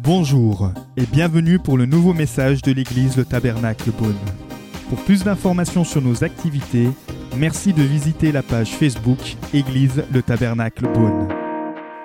Bonjour 0.00 0.70
et 0.96 1.06
bienvenue 1.06 1.58
pour 1.58 1.78
le 1.78 1.86
nouveau 1.86 2.12
message 2.12 2.60
de 2.62 2.72
l'église 2.72 3.16
Le 3.16 3.24
Tabernacle 3.24 3.90
Beaune. 3.90 4.18
Pour 4.88 4.98
plus 5.02 5.24
d'informations 5.24 5.82
sur 5.82 6.02
nos 6.02 6.22
activités, 6.22 6.88
merci 7.36 7.72
de 7.72 7.82
visiter 7.82 8.30
la 8.30 8.42
page 8.42 8.76
Facebook 8.76 9.18
Église 9.54 10.04
Le 10.12 10.22
Tabernacle 10.22 10.86
Beaune. 10.92 11.28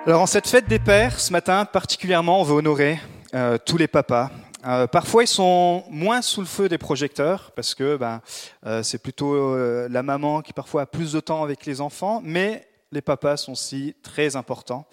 Alors 0.06 0.22
en 0.22 0.26
cette 0.26 0.48
fête 0.48 0.66
des 0.66 0.78
pères, 0.78 1.20
ce 1.20 1.30
matin 1.30 1.66
particulièrement, 1.66 2.40
on 2.40 2.44
veut 2.44 2.54
honorer 2.54 2.98
euh, 3.34 3.58
tous 3.64 3.76
les 3.76 3.86
papas. 3.86 4.30
Euh, 4.66 4.86
parfois, 4.86 5.24
ils 5.24 5.28
sont 5.28 5.84
moins 5.90 6.22
sous 6.22 6.40
le 6.40 6.46
feu 6.46 6.68
des 6.68 6.78
projecteurs 6.78 7.52
parce 7.54 7.74
que 7.74 7.96
ben, 7.96 8.22
euh, 8.66 8.82
c'est 8.82 8.98
plutôt 8.98 9.56
la 9.88 10.02
maman 10.02 10.40
qui 10.40 10.52
parfois 10.52 10.82
a 10.82 10.86
plus 10.86 11.12
de 11.12 11.20
temps 11.20 11.42
avec 11.42 11.66
les 11.66 11.80
enfants, 11.80 12.22
mais 12.24 12.66
les 12.92 13.00
papas 13.00 13.36
sont 13.36 13.52
aussi 13.52 13.94
très 14.02 14.36
importants. 14.36 14.86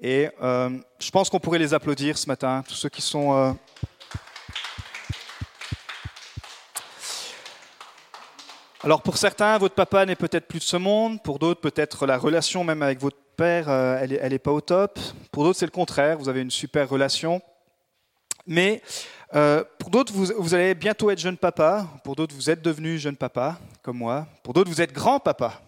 Et 0.00 0.28
euh, 0.42 0.70
je 0.98 1.10
pense 1.10 1.28
qu'on 1.28 1.40
pourrait 1.40 1.58
les 1.58 1.74
applaudir 1.74 2.16
ce 2.16 2.26
matin, 2.26 2.62
tous 2.66 2.74
ceux 2.74 2.88
qui 2.88 3.02
sont... 3.02 3.34
euh, 3.34 3.52
Alors 8.82 9.02
pour 9.02 9.18
certains, 9.18 9.58
votre 9.58 9.74
papa 9.74 10.06
n'est 10.06 10.16
peut-être 10.16 10.48
plus 10.48 10.58
de 10.58 10.64
ce 10.64 10.78
monde, 10.78 11.22
pour 11.22 11.38
d'autres 11.38 11.60
peut-être 11.60 12.06
la 12.06 12.16
relation 12.16 12.64
même 12.64 12.82
avec 12.82 12.98
votre 12.98 13.18
père, 13.36 13.68
euh, 13.68 13.98
elle 14.00 14.10
n'est 14.10 14.34
est 14.34 14.38
pas 14.38 14.52
au 14.52 14.62
top, 14.62 14.98
pour 15.30 15.44
d'autres 15.44 15.58
c'est 15.58 15.66
le 15.66 15.70
contraire, 15.70 16.16
vous 16.16 16.30
avez 16.30 16.40
une 16.40 16.50
super 16.50 16.88
relation. 16.88 17.42
Mais 18.46 18.82
pour 19.78 19.90
d'autres, 19.90 20.12
vous, 20.14 20.54
allez 20.54 20.74
bientôt 20.74 21.10
être 21.10 21.18
jeune 21.18 21.36
papa, 21.36 21.86
pour 22.02 22.16
d'autres 22.16 22.34
vous 22.34 22.48
êtes 22.48 22.62
devenu 22.62 22.98
jeune 22.98 23.16
papa, 23.16 23.58
comme 23.82 23.98
moi, 23.98 24.26
pour 24.42 24.54
d'autres 24.54 24.70
vous 24.70 24.80
êtes 24.80 24.92
grand 24.92 25.20
papa. 25.20 25.60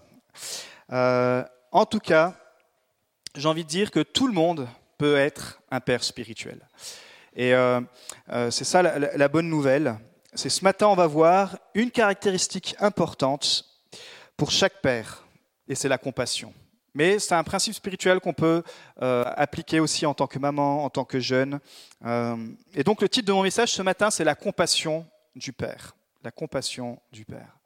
En 1.73 1.87
tout 1.87 1.99
cas, 1.99 2.35
j'ai 3.35 3.49
envie 3.49 3.65
de 3.65 3.69
dire 3.69 3.91
que 3.91 4.01
tout 4.01 4.27
le 4.27 4.35
monde 4.35 4.69
peut 4.99 5.17
être 5.17 5.61
un 5.71 5.81
père 5.81 6.05
spirituel. 6.05 6.61
Et 7.35 7.55
euh, 7.55 7.81
euh, 8.31 8.51
c'est 8.51 8.65
ça 8.65 8.83
la, 8.83 9.29
bonne 9.29 9.49
nouvelle. 9.49 9.99
C'est 10.35 10.51
ce 10.51 10.63
matin, 10.63 10.87
on 10.89 10.95
va 10.95 11.07
voir 11.07 11.59
une 11.75 11.91
caractéristique 11.91 12.77
importante 12.79 13.65
pour 14.37 14.51
chaque 14.51 14.81
père, 14.83 15.25
et 15.67 15.75
c'est 15.75 15.89
la 15.89 15.99
compassion. 15.99 16.53
Mais 16.95 17.19
c'est 17.19 17.35
un 17.35 17.43
principe 17.43 17.73
spirituel 17.73 18.21
qu'on 18.21 18.35
peut 18.35 18.63
euh, 19.01 19.25
appliquer 19.37 19.81
aussi 19.81 20.05
en 20.05 20.13
tant 20.13 20.27
que 20.27 20.39
maman, 20.39 20.85
en 20.85 20.91
tant 20.91 21.07
que 21.07 21.21
jeune. 21.21 21.59
Et 22.75 22.85
donc 22.85 23.01
le 23.01 23.09
titre 23.09 23.27
de 23.27 23.33
mon 23.33 23.43
message 23.43 23.73
ce 23.73 23.81
matin, 23.81 24.11
c'est 24.11 24.25
la 24.25 24.35
compassion 24.35 25.07
du 25.35 25.55
Père. 25.55 25.97
La 26.23 26.31
compassion 26.31 27.01
du 27.11 27.25
Père. 27.25 27.62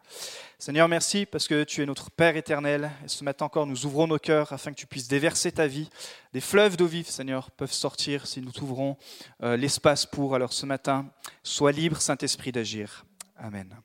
Seigneur, 0.58 0.88
merci 0.88 1.26
parce 1.26 1.48
que 1.48 1.64
tu 1.64 1.82
es 1.82 1.86
notre 1.86 2.10
Père 2.10 2.36
éternel. 2.36 2.90
Et 3.04 3.08
ce 3.08 3.24
matin 3.24 3.44
encore, 3.44 3.66
nous 3.66 3.84
ouvrons 3.84 4.06
nos 4.06 4.18
cœurs 4.18 4.52
afin 4.52 4.70
que 4.70 4.76
tu 4.76 4.86
puisses 4.86 5.06
déverser 5.06 5.52
ta 5.52 5.66
vie. 5.66 5.90
Des 6.32 6.40
fleuves 6.40 6.76
d'eau 6.76 6.86
vive, 6.86 7.08
Seigneur, 7.08 7.50
peuvent 7.50 7.72
sortir 7.72 8.26
si 8.26 8.40
nous 8.40 8.52
t'ouvrons 8.52 8.96
euh, 9.42 9.56
l'espace 9.56 10.06
pour. 10.06 10.34
Alors 10.34 10.54
ce 10.54 10.64
matin, 10.64 11.06
sois 11.42 11.72
libre, 11.72 12.00
Saint-Esprit, 12.00 12.52
d'agir. 12.52 13.04
Amen. 13.36 13.76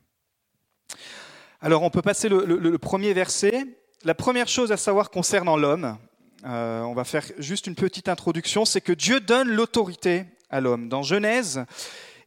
Alors 1.60 1.84
on 1.84 1.90
peut 1.90 2.02
passer 2.02 2.30
le, 2.30 2.78
premier 2.78 3.14
verset. 3.14 3.66
La 4.04 4.16
première 4.16 4.48
chose 4.48 4.72
à 4.72 4.78
savoir 4.78 5.12
concernant 5.12 5.58
l'homme, 5.58 5.98
euh, 6.46 6.82
on 6.82 6.94
va 6.94 7.04
faire 7.04 7.26
juste 7.38 7.68
une 7.68 7.76
petite 7.76 8.10
introduction, 8.10 8.66
c'est 8.66 8.82
que 8.82 8.94
Dieu 8.94 9.20
donne 9.20 9.50
l'autorité 9.50 10.26
à 10.50 10.62
l'homme. 10.62 10.90
Dans 10.90 11.04
Genèse, 11.04 11.66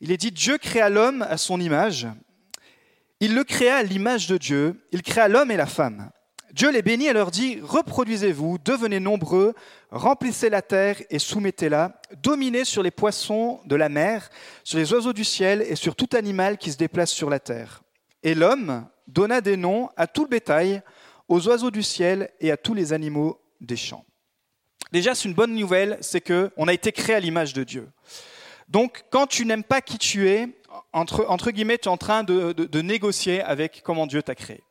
il 0.00 0.12
est 0.12 0.17
dit 0.19 0.31
Dieu 0.31 0.59
créa 0.59 0.91
l'homme 0.91 1.22
à 1.22 1.39
son 1.39 1.59
image. 1.61 2.06
Il 3.20 3.34
le 3.34 3.44
créa 3.44 3.76
à 3.76 3.82
l'image 3.82 4.26
de 4.26 4.36
Dieu. 4.36 4.86
Il 4.92 5.02
créa 5.02 5.28
l'homme 5.28 5.50
et 5.50 5.56
la 5.56 5.66
femme. 5.66 6.10
Dieu 6.52 6.70
les 6.70 6.82
bénit 6.82 7.06
et 7.06 7.12
leur 7.12 7.32
dit 7.32 7.58
Reproduisez-vous, 7.62 8.58
devenez 8.58 9.00
nombreux, 9.00 9.54
remplissez 9.90 10.50
la 10.50 10.62
terre 10.62 11.02
et 11.10 11.18
soumettez-la, 11.18 12.00
dominez 12.22 12.64
sur 12.64 12.82
les 12.82 12.92
poissons 12.92 13.60
de 13.64 13.74
la 13.74 13.88
mer, 13.88 14.30
sur 14.62 14.78
les 14.78 14.92
oiseaux 14.92 15.12
du 15.12 15.24
ciel 15.24 15.62
et 15.62 15.74
sur 15.74 15.96
tout 15.96 16.10
animal 16.12 16.56
qui 16.56 16.70
se 16.70 16.76
déplace 16.76 17.10
sur 17.10 17.28
la 17.28 17.41
terre. 17.41 17.82
Et 18.22 18.36
l'homme 18.36 18.86
donna 19.08 19.41
des 19.41 19.56
noms 19.56 19.88
à 19.97 20.06
tout 20.06 20.22
le 20.22 20.28
bétail, 20.28 20.82
aux 21.28 21.48
oiseaux 21.48 21.72
du 21.72 21.82
ciel 21.82 22.30
et 22.41 22.53
à 22.53 22.56
tous 22.56 22.74
les 22.74 22.92
animaux 22.92 23.41
des 23.60 23.76
champs. 23.76 24.04
Déjà, 24.92 25.14
c'est 25.16 25.28
une 25.28 25.34
bonne 25.34 25.54
nouvelle, 25.54 25.98
c'est 26.00 26.20
que 26.20 26.53
on 26.56 26.69
a 26.69 26.72
été 26.72 26.92
créé 26.92 27.16
à 27.16 27.20
l'image 27.20 27.53
de 27.53 27.64
Dieu. 27.64 27.88
Donc, 28.69 29.04
quand 29.10 29.26
tu 29.26 29.44
n'aimes 29.44 29.64
pas 29.64 29.80
qui 29.80 29.98
tu 29.98 30.28
es, 30.28 30.48
entre, 30.92 31.50
guillemets, 31.50 31.78
tu 31.78 31.88
es 31.88 31.92
en 31.92 31.96
train 31.96 32.24
de, 32.24 32.80
négocier 32.80 33.42
avec 33.42 33.82
comment 33.84 34.06
Dieu 34.06 34.22
t'a 34.22 34.34
créé. 34.34 34.62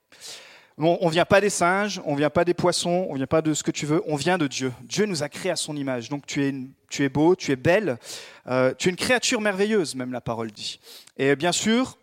On 0.78 1.06
ne 1.06 1.12
vient 1.12 1.26
pas 1.26 1.40
des 1.40 1.52
singes, 1.52 2.02
on 2.04 2.14
ne 2.14 2.18
vient 2.18 2.32
pas 2.32 2.46
des 2.46 2.56
poissons, 2.56 3.06
on 3.08 3.14
ne 3.14 3.18
vient 3.18 3.28
pas 3.28 3.44
de 3.44 3.54
ce 3.54 3.62
que 3.62 3.70
tu 3.70 3.86
veux, 3.86 4.02
on 4.08 4.16
vient 4.16 4.40
de 4.40 4.48
Dieu. 4.48 4.74
Dieu 4.82 5.06
nous 5.06 5.22
a 5.22 5.30
créés 5.30 5.52
à 5.52 5.56
son 5.56 5.78
image. 5.78 6.10
Donc 6.10 6.26
tu 6.26 6.44
es, 6.44 6.56
tu 6.90 7.04
es 7.04 7.10
beau, 7.10 7.36
tu 7.36 7.52
es 7.52 7.56
belle, 7.56 8.00
euh, 8.48 8.74
tu 8.78 8.88
es 8.88 8.92
une 8.92 8.98
créature 8.98 9.40
merveilleuse, 9.40 9.94
même 9.94 10.12
la 10.12 10.22
parole 10.22 10.52
dit. 10.52 10.80
Et 11.18 11.36
bien 11.36 11.52
sûr, 11.52 11.98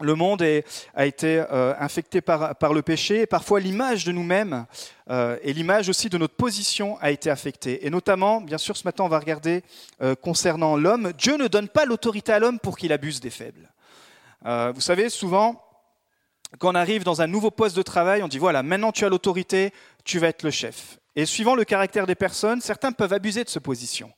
le 0.00 0.14
monde 0.14 0.42
a 0.94 1.06
été 1.06 1.44
euh, 1.50 1.72
infecté 1.78 2.20
par, 2.20 2.72
le 2.72 2.82
péché 2.82 3.20
et 3.20 3.26
parfois 3.26 3.60
l'image 3.60 4.04
de 4.04 4.10
nous-mêmes 4.10 4.66
euh, 5.08 5.38
et 5.42 5.52
l'image 5.52 5.88
aussi 5.88 6.08
de 6.08 6.18
notre 6.18 6.34
position 6.34 6.98
a 7.00 7.12
été 7.12 7.30
affectée. 7.30 7.86
Et 7.86 7.90
notamment, 7.90 8.40
bien 8.40 8.58
sûr, 8.58 8.76
ce 8.76 8.84
matin, 8.84 9.04
on 9.04 9.08
va 9.08 9.20
regarder 9.20 9.62
euh, 10.02 10.16
concernant 10.16 10.76
l'homme. 10.76 11.12
Dieu 11.16 11.36
ne 11.36 11.46
donne 11.46 11.68
pas 11.68 11.84
l'autorité 11.84 12.32
à 12.32 12.40
l'homme 12.40 12.58
pour 12.58 12.76
qu'il 12.76 12.92
abuse 12.92 13.20
des 13.20 13.30
faibles. 13.30 13.70
Vous 14.74 14.82
savez, 14.82 15.08
souvent, 15.08 15.64
quand 16.58 16.72
on 16.72 16.74
arrive 16.74 17.02
dans 17.02 17.22
un 17.22 17.26
nouveau 17.26 17.50
poste 17.50 17.74
de 17.74 17.80
travail, 17.80 18.22
on 18.22 18.28
dit 18.28 18.36
voilà, 18.36 18.62
maintenant 18.62 18.92
tu 18.92 19.06
as 19.06 19.08
l'autorité, 19.08 19.72
tu 20.04 20.18
vas 20.18 20.28
être 20.28 20.42
le 20.42 20.50
chef. 20.50 20.98
Et 21.16 21.24
suivant 21.24 21.54
le 21.54 21.64
caractère 21.64 22.06
des 22.06 22.14
personnes, 22.14 22.60
certains 22.60 22.92
peuvent 22.92 23.14
abuser 23.14 23.42
de 23.42 23.48
cette 23.48 23.62
position. 23.62 24.12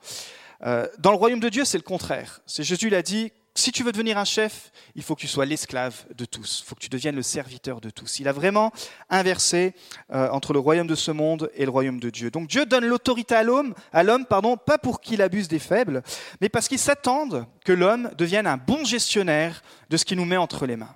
Dans 0.60 1.12
le 1.12 1.16
royaume 1.16 1.38
de 1.38 1.48
Dieu, 1.48 1.64
c'est 1.64 1.78
le 1.78 1.84
contraire. 1.84 2.40
C'est 2.44 2.64
Jésus 2.64 2.90
l'a 2.90 3.02
dit 3.02 3.30
si 3.58 3.72
tu 3.72 3.82
veux 3.82 3.92
devenir 3.92 4.18
un 4.18 4.24
chef, 4.24 4.70
il 4.94 5.02
faut 5.02 5.14
que 5.14 5.20
tu 5.20 5.26
sois 5.26 5.46
l'esclave 5.46 6.04
de 6.14 6.24
tous. 6.24 6.62
Il 6.62 6.68
faut 6.68 6.74
que 6.74 6.80
tu 6.80 6.88
deviennes 6.88 7.16
le 7.16 7.22
serviteur 7.22 7.80
de 7.80 7.90
tous. 7.90 8.20
Il 8.20 8.28
a 8.28 8.32
vraiment 8.32 8.72
inversé 9.10 9.74
euh, 10.12 10.28
entre 10.30 10.52
le 10.52 10.58
royaume 10.58 10.86
de 10.86 10.94
ce 10.94 11.10
monde 11.10 11.50
et 11.54 11.64
le 11.64 11.70
royaume 11.70 12.00
de 12.00 12.10
Dieu. 12.10 12.30
Donc 12.30 12.48
Dieu 12.48 12.66
donne 12.66 12.86
l'autorité 12.86 13.34
à 13.34 13.42
l'homme, 13.42 13.74
pardon, 14.28 14.56
pas 14.56 14.78
pour 14.78 15.00
qu'il 15.00 15.22
abuse 15.22 15.48
des 15.48 15.58
faibles, 15.58 16.02
mais 16.40 16.48
parce 16.48 16.68
qu'il 16.68 16.78
s'attend 16.78 17.16
que 17.64 17.72
l'homme 17.72 18.10
devienne 18.18 18.46
un 18.46 18.56
bon 18.56 18.84
gestionnaire 18.84 19.62
de 19.90 19.96
ce 19.96 20.04
qu'il 20.04 20.18
nous 20.18 20.24
met 20.24 20.36
entre 20.36 20.66
les 20.66 20.76
mains. 20.76 20.94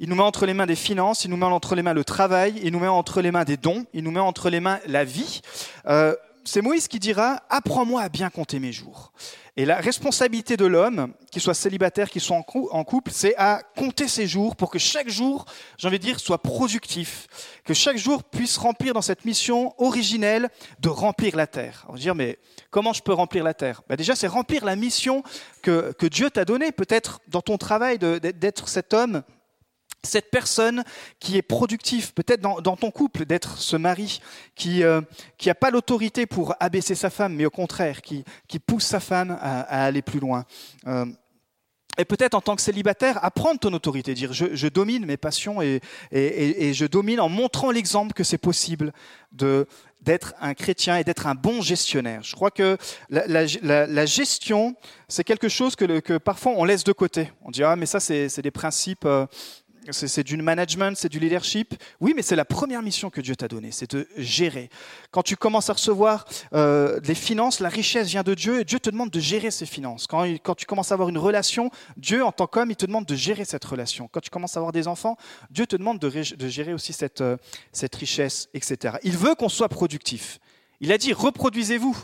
Il 0.00 0.08
nous 0.08 0.16
met 0.16 0.22
entre 0.22 0.46
les 0.46 0.54
mains 0.54 0.66
des 0.66 0.76
finances, 0.76 1.24
il 1.24 1.30
nous 1.30 1.36
met 1.36 1.46
entre 1.46 1.74
les 1.74 1.82
mains 1.82 1.94
le 1.94 2.04
travail, 2.04 2.54
il 2.62 2.72
nous 2.72 2.80
met 2.80 2.88
entre 2.88 3.20
les 3.20 3.30
mains 3.30 3.44
des 3.44 3.56
dons, 3.56 3.86
il 3.92 4.02
nous 4.02 4.10
met 4.10 4.20
entre 4.20 4.50
les 4.50 4.60
mains 4.60 4.80
la 4.86 5.04
vie. 5.04 5.40
Euh, 5.86 6.16
c'est 6.44 6.62
Moïse 6.62 6.88
qui 6.88 6.98
dira 6.98 7.42
Apprends-moi 7.50 8.02
à 8.02 8.08
bien 8.08 8.30
compter 8.30 8.58
mes 8.58 8.72
jours. 8.72 9.12
Et 9.56 9.66
la 9.66 9.76
responsabilité 9.76 10.56
de 10.56 10.64
l'homme, 10.64 11.12
qu'il 11.30 11.42
soit 11.42 11.52
célibataire, 11.52 12.08
qu'il 12.08 12.22
soit 12.22 12.36
en, 12.36 12.42
cou- 12.42 12.70
en 12.72 12.84
couple, 12.84 13.10
c'est 13.12 13.34
à 13.36 13.60
compter 13.76 14.08
ses 14.08 14.26
jours 14.26 14.56
pour 14.56 14.70
que 14.70 14.78
chaque 14.78 15.10
jour, 15.10 15.44
j'ai 15.76 15.88
envie 15.88 15.98
de 15.98 16.04
dire, 16.04 16.18
soit 16.20 16.38
productif. 16.42 17.26
Que 17.64 17.74
chaque 17.74 17.98
jour 17.98 18.24
puisse 18.24 18.56
remplir 18.56 18.94
dans 18.94 19.02
cette 19.02 19.26
mission 19.26 19.74
originelle 19.76 20.48
de 20.80 20.88
remplir 20.88 21.36
la 21.36 21.46
terre. 21.46 21.84
On 21.88 21.92
va 21.92 21.98
dire, 21.98 22.14
mais 22.14 22.38
comment 22.70 22.94
je 22.94 23.02
peux 23.02 23.12
remplir 23.12 23.44
la 23.44 23.52
terre? 23.52 23.82
Ben 23.90 23.96
Déjà, 23.96 24.16
c'est 24.16 24.26
remplir 24.26 24.64
la 24.64 24.74
mission 24.74 25.22
que, 25.60 25.92
que 25.98 26.06
Dieu 26.06 26.30
t'a 26.30 26.46
donnée, 26.46 26.72
peut-être 26.72 27.20
dans 27.28 27.42
ton 27.42 27.58
travail, 27.58 27.98
d'être 27.98 28.68
cet 28.68 28.94
homme 28.94 29.22
cette 30.04 30.30
personne 30.30 30.82
qui 31.20 31.36
est 31.36 31.42
productif, 31.42 32.12
peut-être 32.12 32.40
dans, 32.40 32.76
ton 32.76 32.90
couple, 32.90 33.24
d'être 33.24 33.58
ce 33.58 33.76
mari 33.76 34.20
qui 34.54 34.82
n'a 34.82 35.54
pas 35.54 35.70
l'autorité 35.70 36.26
pour 36.26 36.54
abaisser 36.60 36.94
sa 36.94 37.10
femme, 37.10 37.34
mais 37.34 37.46
au 37.46 37.50
contraire, 37.50 38.02
qui, 38.02 38.24
qui 38.48 38.58
pousse 38.58 38.84
sa 38.84 39.00
femme 39.00 39.36
à, 39.40 39.84
aller 39.84 40.02
plus 40.02 40.20
loin. 40.20 40.44
Euh, 40.86 41.06
et 41.98 42.06
peut-être 42.06 42.34
en 42.34 42.40
tant 42.40 42.56
que 42.56 42.62
célibataire, 42.62 43.22
apprendre 43.22 43.60
ton 43.60 43.72
autorité, 43.74 44.14
dire 44.14 44.32
je, 44.32 44.54
je 44.54 44.66
domine 44.68 45.04
mes 45.04 45.18
passions 45.18 45.60
et, 45.60 45.80
et, 46.10 46.68
et- 46.68 46.74
je 46.74 46.86
domine 46.86 47.20
en 47.20 47.28
montrant 47.28 47.70
l'exemple 47.70 48.14
que 48.14 48.24
c'est 48.24 48.38
possible 48.38 48.92
de 49.32 49.66
d'être 50.00 50.34
un 50.40 50.54
chrétien 50.54 50.96
et 50.96 51.04
d'être 51.04 51.28
un 51.28 51.36
bon 51.36 51.62
gestionnaire. 51.62 52.24
Je 52.24 52.34
crois 52.34 52.50
que 52.50 52.76
la, 53.08 54.06
gestion, 54.06 54.74
c'est 55.06 55.22
quelque 55.22 55.48
chose 55.48 55.76
que, 55.76 56.00
que 56.00 56.18
parfois 56.18 56.54
on 56.56 56.64
laisse 56.64 56.82
de 56.82 56.92
côté. 56.92 57.30
On 57.42 57.50
dit 57.50 57.62
ah 57.62 57.76
mais 57.76 57.86
ça 57.86 58.00
c'est 58.00 58.40
des 58.40 58.50
principes 58.50 59.04
euh, 59.04 59.26
c'est 59.90 60.22
du 60.22 60.36
management, 60.36 60.96
c'est 60.96 61.08
du 61.08 61.18
leadership. 61.18 61.74
Oui, 62.00 62.12
mais 62.14 62.22
c'est 62.22 62.36
la 62.36 62.44
première 62.44 62.82
mission 62.82 63.10
que 63.10 63.20
Dieu 63.20 63.34
t'a 63.34 63.48
donnée, 63.48 63.72
c'est 63.72 63.94
de 63.94 64.06
gérer. 64.16 64.70
Quand 65.10 65.22
tu 65.22 65.36
commences 65.36 65.70
à 65.70 65.72
recevoir 65.72 66.24
euh, 66.54 67.00
les 67.04 67.14
finances, 67.14 67.60
la 67.60 67.68
richesse 67.68 68.08
vient 68.08 68.22
de 68.22 68.34
Dieu 68.34 68.60
et 68.60 68.64
Dieu 68.64 68.78
te 68.78 68.90
demande 68.90 69.10
de 69.10 69.20
gérer 69.20 69.50
ces 69.50 69.66
finances. 69.66 70.06
Quand, 70.06 70.54
tu 70.54 70.66
commences 70.66 70.92
à 70.92 70.94
avoir 70.94 71.08
une 71.08 71.18
relation, 71.18 71.70
Dieu, 71.96 72.24
en 72.24 72.32
tant 72.32 72.46
qu'homme, 72.46 72.70
il 72.70 72.76
te 72.76 72.86
demande 72.86 73.06
de 73.06 73.14
gérer 73.14 73.44
cette 73.44 73.64
relation. 73.64 74.08
Quand 74.12 74.20
tu 74.20 74.30
commences 74.30 74.56
à 74.56 74.60
avoir 74.60 74.72
des 74.72 74.88
enfants, 74.88 75.16
Dieu 75.50 75.66
te 75.66 75.76
demande 75.76 75.98
de 75.98 76.48
gérer 76.48 76.72
aussi 76.74 76.92
cette, 76.92 77.20
euh, 77.20 77.36
cette 77.72 77.94
richesse, 77.96 78.48
etc. 78.54 78.96
Il 79.02 79.16
veut 79.16 79.34
qu'on 79.34 79.48
soit 79.48 79.68
productif. 79.68 80.38
Il 80.80 80.92
a 80.92 80.98
dit 80.98 81.12
reproduisez-vous. 81.12 81.96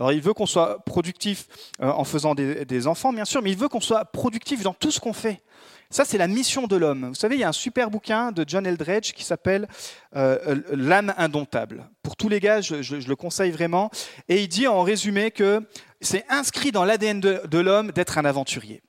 Alors 0.00 0.12
il 0.12 0.20
veut 0.22 0.32
qu'on 0.32 0.46
soit 0.46 0.82
productif 0.84 1.46
euh, 1.82 1.90
en 1.90 2.04
faisant 2.04 2.34
des, 2.34 2.86
enfants, 2.86 3.12
bien 3.12 3.26
sûr, 3.26 3.42
mais 3.42 3.50
il 3.50 3.56
veut 3.56 3.68
qu'on 3.68 3.80
soit 3.80 4.06
productif 4.06 4.62
dans 4.62 4.72
tout 4.72 4.90
ce 4.90 4.98
qu'on 4.98 5.12
fait. 5.12 5.42
Ça, 5.90 6.04
c'est 6.04 6.18
la 6.18 6.28
mission 6.28 6.66
de 6.66 6.76
l'homme. 6.76 7.08
Vous 7.08 7.14
savez, 7.14 7.34
il 7.34 7.40
y 7.40 7.44
a 7.44 7.48
un 7.48 7.52
super 7.52 7.90
bouquin 7.90 8.30
de 8.30 8.44
John 8.46 8.64
Eldredge 8.64 9.12
qui 9.12 9.24
s'appelle 9.24 9.66
euh, 10.14 10.60
L'âme 10.70 11.12
indomptable. 11.16 11.90
Pour 12.02 12.16
tous 12.16 12.28
les 12.28 12.38
gars, 12.38 12.60
je, 12.60 12.94
le 12.94 13.16
conseille 13.16 13.50
vraiment. 13.50 13.90
Et 14.28 14.42
il 14.42 14.48
dit 14.48 14.68
en 14.68 14.82
résumé 14.82 15.32
que 15.32 15.62
c'est 16.00 16.24
inscrit 16.28 16.70
dans 16.70 16.84
l'ADN 16.84 17.20
de 17.20 17.58
l'homme 17.58 17.90
d'être 17.90 18.18
un 18.18 18.24
aventurier. 18.24 18.82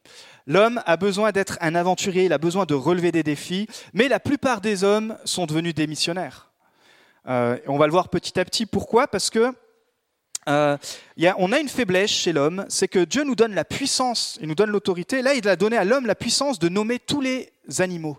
L'homme 0.48 0.82
a 0.86 0.98
besoin 0.98 1.32
d'être 1.32 1.58
un 1.62 1.76
aventurier, 1.76 2.26
il 2.26 2.34
a 2.34 2.38
besoin 2.38 2.66
de 2.66 2.74
relever 2.74 3.12
des 3.12 3.24
défis, 3.24 3.68
mais 3.94 4.08
la 4.08 4.20
plupart 4.20 4.62
des 4.62 4.84
hommes 4.84 5.18
sont 5.26 5.46
devenus 5.46 5.76
des 5.76 5.88
missionnaires. 5.88 6.52
Euh, 7.28 7.58
on 7.68 7.78
va 7.78 7.86
le 7.86 7.92
voir 7.92 8.10
petit 8.10 8.40
à 8.40 8.46
petit. 8.46 8.66
Pourquoi? 8.66 9.08
Parce 9.08 9.30
que 9.30 9.54
euh, 10.48 10.78
on 11.38 11.52
a 11.52 11.60
une 11.60 11.70
faiblesse 11.70 12.12
chez 12.12 12.34
l'homme, 12.34 12.66
c'est 12.70 12.88
que 12.88 13.04
Dieu 13.04 13.24
nous 13.24 13.36
donne 13.36 13.54
la 13.54 13.66
puissance, 13.66 14.38
il 14.42 14.48
nous 14.48 14.56
donne 14.56 14.70
l'autorité. 14.72 15.22
Là, 15.22 15.34
il 15.34 15.48
a 15.48 15.56
donné 15.56 15.78
à 15.78 15.84
l'homme 15.84 16.06
la 16.06 16.16
puissance 16.16 16.60
de 16.60 16.70
nommer 16.70 17.00
tous 17.00 17.22
les 17.22 17.52
animaux. 17.80 18.18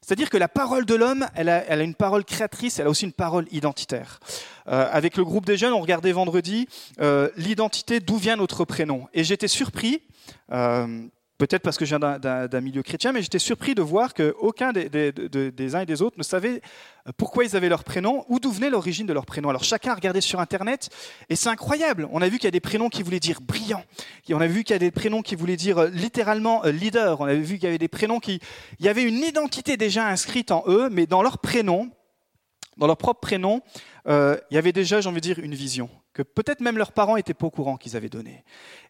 C'est-à-dire 0.00 0.30
que 0.30 0.38
la 0.38 0.48
parole 0.48 0.86
de 0.86 0.94
l'homme, 0.94 1.26
elle 1.34 1.48
a, 1.48 1.82
une 1.82 1.94
parole 1.94 2.24
créatrice, 2.24 2.78
elle 2.78 2.86
a 2.86 2.90
aussi 2.90 3.04
une 3.04 3.12
parole 3.12 3.46
identitaire. 3.50 4.20
Euh, 4.68 4.88
avec 4.90 5.16
le 5.16 5.24
groupe 5.24 5.44
des 5.44 5.56
jeunes, 5.56 5.72
on 5.72 5.80
regardait 5.80 6.12
vendredi 6.12 6.68
l'identité, 7.36 8.00
d'où 8.00 8.16
vient 8.16 8.36
notre 8.36 8.64
prénom. 8.64 9.08
Et 9.12 9.24
j'étais 9.24 9.48
surpris, 9.48 10.02
peut-être 11.38 11.62
parce 11.62 11.78
que 11.78 11.84
je 11.84 11.96
viens 11.96 12.18
d'un 12.18 12.60
milieu 12.60 12.82
chrétien, 12.82 13.12
mais 13.12 13.22
j'étais 13.22 13.38
surpris 13.38 13.74
de 13.74 13.82
voir 13.82 14.12
qu'aucun 14.12 14.72
des, 14.72 14.88
des, 14.90 15.74
uns 15.74 15.80
et 15.80 15.86
des 15.86 16.02
autres 16.02 16.18
ne 16.18 16.24
savait 16.24 16.60
euh, 17.06 17.12
pourquoi 17.16 17.44
ils 17.44 17.56
avaient 17.56 17.68
leur 17.68 17.84
prénom 17.84 18.24
ou 18.28 18.40
d'où 18.40 18.50
venait 18.50 18.70
l'origine 18.70 19.06
de 19.06 19.12
leur 19.12 19.24
prénom. 19.24 19.48
Alors 19.48 19.62
chacun 19.62 19.92
a 19.92 19.94
regardé 19.94 20.20
sur 20.20 20.40
Internet 20.40 20.90
et 21.28 21.36
c'est 21.36 21.48
incroyable. 21.48 22.08
On 22.12 22.20
a 22.20 22.28
vu 22.28 22.38
qu'il 22.38 22.46
y 22.46 22.48
a 22.48 22.52
des 22.52 22.60
prénoms 22.60 22.88
qui 22.88 23.04
voulaient 23.04 23.20
dire 23.20 23.40
brillant. 23.40 23.84
On 24.30 24.40
a 24.40 24.46
vu 24.46 24.64
qu'il 24.64 24.74
y 24.74 24.76
a 24.76 24.80
des 24.80 24.90
prénoms 24.90 25.22
qui 25.22 25.36
voulaient 25.36 25.56
dire 25.56 25.78
euh, 25.78 25.88
littéralement 25.88 26.64
euh, 26.64 26.72
leader. 26.72 27.20
On 27.20 27.26
a 27.26 27.34
vu 27.34 27.54
qu'il 27.54 27.64
y 27.64 27.68
avait 27.68 27.78
des 27.78 27.88
prénoms 27.88 28.18
qui... 28.18 28.40
Il 28.80 28.86
y 28.86 28.88
avait 28.88 29.04
une 29.04 29.22
identité 29.22 29.76
déjà 29.76 30.06
inscrite 30.06 30.50
en 30.50 30.64
eux, 30.66 30.88
mais 30.90 31.06
dans 31.06 31.22
leur 31.22 31.38
prénom, 31.38 31.90
dans 32.76 32.86
leur 32.86 32.96
propre 32.96 33.20
prénom, 33.20 33.62
il 34.06 34.38
y 34.50 34.56
avait 34.56 34.72
déjà, 34.72 35.00
j'ai 35.00 35.08
envie 35.08 35.20
de 35.20 35.34
dire, 35.34 35.38
une 35.38 35.54
vision 35.54 35.90
que 36.18 36.24
peut-être 36.24 36.60
même 36.60 36.76
leurs 36.76 36.90
parents 36.90 37.14
n'étaient 37.14 37.32
pas 37.32 37.46
au 37.46 37.50
courant 37.50 37.76
qu'ils 37.76 37.96
avaient 37.96 38.08
donné. 38.08 38.42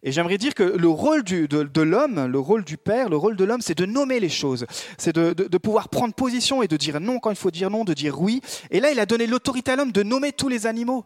Et 0.03 0.13
j'aimerais 0.13 0.39
dire 0.39 0.55
que 0.55 0.63
le 0.63 0.89
rôle 0.89 1.23
de, 1.23 1.81
l'homme, 1.83 2.25
le 2.25 2.39
rôle 2.39 2.65
du 2.65 2.79
père, 2.79 3.11
le 3.11 3.19
rôle 3.19 3.37
de 3.37 3.45
l'homme, 3.45 3.61
c'est 3.61 3.77
de 3.77 3.85
nommer 3.85 4.19
les 4.19 4.31
choses, 4.31 4.65
c'est 4.97 5.15
de, 5.15 5.35
de, 5.35 5.59
pouvoir 5.59 5.91
prendre 5.91 6.15
position 6.15 6.63
et 6.63 6.69
de 6.69 6.77
dire 6.79 7.01
non 7.01 7.19
quand 7.19 7.29
il 7.29 7.37
faut 7.37 7.51
dire 7.51 7.69
non, 7.69 7.85
de 7.85 7.93
dire 7.93 8.19
oui. 8.19 8.41
Et 8.71 8.81
là, 8.81 8.93
il 8.93 8.99
a 8.99 9.05
donné 9.05 9.27
l'autorité 9.27 9.73
à 9.73 9.77
l'homme 9.77 9.93
de 9.93 10.03
nommer 10.03 10.33
tous 10.33 10.49
les 10.49 10.67
animaux. 10.67 11.05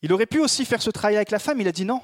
Il 0.00 0.14
aurait 0.14 0.24
pu 0.24 0.40
aussi 0.40 0.64
faire 0.64 0.80
ce 0.80 0.88
travail 0.88 1.16
avec 1.16 1.30
la 1.30 1.38
femme, 1.38 1.60
il 1.60 1.68
a 1.68 1.72
dit 1.72 1.84
non, 1.84 2.00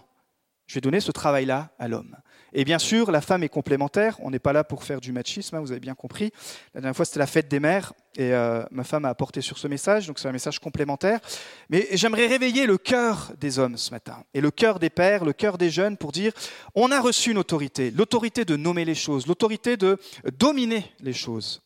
je 0.66 0.74
vais 0.74 0.82
donner 0.82 1.00
ce 1.00 1.10
travail-là 1.10 1.70
à 1.78 1.88
l'homme. 1.88 2.14
Et 2.58 2.64
bien 2.64 2.78
sûr, 2.78 3.10
la 3.10 3.20
femme 3.20 3.42
est 3.42 3.50
complémentaire. 3.50 4.16
On 4.20 4.30
n'est 4.30 4.38
pas 4.38 4.54
là 4.54 4.64
pour 4.64 4.82
faire 4.82 5.02
du 5.02 5.12
machisme, 5.12 5.56
hein, 5.56 5.60
vous 5.60 5.72
avez 5.72 5.80
bien 5.80 5.94
compris. 5.94 6.32
La 6.72 6.80
dernière 6.80 6.96
fois, 6.96 7.04
c'était 7.04 7.18
la 7.18 7.26
fête 7.26 7.48
des 7.48 7.60
mères, 7.60 7.92
et 8.16 8.32
euh, 8.32 8.64
ma 8.70 8.82
femme 8.82 9.04
a 9.04 9.10
apporté 9.10 9.42
sur 9.42 9.58
ce 9.58 9.68
message, 9.68 10.06
donc 10.06 10.18
c'est 10.18 10.26
un 10.26 10.32
message 10.32 10.58
complémentaire. 10.58 11.20
Mais 11.68 11.86
j'aimerais 11.92 12.26
réveiller 12.26 12.64
le 12.64 12.78
cœur 12.78 13.30
des 13.38 13.58
hommes 13.58 13.76
ce 13.76 13.90
matin, 13.90 14.24
et 14.32 14.40
le 14.40 14.50
cœur 14.50 14.78
des 14.78 14.88
pères, 14.88 15.26
le 15.26 15.34
cœur 15.34 15.58
des 15.58 15.68
jeunes, 15.68 15.98
pour 15.98 16.12
dire, 16.12 16.32
on 16.74 16.90
a 16.90 16.98
reçu 16.98 17.30
une 17.30 17.36
autorité, 17.36 17.90
l'autorité 17.90 18.46
de 18.46 18.56
nommer 18.56 18.86
les 18.86 18.94
choses, 18.94 19.26
l'autorité 19.26 19.76
de 19.76 19.98
dominer 20.38 20.90
les 21.00 21.12
choses. 21.12 21.60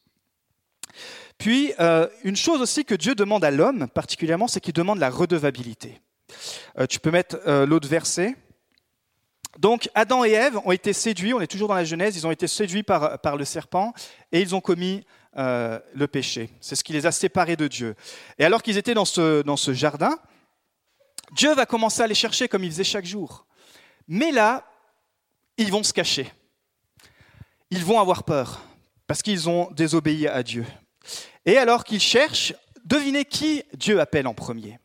Puis, 1.39 1.73
euh, 1.79 2.09
une 2.25 2.35
chose 2.35 2.61
aussi 2.61 2.85
que 2.85 2.97
Dieu 2.97 3.15
demande 3.15 3.45
à 3.45 3.53
l'homme, 3.53 3.87
particulièrement, 3.95 4.49
c'est 4.49 4.61
qu'il 4.61 4.75
demande 4.75 4.99
la 4.99 5.09
redevabilité. 5.09 6.01
Euh, 6.81 6.87
tu 6.87 6.99
peux 6.99 7.13
mettre 7.13 7.39
l'autre 7.65 7.87
verset. 7.87 8.35
Donc 9.61 9.91
Adam 9.95 10.25
et 10.25 10.31
Ève 10.31 10.59
ont 10.65 10.73
été 10.73 10.95
séduits, 10.95 11.35
on 11.35 11.41
est 11.43 11.47
toujours 11.47 11.69
dans 11.69 11.75
la 11.75 11.85
Genèse, 11.85 12.17
ils 12.17 12.27
ont 12.27 12.31
été 12.31 12.49
séduits 12.49 12.83
par, 12.83 13.37
le 13.37 13.45
serpent 13.45 13.93
et 14.33 14.41
ils 14.41 14.55
ont 14.55 14.63
commis 14.63 15.05
euh, 15.37 15.79
le 15.95 16.09
péché. 16.09 16.49
C'est 16.63 16.77
ce 16.77 16.83
qui 16.83 16.95
les 16.95 17.05
a 17.05 17.13
séparés 17.13 17.57
de 17.57 17.69
Dieu. 17.69 17.95
Et 18.39 18.47
alors 18.47 18.63
qu'ils 18.63 18.79
étaient 18.79 18.95
dans 18.95 19.05
ce, 19.05 19.73
jardin, 19.75 20.19
Dieu 21.33 21.55
va 21.55 21.67
commencer 21.67 22.01
à 22.01 22.07
les 22.07 22.15
chercher 22.15 22.49
comme 22.49 22.65
il 22.65 22.71
faisait 22.71 22.85
chaque 22.85 23.05
jour. 23.05 23.45
Mais 24.09 24.33
là, 24.33 24.65
ils 25.59 25.71
vont 25.71 25.83
se 25.83 25.93
cacher. 25.93 26.33
Ils 27.71 27.85
vont 27.85 28.01
avoir 28.01 28.25
peur 28.25 28.63
parce 29.07 29.21
qu'ils 29.21 29.51
ont 29.51 29.71
désobéi 29.73 30.27
à 30.27 30.43
Dieu. 30.43 30.65
Et 31.45 31.59
alors 31.59 31.85
qu'ils 31.85 32.01
cherchent, 32.01 32.55
devinez 32.87 33.27
qui 33.27 33.63
Dieu 33.75 34.01
appelle 34.01 34.27
en 34.27 34.33
premier. 34.33 34.79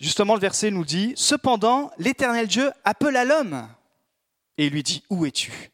Justement, 0.00 0.34
le 0.34 0.40
verset 0.40 0.72
nous 0.72 0.84
dit, 0.84 1.12
Cependant, 1.14 1.92
l'Éternel 1.96 2.48
Dieu 2.48 2.72
appela 2.84 3.24
l'homme 3.24 3.68
et 4.60 4.68
lui 4.68 4.82
dit, 4.82 5.02
Où 5.08 5.24
es-tu? 5.24 5.70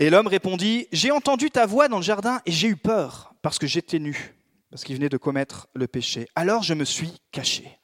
Et 0.00 0.10
l'homme 0.10 0.26
répondit, 0.26 0.88
J'ai 0.92 1.12
entendu 1.12 1.50
ta 1.50 1.66
voix 1.66 1.88
dans 1.88 1.98
le 1.98 2.02
jardin 2.02 2.40
et 2.46 2.52
j'ai 2.52 2.68
eu 2.68 2.76
peur, 2.76 3.32
parce 3.42 3.58
que 3.58 3.66
j'étais 3.66 4.00
nu, 4.00 4.34
parce 4.70 4.82
qu'il 4.82 4.96
venait 4.96 5.08
de 5.08 5.16
commettre 5.16 5.68
le 5.74 5.86
péché. 5.86 6.28
Alors 6.34 6.64
je 6.64 6.74
me 6.74 6.84
suis 6.84 7.12
caché. 7.30 7.78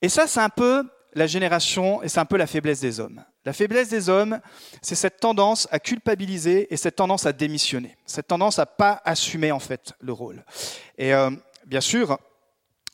Et 0.00 0.08
ça, 0.08 0.28
c'est 0.28 0.40
un 0.40 0.48
peu 0.48 0.88
la 1.14 1.26
génération 1.26 2.02
et 2.02 2.08
c'est 2.08 2.20
un 2.20 2.24
peu 2.24 2.36
la 2.36 2.46
faiblesse 2.46 2.80
des 2.80 3.00
hommes. 3.00 3.24
La 3.44 3.52
faiblesse 3.52 3.88
des 3.88 4.08
hommes, 4.08 4.40
c'est 4.80 4.94
cette 4.94 5.18
tendance 5.18 5.66
à 5.70 5.80
culpabiliser 5.80 6.72
et 6.72 6.76
cette 6.76 6.96
tendance 6.96 7.26
à 7.26 7.32
démissionner, 7.32 7.96
cette 8.06 8.28
tendance 8.28 8.58
à 8.58 8.66
pas 8.66 9.02
assumer 9.04 9.50
en 9.50 9.58
fait 9.58 9.92
le 10.00 10.12
rôle. 10.12 10.44
Et 10.98 11.12
euh, 11.12 11.30
bien 11.66 11.80
sûr, 11.80 12.18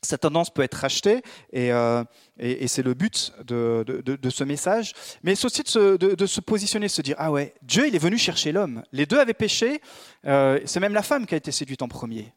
cette 0.03 0.23
tendance 0.23 0.51
peut 0.51 0.63
être 0.63 0.75
rachetée, 0.75 1.23
et, 1.53 1.73
euh, 1.73 2.05
c'est 2.67 2.83
le 2.83 2.95
but 2.95 3.33
de, 3.45 3.85
ce 4.31 4.45
message. 4.45 4.93
Mais 5.23 5.35
c'est 5.35 5.45
aussi 5.45 5.63
de 5.63 6.27
se, 6.27 6.41
positionner, 6.41 6.87
de 6.87 6.91
se 6.91 7.03
dire 7.03 7.17
Ah 7.19 7.31
ouais, 7.31 7.55
Dieu, 7.63 7.87
il 7.87 7.95
est 7.95 8.01
venu 8.01 8.19
chercher 8.19 8.53
l'homme. 8.53 8.83
Les 8.93 9.07
deux 9.07 9.19
avaient 9.19 9.35
péché, 9.35 9.81
euh, 10.27 10.59
c'est 10.65 10.81
même 10.81 10.95
la 10.95 11.03
femme 11.03 11.27
qui 11.27 11.35
a 11.35 11.37
été 11.37 11.53
séduite 11.53 11.83
en 11.83 11.89
premier. 11.89 12.33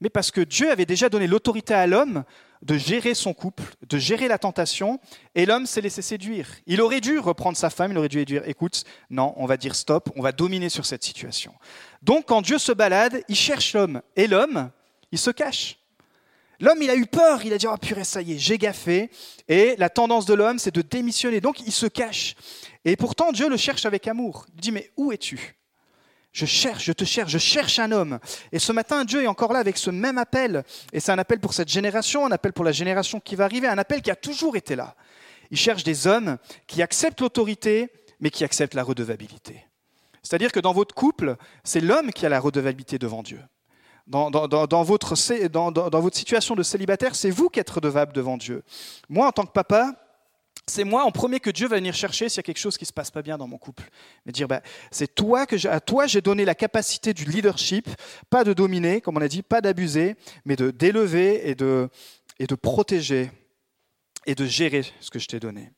Mais 0.00 0.10
parce 0.10 0.30
que 0.30 0.40
Dieu 0.40 0.70
avait 0.70 0.86
déjà 0.86 1.08
donné 1.08 1.26
l'autorité 1.26 1.74
à 1.74 1.86
l'homme 1.86 2.24
de 2.62 2.76
gérer 2.76 3.14
son 3.14 3.34
couple, 3.34 3.64
de 3.88 3.98
gérer 3.98 4.28
la 4.28 4.38
tentation, 4.38 5.00
et 5.34 5.44
l'homme 5.46 5.66
s'est 5.66 5.80
laissé 5.80 6.02
séduire. 6.02 6.48
Il 6.66 6.80
aurait 6.80 7.00
dû 7.00 7.18
reprendre 7.18 7.56
sa 7.56 7.70
femme, 7.70 7.92
il 7.92 7.98
aurait 7.98 8.08
dû 8.08 8.24
dire 8.24 8.42
Écoute, 8.46 8.84
non, 9.10 9.34
on 9.36 9.46
va 9.46 9.56
dire 9.56 9.74
stop, 9.74 10.10
on 10.16 10.22
va 10.22 10.32
dominer 10.32 10.68
sur 10.68 10.86
cette 10.86 11.04
situation. 11.04 11.52
Donc 12.02 12.26
quand 12.26 12.42
Dieu 12.42 12.58
se 12.58 12.72
balade, 12.72 13.22
il 13.28 13.36
cherche 13.36 13.74
l'homme, 13.74 14.02
et 14.16 14.26
l'homme, 14.26 14.70
il 15.12 15.18
se 15.18 15.30
cache. 15.30 15.77
L'homme, 16.60 16.82
il 16.82 16.90
a 16.90 16.96
eu 16.96 17.06
peur, 17.06 17.44
il 17.44 17.52
a 17.52 17.58
dit, 17.58 17.66
oh 17.68 17.76
purée, 17.76 18.04
ça 18.04 18.20
y 18.20 18.32
est, 18.32 18.38
j'ai 18.38 18.58
gaffé. 18.58 19.10
Et 19.46 19.76
la 19.76 19.88
tendance 19.88 20.26
de 20.26 20.34
l'homme, 20.34 20.58
c'est 20.58 20.74
de 20.74 20.82
démissionner. 20.82 21.40
Donc, 21.40 21.60
il 21.60 21.72
se 21.72 21.86
cache. 21.86 22.34
Et 22.84 22.96
pourtant, 22.96 23.30
Dieu 23.30 23.48
le 23.48 23.56
cherche 23.56 23.86
avec 23.86 24.08
amour. 24.08 24.46
Il 24.54 24.60
dit, 24.60 24.72
mais 24.72 24.90
où 24.96 25.12
es-tu? 25.12 25.54
Je 26.32 26.46
cherche, 26.46 26.84
je 26.84 26.92
te 26.92 27.04
cherche, 27.04 27.30
je 27.30 27.38
cherche 27.38 27.78
un 27.78 27.92
homme. 27.92 28.18
Et 28.52 28.58
ce 28.58 28.72
matin, 28.72 29.04
Dieu 29.04 29.22
est 29.22 29.28
encore 29.28 29.52
là 29.52 29.60
avec 29.60 29.78
ce 29.78 29.90
même 29.90 30.18
appel. 30.18 30.64
Et 30.92 31.00
c'est 31.00 31.12
un 31.12 31.18
appel 31.18 31.40
pour 31.40 31.54
cette 31.54 31.68
génération, 31.68 32.26
un 32.26 32.32
appel 32.32 32.52
pour 32.52 32.64
la 32.64 32.72
génération 32.72 33.20
qui 33.20 33.34
va 33.36 33.44
arriver, 33.44 33.68
un 33.68 33.78
appel 33.78 34.02
qui 34.02 34.10
a 34.10 34.16
toujours 34.16 34.56
été 34.56 34.76
là. 34.76 34.94
Il 35.50 35.56
cherche 35.56 35.84
des 35.84 36.06
hommes 36.06 36.38
qui 36.66 36.82
acceptent 36.82 37.20
l'autorité, 37.20 37.88
mais 38.20 38.30
qui 38.30 38.44
acceptent 38.44 38.74
la 38.74 38.82
redevabilité. 38.82 39.64
C'est-à-dire 40.22 40.52
que 40.52 40.60
dans 40.60 40.72
votre 40.72 40.94
couple, 40.94 41.36
c'est 41.64 41.80
l'homme 41.80 42.12
qui 42.12 42.26
a 42.26 42.28
la 42.28 42.40
redevabilité 42.40 42.98
devant 42.98 43.22
Dieu 43.22 43.40
dans, 44.08 44.82
votre, 44.82 45.16
situation 45.16 46.54
de 46.54 46.62
célibataire, 46.62 47.14
c'est 47.14 47.30
vous 47.30 47.48
qui 47.48 47.60
êtes 47.60 47.70
redevable 47.70 48.12
devant 48.12 48.36
Dieu. 48.36 48.62
Moi, 49.08 49.26
en 49.26 49.32
tant 49.32 49.44
que 49.44 49.52
papa, 49.52 49.94
c'est 50.66 50.84
moi 50.84 51.04
en 51.04 51.10
premier 51.10 51.40
que 51.40 51.50
Dieu 51.50 51.68
va 51.68 51.76
venir 51.76 51.94
chercher 51.94 52.28
s'il 52.28 52.38
y 52.38 52.40
a 52.40 52.42
quelque 52.42 52.58
chose 52.58 52.76
qui 52.76 52.84
ne 52.84 52.88
se 52.88 52.92
passe 52.92 53.10
pas 53.10 53.22
bien 53.22 53.38
dans 53.38 53.46
mon 53.46 53.58
couple. 53.58 53.84
Me 54.26 54.32
dire, 54.32 54.48
bah, 54.48 54.62
c'est 54.90 55.14
toi 55.14 55.46
que 55.46 55.66
à 55.68 55.80
toi 55.80 56.06
j'ai 56.06 56.20
donné 56.20 56.44
la 56.44 56.54
capacité 56.54 57.14
du 57.14 57.24
leadership, 57.24 57.88
pas 58.28 58.44
de 58.44 58.52
dominer, 58.52 59.00
comme 59.00 59.16
on 59.16 59.20
a 59.20 59.28
dit, 59.28 59.42
pas 59.42 59.60
d'abuser, 59.60 60.16
mais 60.44 60.56
de 60.56 60.70
d'élever 60.70 61.48
et 61.48 61.54
de 61.54 62.54
protéger 62.54 63.30
et 64.26 64.34
de 64.34 64.44
gérer 64.44 64.84
ce 65.00 65.10
que 65.10 65.18
je 65.18 65.26
t'ai 65.26 65.40
donné. 65.40 65.70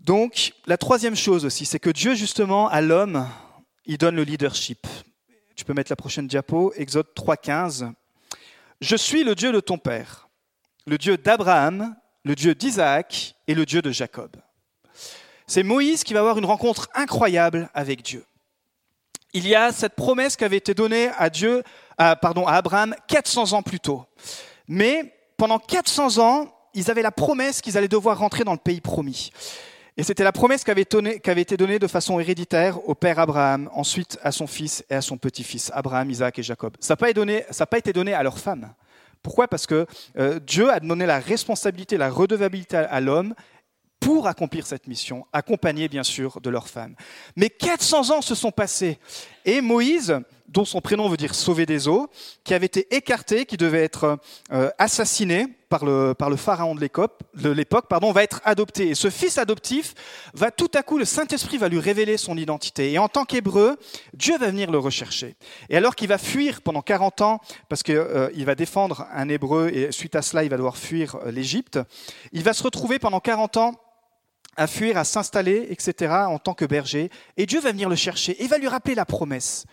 Donc, 0.00 0.52
la 0.66 0.76
troisième 0.76 1.16
chose 1.16 1.46
aussi, 1.46 1.64
c'est 1.64 1.78
que 1.78 1.88
Dieu, 1.88 2.14
justement, 2.14 2.68
à 2.68 2.82
l'homme, 2.82 3.26
il 3.86 3.96
donne 3.96 4.16
le 4.16 4.22
leadership. 4.22 4.86
Tu 5.56 5.64
peux 5.64 5.72
mettre 5.72 5.92
la 5.92 5.96
prochaine 5.96 6.26
diapo, 6.26 6.72
Exode 6.76 7.06
3.15. 7.16 7.92
Je 8.80 8.96
suis 8.96 9.22
le 9.22 9.34
Dieu 9.34 9.52
de 9.52 9.60
ton 9.60 9.78
père, 9.78 10.28
le 10.86 10.98
Dieu 10.98 11.16
d'Abraham, 11.16 11.94
le 12.24 12.34
Dieu 12.34 12.54
d'Isaac 12.54 13.36
et 13.46 13.54
le 13.54 13.64
Dieu 13.64 13.80
de 13.80 13.90
Jacob. 13.90 14.36
C'est 15.46 15.62
Moïse 15.62 16.02
qui 16.02 16.12
va 16.12 16.20
avoir 16.20 16.38
une 16.38 16.44
rencontre 16.44 16.88
incroyable 16.94 17.70
avec 17.74 18.02
Dieu. 18.02 18.24
Il 19.32 19.46
y 19.46 19.54
a 19.54 19.72
cette 19.72 19.94
promesse 19.94 20.36
qui 20.36 20.44
avait 20.44 20.56
été 20.56 20.74
donnée 20.74 21.10
à 21.18 21.30
Dieu, 21.30 21.62
pardon, 21.96 22.46
à 22.46 22.54
Abraham 22.54 22.94
400 23.08 23.52
ans 23.52 23.62
plus 23.62 23.80
tôt. 23.80 24.04
Mais 24.66 25.14
pendant 25.36 25.58
400 25.58 26.18
ans, 26.18 26.52
ils 26.72 26.90
avaient 26.90 27.02
la 27.02 27.12
promesse 27.12 27.60
qu'ils 27.60 27.78
allaient 27.78 27.88
devoir 27.88 28.18
rentrer 28.18 28.42
dans 28.42 28.52
le 28.52 28.58
pays 28.58 28.80
promis. 28.80 29.30
Et 29.96 30.02
c'était 30.02 30.24
la 30.24 30.32
promesse 30.32 30.64
qui 30.64 30.72
avait, 30.72 30.82
été 30.82 31.56
donnée 31.56 31.78
de 31.78 31.86
façon 31.86 32.18
héréditaire 32.18 32.88
au 32.88 32.96
père 32.96 33.20
Abraham, 33.20 33.70
ensuite 33.72 34.18
à 34.22 34.32
son 34.32 34.48
fils 34.48 34.84
et 34.90 34.94
à 34.94 35.00
son 35.00 35.16
petit-fils, 35.18 35.70
Abraham, 35.72 36.10
Isaac 36.10 36.38
et 36.40 36.42
Jacob. 36.42 36.76
Ça 36.80 36.94
n'a 36.94 36.96
pas, 37.66 37.78
été 37.78 37.92
donné 37.92 38.12
à 38.12 38.22
leurs 38.24 38.38
femmes. 38.38 38.74
Pourquoi? 39.22 39.46
Parce 39.46 39.66
que 39.66 39.86
euh, 40.18 40.40
Dieu 40.40 40.68
a 40.70 40.80
donné 40.80 41.06
la 41.06 41.20
responsabilité, 41.20 41.96
la 41.96 42.10
redevabilité 42.10 42.76
à, 42.76 43.00
l'homme 43.00 43.34
pour 44.00 44.26
accomplir 44.26 44.66
cette 44.66 44.88
mission, 44.88 45.26
accompagné 45.32 45.88
bien 45.88 46.02
sûr 46.02 46.40
de 46.40 46.50
leur 46.50 46.66
femme. 46.66 46.96
Mais 47.36 47.48
400 47.48 48.10
ans 48.10 48.20
se 48.20 48.34
sont 48.34 48.50
passés 48.50 48.98
et 49.44 49.60
Moïse, 49.60 50.18
dont 50.48 50.64
son 50.64 50.80
prénom 50.80 51.08
veut 51.08 51.16
dire 51.16 51.34
sauver 51.34 51.66
des 51.66 51.88
eaux, 51.88 52.08
qui 52.44 52.54
avait 52.54 52.66
été 52.66 52.94
écarté, 52.94 53.44
qui 53.44 53.56
devait 53.56 53.82
être 53.82 54.18
euh, 54.52 54.70
assassiné 54.78 55.48
par 55.68 55.84
le, 55.84 56.14
par 56.14 56.30
le 56.30 56.36
pharaon 56.36 56.76
de 56.76 57.50
l'époque, 57.50 57.88
pardon, 57.88 58.12
va 58.12 58.22
être 58.22 58.40
adopté. 58.44 58.90
Et 58.90 58.94
ce 58.94 59.10
fils 59.10 59.38
adoptif 59.38 59.94
va 60.32 60.52
tout 60.52 60.70
à 60.74 60.84
coup, 60.84 60.96
le 60.96 61.04
Saint-Esprit 61.04 61.58
va 61.58 61.68
lui 61.68 61.80
révéler 61.80 62.16
son 62.16 62.36
identité. 62.36 62.92
Et 62.92 62.98
en 62.98 63.08
tant 63.08 63.24
qu'hébreu, 63.24 63.76
Dieu 64.12 64.38
va 64.38 64.46
venir 64.46 64.70
le 64.70 64.78
rechercher. 64.78 65.34
Et 65.68 65.76
alors 65.76 65.96
qu'il 65.96 66.08
va 66.08 66.18
fuir 66.18 66.62
pendant 66.62 66.82
40 66.82 67.20
ans, 67.22 67.40
parce 67.68 67.82
qu'il 67.82 67.96
euh, 67.96 68.30
va 68.36 68.54
défendre 68.54 69.08
un 69.12 69.28
hébreu, 69.28 69.70
et 69.70 69.90
suite 69.90 70.14
à 70.14 70.22
cela, 70.22 70.44
il 70.44 70.50
va 70.50 70.56
devoir 70.56 70.76
fuir 70.76 71.16
euh, 71.16 71.32
l'Égypte, 71.32 71.80
il 72.32 72.44
va 72.44 72.52
se 72.52 72.62
retrouver 72.62 73.00
pendant 73.00 73.18
40 73.18 73.56
ans 73.56 73.74
à 74.56 74.66
fuir, 74.66 74.96
à 74.96 75.04
s'installer, 75.04 75.66
etc., 75.70 76.12
en 76.28 76.38
tant 76.38 76.54
que 76.54 76.64
berger. 76.64 77.10
Et 77.36 77.46
Dieu 77.46 77.60
va 77.60 77.72
venir 77.72 77.88
le 77.88 77.96
chercher 77.96 78.42
et 78.42 78.46
va 78.46 78.58
lui 78.58 78.68
rappeler 78.68 78.94
la 78.94 79.04
promesse. 79.04 79.66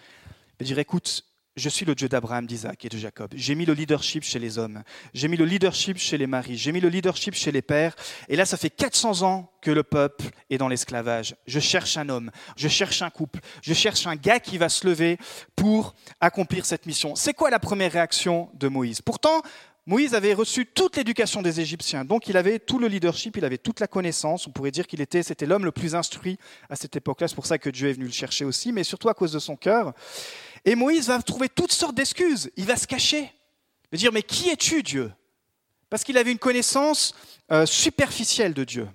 Il 0.59 0.63
va 0.63 0.65
dire, 0.65 0.79
écoute, 0.79 1.25
je 1.57 1.67
suis 1.67 1.85
le 1.85 1.95
Dieu 1.95 2.07
d'Abraham, 2.07 2.47
d'Isaac 2.47 2.85
et 2.85 2.89
de 2.89 2.97
Jacob. 2.97 3.33
J'ai 3.35 3.55
mis 3.55 3.65
le 3.65 3.73
leadership 3.73 4.23
chez 4.23 4.39
les 4.39 4.57
hommes. 4.57 4.83
J'ai 5.13 5.27
mis 5.27 5.35
le 5.35 5.43
leadership 5.43 5.97
chez 5.97 6.17
les 6.17 6.25
maris. 6.25 6.57
J'ai 6.57 6.71
mis 6.71 6.79
le 6.79 6.87
leadership 6.87 7.33
chez 7.33 7.51
les 7.51 7.61
pères. 7.61 7.93
Et 8.29 8.37
là, 8.37 8.45
ça 8.45 8.55
fait 8.55 8.69
400 8.69 9.23
ans 9.23 9.51
que 9.61 9.69
le 9.69 9.83
peuple 9.83 10.29
est 10.49 10.57
dans 10.57 10.69
l'esclavage. 10.69 11.35
Je 11.47 11.59
cherche 11.59 11.97
un 11.97 12.07
homme. 12.07 12.31
Je 12.55 12.69
cherche 12.69 13.01
un 13.01 13.09
couple. 13.09 13.41
Je 13.61 13.73
cherche 13.73 14.07
un 14.07 14.15
gars 14.15 14.39
qui 14.39 14.57
va 14.57 14.69
se 14.69 14.87
lever 14.87 15.17
pour 15.57 15.93
accomplir 16.21 16.65
cette 16.65 16.85
mission. 16.85 17.15
C'est 17.15 17.33
quoi 17.33 17.49
la 17.49 17.59
première 17.59 17.91
réaction 17.91 18.49
de 18.53 18.69
Moïse? 18.69 19.01
Pourtant, 19.01 19.41
Moïse 19.87 20.13
avait 20.13 20.35
reçu 20.35 20.67
toute 20.67 20.95
l'éducation 20.95 21.41
des 21.41 21.59
Égyptiens, 21.59 22.05
donc 22.05 22.27
il 22.27 22.37
avait 22.37 22.59
tout 22.59 22.77
le 22.77 22.87
leadership, 22.87 23.35
il 23.37 23.45
avait 23.45 23.57
toute 23.57 23.79
la 23.79 23.87
connaissance. 23.87 24.45
On 24.45 24.51
pourrait 24.51 24.69
dire 24.71 24.85
qu'il 24.85 25.01
était, 25.01 25.23
c'était 25.23 25.47
l'homme 25.47 25.65
le 25.65 25.71
plus 25.71 25.95
instruit 25.95 26.37
à 26.69 26.75
cette 26.75 26.95
époque-là. 26.95 27.27
C'est 27.27 27.35
pour 27.35 27.47
ça 27.47 27.57
que 27.57 27.69
Dieu 27.69 27.89
est 27.89 27.93
venu 27.93 28.05
le 28.05 28.11
chercher 28.11 28.45
aussi, 28.45 28.71
mais 28.71 28.83
surtout 28.83 29.09
à 29.09 29.15
cause 29.15 29.31
de 29.31 29.39
son 29.39 29.55
cœur. 29.55 29.93
Et 30.65 30.75
Moïse 30.75 31.07
va 31.07 31.19
trouver 31.23 31.49
toutes 31.49 31.71
sortes 31.73 31.95
d'excuses. 31.95 32.51
Il 32.57 32.65
va 32.65 32.77
se 32.77 32.85
cacher, 32.85 33.31
va 33.91 33.97
dire 33.97 34.11
mais 34.11 34.21
qui 34.21 34.49
es-tu 34.49 34.83
Dieu? 34.83 35.11
Parce 35.89 36.03
qu'il 36.03 36.17
avait 36.17 36.31
une 36.31 36.37
connaissance 36.37 37.15
euh, 37.51 37.65
superficielle 37.65 38.53
de 38.53 38.63
Dieu. 38.63 38.87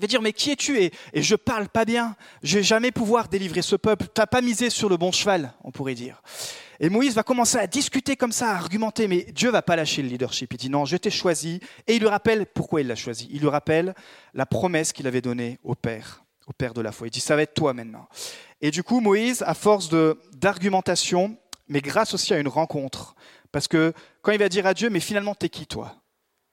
Il 0.00 0.04
va 0.04 0.06
dire 0.06 0.22
mais 0.22 0.32
qui 0.32 0.50
es-tu 0.50 0.80
et, 0.80 0.92
et 1.12 1.22
je 1.22 1.34
parle 1.34 1.68
pas 1.68 1.84
bien. 1.84 2.16
Je 2.42 2.56
vais 2.56 2.62
jamais 2.62 2.90
pouvoir 2.90 3.28
délivrer 3.28 3.60
ce 3.60 3.76
peuple. 3.76 4.06
Tu 4.06 4.18
n'as 4.18 4.26
pas 4.26 4.40
misé 4.40 4.70
sur 4.70 4.88
le 4.88 4.96
bon 4.96 5.12
cheval, 5.12 5.52
on 5.62 5.70
pourrait 5.70 5.94
dire. 5.94 6.22
Et 6.82 6.88
Moïse 6.88 7.14
va 7.14 7.22
commencer 7.22 7.58
à 7.58 7.66
discuter 7.66 8.16
comme 8.16 8.32
ça, 8.32 8.52
à 8.52 8.54
argumenter, 8.54 9.08
mais 9.08 9.26
Dieu 9.34 9.50
va 9.50 9.60
pas 9.60 9.76
lâcher 9.76 10.00
le 10.00 10.08
leadership. 10.08 10.54
Il 10.54 10.56
dit 10.56 10.70
non, 10.70 10.86
je 10.86 10.96
t'ai 10.96 11.10
choisi. 11.10 11.60
Et 11.86 11.96
il 11.96 12.00
lui 12.00 12.08
rappelle 12.08 12.46
pourquoi 12.46 12.80
il 12.80 12.86
l'a 12.86 12.94
choisi. 12.94 13.28
Il 13.30 13.40
lui 13.42 13.48
rappelle 13.50 13.94
la 14.32 14.46
promesse 14.46 14.94
qu'il 14.94 15.06
avait 15.06 15.20
donnée 15.20 15.58
au 15.64 15.74
Père, 15.74 16.24
au 16.46 16.54
Père 16.54 16.72
de 16.72 16.80
la 16.80 16.92
foi. 16.92 17.08
Il 17.08 17.10
dit 17.10 17.20
ça 17.20 17.36
va 17.36 17.42
être 17.42 17.52
toi 17.52 17.74
maintenant. 17.74 18.08
Et 18.62 18.70
du 18.70 18.82
coup, 18.82 19.00
Moïse, 19.00 19.44
à 19.46 19.52
force 19.52 19.90
d'argumentation, 20.32 21.36
mais 21.68 21.82
grâce 21.82 22.14
aussi 22.14 22.32
à 22.32 22.38
une 22.38 22.48
rencontre, 22.48 23.14
parce 23.52 23.68
que 23.68 23.92
quand 24.22 24.32
il 24.32 24.38
va 24.38 24.48
dire 24.48 24.66
à 24.66 24.72
Dieu, 24.72 24.88
mais 24.88 25.00
finalement, 25.00 25.34
t'es 25.34 25.50
qui 25.50 25.66
toi? 25.66 25.99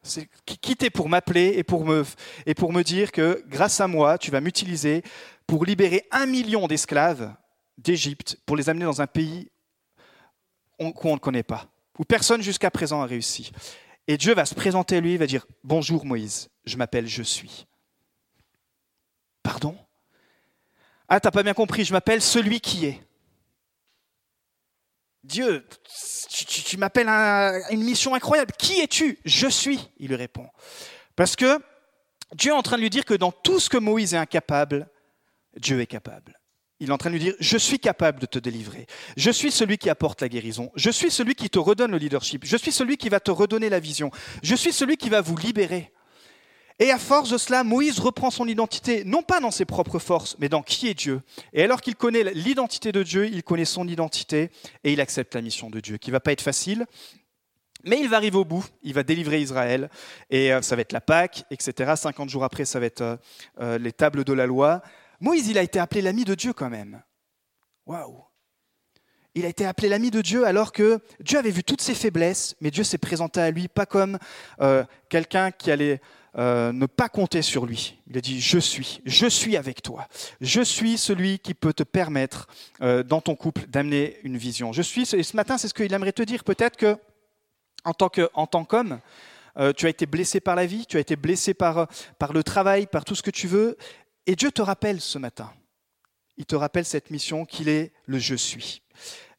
C'est 0.07 0.29
qui 0.45 0.75
t'es 0.75 0.89
pour 0.89 1.09
m'appeler 1.09 1.53
et 1.57 1.63
pour 1.63 1.85
me 1.85 2.05
et 2.45 2.53
pour 2.53 2.73
me 2.73 2.83
dire 2.83 3.11
que 3.11 3.43
grâce 3.47 3.79
à 3.81 3.87
moi, 3.87 4.17
tu 4.17 4.31
vas 4.31 4.41
m'utiliser 4.41 5.03
pour 5.45 5.65
libérer 5.65 6.05
un 6.11 6.25
million 6.25 6.67
d'esclaves 6.67 7.33
d'Égypte, 7.77 8.37
pour 8.45 8.57
les 8.57 8.69
amener 8.69 8.85
dans 8.85 9.01
un 9.01 9.07
pays 9.07 9.49
qu'on 10.77 11.13
ne 11.13 11.19
connaît 11.19 11.43
pas, 11.43 11.67
où 11.97 12.03
personne 12.03 12.41
jusqu'à 12.41 12.71
présent 12.71 13.01
a 13.01 13.05
réussi. 13.05 13.51
Et 14.07 14.17
Dieu 14.17 14.33
va 14.33 14.45
se 14.45 14.55
présenter 14.55 14.97
à 14.97 14.99
lui, 15.01 15.13
il 15.13 15.17
va 15.19 15.27
dire 15.27 15.45
Bonjour 15.63 16.05
Moïse, 16.05 16.49
je 16.65 16.77
m'appelle 16.77 17.07
Je 17.07 17.23
suis. 17.23 17.65
Pardon? 19.43 19.77
Ah, 21.09 21.19
t'as 21.19 21.31
pas 21.31 21.43
bien 21.43 21.53
compris, 21.53 21.85
je 21.85 21.93
m'appelle 21.93 22.21
celui 22.21 22.59
qui 22.59 22.85
est. 22.85 23.06
Dieu, 25.27 25.67
tu, 26.29 26.77
m'appelles 26.77 27.09
une 27.69 27.83
mission 27.83 28.15
incroyable. 28.15 28.53
Qui 28.57 28.79
es-tu? 28.79 29.19
Je 29.25 29.47
suis, 29.47 29.79
il 29.97 30.07
lui 30.07 30.15
répond. 30.15 30.47
Parce 31.15 31.35
que 31.35 31.59
Dieu 32.33 32.51
est 32.51 32.55
en 32.55 32.61
train 32.61 32.77
de 32.77 32.81
lui 32.81 32.89
dire 32.89 33.03
que 33.03 33.13
dans 33.13 33.31
tout 33.31 33.59
ce 33.59 33.69
que 33.69 33.77
Moïse 33.77 34.13
est 34.13 34.17
incapable, 34.17 34.89
Dieu 35.57 35.81
est 35.81 35.87
capable. 35.87 36.39
Il 36.79 36.89
est 36.89 36.93
en 36.93 36.97
train 36.97 37.09
de 37.09 37.15
lui 37.15 37.23
dire, 37.23 37.33
je 37.39 37.57
suis 37.57 37.79
capable 37.79 38.19
de 38.19 38.25
te 38.25 38.39
délivrer. 38.39 38.85
Je 39.17 39.31
suis 39.31 39.51
celui 39.51 39.77
qui 39.77 39.89
apporte 39.89 40.21
la 40.21 40.29
guérison. 40.29 40.71
Je 40.75 40.91
suis 40.91 41.11
celui 41.11 41.35
qui 41.35 41.49
te 41.49 41.59
redonne 41.59 41.91
le 41.91 41.97
leadership. 41.97 42.45
Je 42.45 42.55
suis 42.55 42.71
celui 42.71 42.97
qui 42.97 43.09
va 43.09 43.19
te 43.19 43.31
redonner 43.31 43.69
la 43.69 43.79
vision. 43.79 44.11
Je 44.43 44.55
suis 44.55 44.71
celui 44.71 44.95
qui 44.95 45.09
va 45.09 45.19
vous 45.21 45.35
libérer. 45.35 45.91
Et 46.79 46.91
à 46.91 46.99
force 46.99 47.31
de 47.31 47.37
cela, 47.37 47.63
Moïse 47.63 47.99
reprend 47.99 48.29
son 48.29 48.47
identité, 48.47 49.03
non 49.03 49.23
pas 49.23 49.39
dans 49.39 49.49
ses 49.49 49.65
propres 49.65 49.97
forces, 49.97 50.35
mais 50.37 50.47
dans 50.47 50.61
qui 50.61 50.87
est 50.87 50.93
Dieu. 50.93 51.21
Et 51.53 51.63
alors 51.63 51.81
qu'il 51.81 51.95
connaît 51.95 52.23
l'identité 52.33 52.91
de 52.91 53.01
Dieu, 53.01 53.27
il 53.27 53.43
connaît 53.43 53.65
son 53.65 53.87
identité 53.87 54.51
et 54.83 54.93
il 54.93 55.01
accepte 55.01 55.33
la 55.33 55.41
mission 55.41 55.71
de 55.71 55.79
Dieu, 55.79 55.97
qui 55.97 56.11
ne 56.11 56.13
va 56.13 56.19
pas 56.19 56.31
être 56.31 56.41
facile, 56.41 56.85
mais 57.83 57.99
il 57.99 58.09
va 58.09 58.17
arriver 58.17 58.37
au 58.37 58.45
bout, 58.45 58.65
il 58.83 58.93
va 58.93 59.03
délivrer 59.03 59.41
Israël, 59.41 59.89
et 60.29 60.53
euh, 60.53 60.61
ça 60.61 60.75
va 60.75 60.81
être 60.81 60.91
la 60.91 61.01
Pâque, 61.01 61.45
etc. 61.49 61.93
50 61.95 62.29
jours 62.29 62.43
après, 62.43 62.65
ça 62.65 62.79
va 62.79 62.85
être 62.85 63.01
euh, 63.01 63.17
euh, 63.59 63.77
les 63.77 63.91
tables 63.91 64.23
de 64.23 64.33
la 64.33 64.45
loi. 64.45 64.81
Moïse, 65.19 65.47
il 65.47 65.57
a 65.57 65.63
été 65.63 65.79
appelé 65.79 66.01
l'ami 66.01 66.25
de 66.25 66.35
Dieu 66.35 66.53
quand 66.53 66.69
même. 66.69 67.01
Waouh 67.87 68.23
Il 69.33 69.45
a 69.45 69.49
été 69.49 69.65
appelé 69.65 69.89
l'ami 69.89 70.11
de 70.11 70.21
Dieu 70.21 70.45
alors 70.45 70.71
que 70.71 70.99
Dieu 71.21 71.39
avait 71.39 71.49
vu 71.49 71.63
toutes 71.63 71.81
ses 71.81 71.95
faiblesses, 71.95 72.55
mais 72.61 72.69
Dieu 72.69 72.83
s'est 72.83 72.97
présenté 72.97 73.39
à 73.39 73.49
lui 73.49 73.67
pas 73.67 73.85
comme 73.85 74.19
quelqu'un 75.09 75.51
qui 75.51 75.71
allait 75.71 76.01
euh, 76.37 76.71
ne 76.71 76.85
pas 76.85 77.09
compter 77.09 77.41
sur 77.41 77.65
lui. 77.65 77.99
Il 78.09 78.17
a 78.17 78.21
dit, 78.21 78.39
je 78.39 78.59
suis, 78.59 79.01
je 79.05 79.27
suis 79.27 79.57
avec 79.57 79.81
toi. 79.81 80.07
Je 80.41 80.61
suis 80.61 80.97
celui 80.97 81.39
qui 81.39 81.53
peut 81.53 81.73
te 81.73 81.83
permettre 81.83 82.47
euh, 82.81 83.03
dans 83.03 83.21
ton 83.21 83.35
couple 83.35 83.67
d'amener 83.67 84.17
une 84.23 84.37
vision. 84.37 84.73
Je 84.73 84.81
suis, 84.81 85.03
et 85.15 85.23
ce 85.23 85.35
matin, 85.35 85.57
c'est 85.57 85.67
ce 85.67 85.73
qu'il 85.73 85.91
aimerait 85.93 86.11
te 86.11 86.23
dire. 86.23 86.43
Peut-être 86.43 86.77
que 86.77 86.97
en 87.83 87.93
tant 87.93 88.65
qu'homme, 88.65 88.99
tu 89.77 89.85
as 89.85 89.89
été 89.89 90.05
blessé 90.05 90.41
par 90.41 90.55
la 90.55 90.65
vie, 90.65 90.85
tu 90.85 90.97
as 90.97 90.99
été 90.99 91.15
blessé 91.15 91.53
par, 91.53 91.87
par 92.19 92.33
le 92.33 92.43
travail, 92.43 92.85
par 92.85 93.05
tout 93.05 93.15
ce 93.15 93.23
que 93.23 93.31
tu 93.31 93.47
veux, 93.47 93.77
et 94.25 94.35
Dieu 94.35 94.51
te 94.51 94.61
rappelle 94.61 94.99
ce 94.99 95.17
matin, 95.17 95.53
il 96.35 96.45
te 96.45 96.55
rappelle 96.55 96.83
cette 96.83 97.11
mission 97.11 97.45
qu'il 97.45 97.69
est 97.69 97.93
le 98.05 98.19
je 98.19 98.35
suis. 98.35 98.81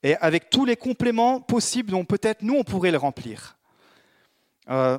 Et 0.02 0.16
avec 0.16 0.48
tous 0.48 0.64
les 0.64 0.76
compléments 0.76 1.40
possibles 1.40 1.90
dont 1.90 2.04
peut-être 2.04 2.42
nous, 2.42 2.54
on 2.54 2.64
pourrait 2.64 2.90
le 2.90 2.98
remplir. 2.98 3.58
Euh, 4.70 4.98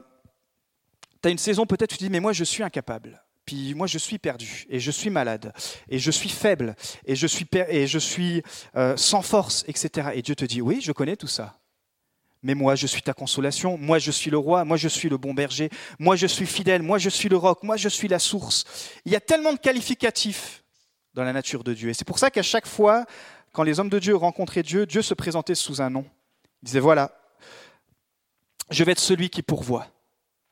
tu 1.21 1.27
as 1.27 1.31
une 1.31 1.37
saison, 1.37 1.65
peut-être 1.65 1.91
tu 1.91 1.97
te 1.97 2.03
dis, 2.03 2.09
mais 2.09 2.19
moi 2.19 2.33
je 2.33 2.43
suis 2.43 2.63
incapable. 2.63 3.23
Puis 3.45 3.73
moi 3.73 3.87
je 3.87 3.97
suis 3.97 4.19
perdu, 4.19 4.65
et 4.69 4.79
je 4.79 4.91
suis 4.91 5.09
malade, 5.09 5.53
et 5.89 5.99
je 5.99 6.11
suis 6.11 6.29
faible, 6.29 6.75
et 7.05 7.15
je 7.15 7.27
suis, 7.27 7.47
et 7.69 7.87
je 7.87 7.99
suis 7.99 8.43
euh, 8.75 8.95
sans 8.95 9.21
force, 9.21 9.65
etc. 9.67 10.09
Et 10.13 10.21
Dieu 10.21 10.35
te 10.35 10.45
dit, 10.45 10.61
oui, 10.61 10.79
je 10.81 10.91
connais 10.91 11.15
tout 11.15 11.27
ça. 11.27 11.59
Mais 12.41 12.55
moi, 12.55 12.75
je 12.75 12.87
suis 12.87 13.01
ta 13.01 13.13
consolation, 13.13 13.77
moi, 13.77 13.99
je 13.99 14.11
suis 14.11 14.31
le 14.31 14.37
roi, 14.37 14.63
moi, 14.63 14.77
je 14.77 14.87
suis 14.87 15.09
le 15.09 15.17
bon 15.17 15.33
berger, 15.33 15.69
moi, 15.99 16.15
je 16.15 16.25
suis 16.25 16.45
fidèle, 16.45 16.81
moi, 16.81 16.97
je 16.97 17.09
suis 17.09 17.27
le 17.27 17.35
roc, 17.35 17.63
moi, 17.63 17.75
je 17.75 17.89
suis 17.89 18.07
la 18.07 18.19
source. 18.19 18.63
Il 19.03 19.11
y 19.11 19.15
a 19.15 19.19
tellement 19.19 19.51
de 19.51 19.57
qualificatifs 19.57 20.63
dans 21.13 21.23
la 21.23 21.33
nature 21.33 21.65
de 21.65 21.73
Dieu. 21.73 21.89
Et 21.89 21.93
c'est 21.93 22.05
pour 22.05 22.17
ça 22.17 22.31
qu'à 22.31 22.43
chaque 22.43 22.67
fois, 22.67 23.05
quand 23.51 23.63
les 23.63 23.79
hommes 23.79 23.89
de 23.89 23.99
Dieu 23.99 24.15
rencontraient 24.15 24.63
Dieu, 24.63 24.85
Dieu 24.85 25.01
se 25.01 25.13
présentait 25.13 25.55
sous 25.55 25.81
un 25.81 25.89
nom. 25.89 26.05
Il 26.61 26.67
disait, 26.67 26.79
voilà, 26.79 27.11
je 28.69 28.83
vais 28.85 28.93
être 28.93 28.99
celui 28.99 29.29
qui 29.29 29.41
pourvoit. 29.41 29.87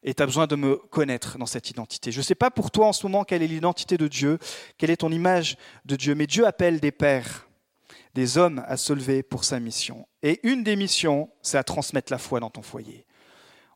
Et 0.03 0.13
tu 0.13 0.23
as 0.23 0.25
besoin 0.25 0.47
de 0.47 0.55
me 0.55 0.75
connaître 0.75 1.37
dans 1.37 1.45
cette 1.45 1.69
identité. 1.69 2.11
Je 2.11 2.19
ne 2.19 2.23
sais 2.23 2.35
pas 2.35 2.51
pour 2.51 2.71
toi 2.71 2.87
en 2.87 2.93
ce 2.93 3.05
moment 3.05 3.23
quelle 3.23 3.41
est 3.41 3.47
l'identité 3.47 3.97
de 3.97 4.07
Dieu, 4.07 4.37
quelle 4.77 4.91
est 4.91 4.97
ton 4.97 5.11
image 5.11 5.57
de 5.85 5.95
Dieu, 5.95 6.15
mais 6.15 6.27
Dieu 6.27 6.45
appelle 6.45 6.79
des 6.79 6.91
pères 6.91 7.47
des 8.17 8.39
hommes 8.39 8.63
à 8.67 8.77
se 8.77 8.93
lever 8.93 9.21
pour 9.21 9.43
sa 9.43 9.59
mission. 9.59 10.07
Et 10.23 10.39
une 10.41 10.63
des 10.63 10.75
missions, 10.75 11.29
c'est 11.43 11.59
à 11.59 11.63
transmettre 11.63 12.11
la 12.11 12.17
foi 12.17 12.39
dans 12.39 12.49
ton 12.49 12.63
foyer. 12.63 13.05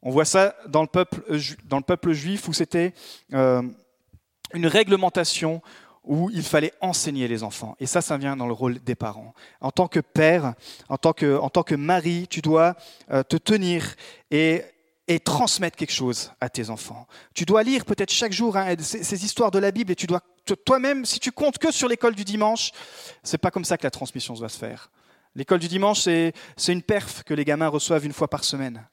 On 0.01 0.09
voit 0.09 0.25
ça 0.25 0.55
dans 0.67 0.81
le 0.81 0.87
peuple, 0.87 1.21
dans 1.65 1.77
le 1.77 1.83
peuple 1.83 2.11
juif 2.13 2.47
où 2.47 2.53
c'était 2.53 2.95
euh, 3.33 3.61
une 4.55 4.65
réglementation 4.65 5.61
où 6.03 6.31
il 6.31 6.41
fallait 6.41 6.73
enseigner 6.81 7.27
les 7.27 7.43
enfants. 7.43 7.75
Et 7.79 7.85
ça, 7.85 8.01
ça 8.01 8.17
vient 8.17 8.35
dans 8.35 8.47
le 8.47 8.53
rôle 8.53 8.79
des 8.79 8.95
parents. 8.95 9.35
En 9.59 9.69
tant 9.69 9.87
que 9.87 9.99
père, 9.99 10.55
en 10.89 10.97
tant 10.97 11.13
que, 11.13 11.37
en 11.37 11.51
tant 11.51 11.61
que 11.61 11.75
mari, 11.75 12.25
tu 12.27 12.41
dois 12.41 12.75
euh, 13.11 13.21
te 13.21 13.37
tenir 13.37 13.95
et 14.31 14.63
et 15.07 15.19
transmettre 15.19 15.77
quelque 15.77 15.93
chose 15.93 16.31
à 16.39 16.49
tes 16.49 16.69
enfants. 16.69 17.07
Tu 17.33 17.45
dois 17.45 17.63
lire 17.63 17.85
peut-être 17.85 18.11
chaque 18.11 18.31
jour 18.31 18.55
hein, 18.55 18.75
ces, 18.79 19.25
histoires 19.25 19.51
de 19.51 19.59
la 19.59 19.71
Bible 19.71 19.91
et 19.91 19.95
tu 19.95 20.07
dois 20.07 20.21
toi-même, 20.65 21.05
si 21.05 21.19
tu 21.19 21.31
comptes 21.31 21.57
que 21.57 21.71
sur 21.71 21.87
l'école 21.87 22.15
du 22.15 22.23
dimanche, 22.23 22.71
c'est 23.23 23.37
pas 23.37 23.51
comme 23.51 23.65
ça 23.65 23.77
que 23.77 23.83
la 23.83 23.91
transmission 23.91 24.33
doit 24.33 24.49
se 24.49 24.57
faire. 24.57 24.91
L'école 25.35 25.59
du 25.59 25.67
dimanche, 25.67 26.01
c'est 26.01 26.33
une 26.67 26.81
perf 26.81 27.23
que 27.23 27.33
les 27.33 27.45
gamins 27.45 27.67
reçoivent 27.67 28.05
une 28.05 28.13
fois 28.13 28.27
par 28.27 28.43
semaine. 28.43 28.87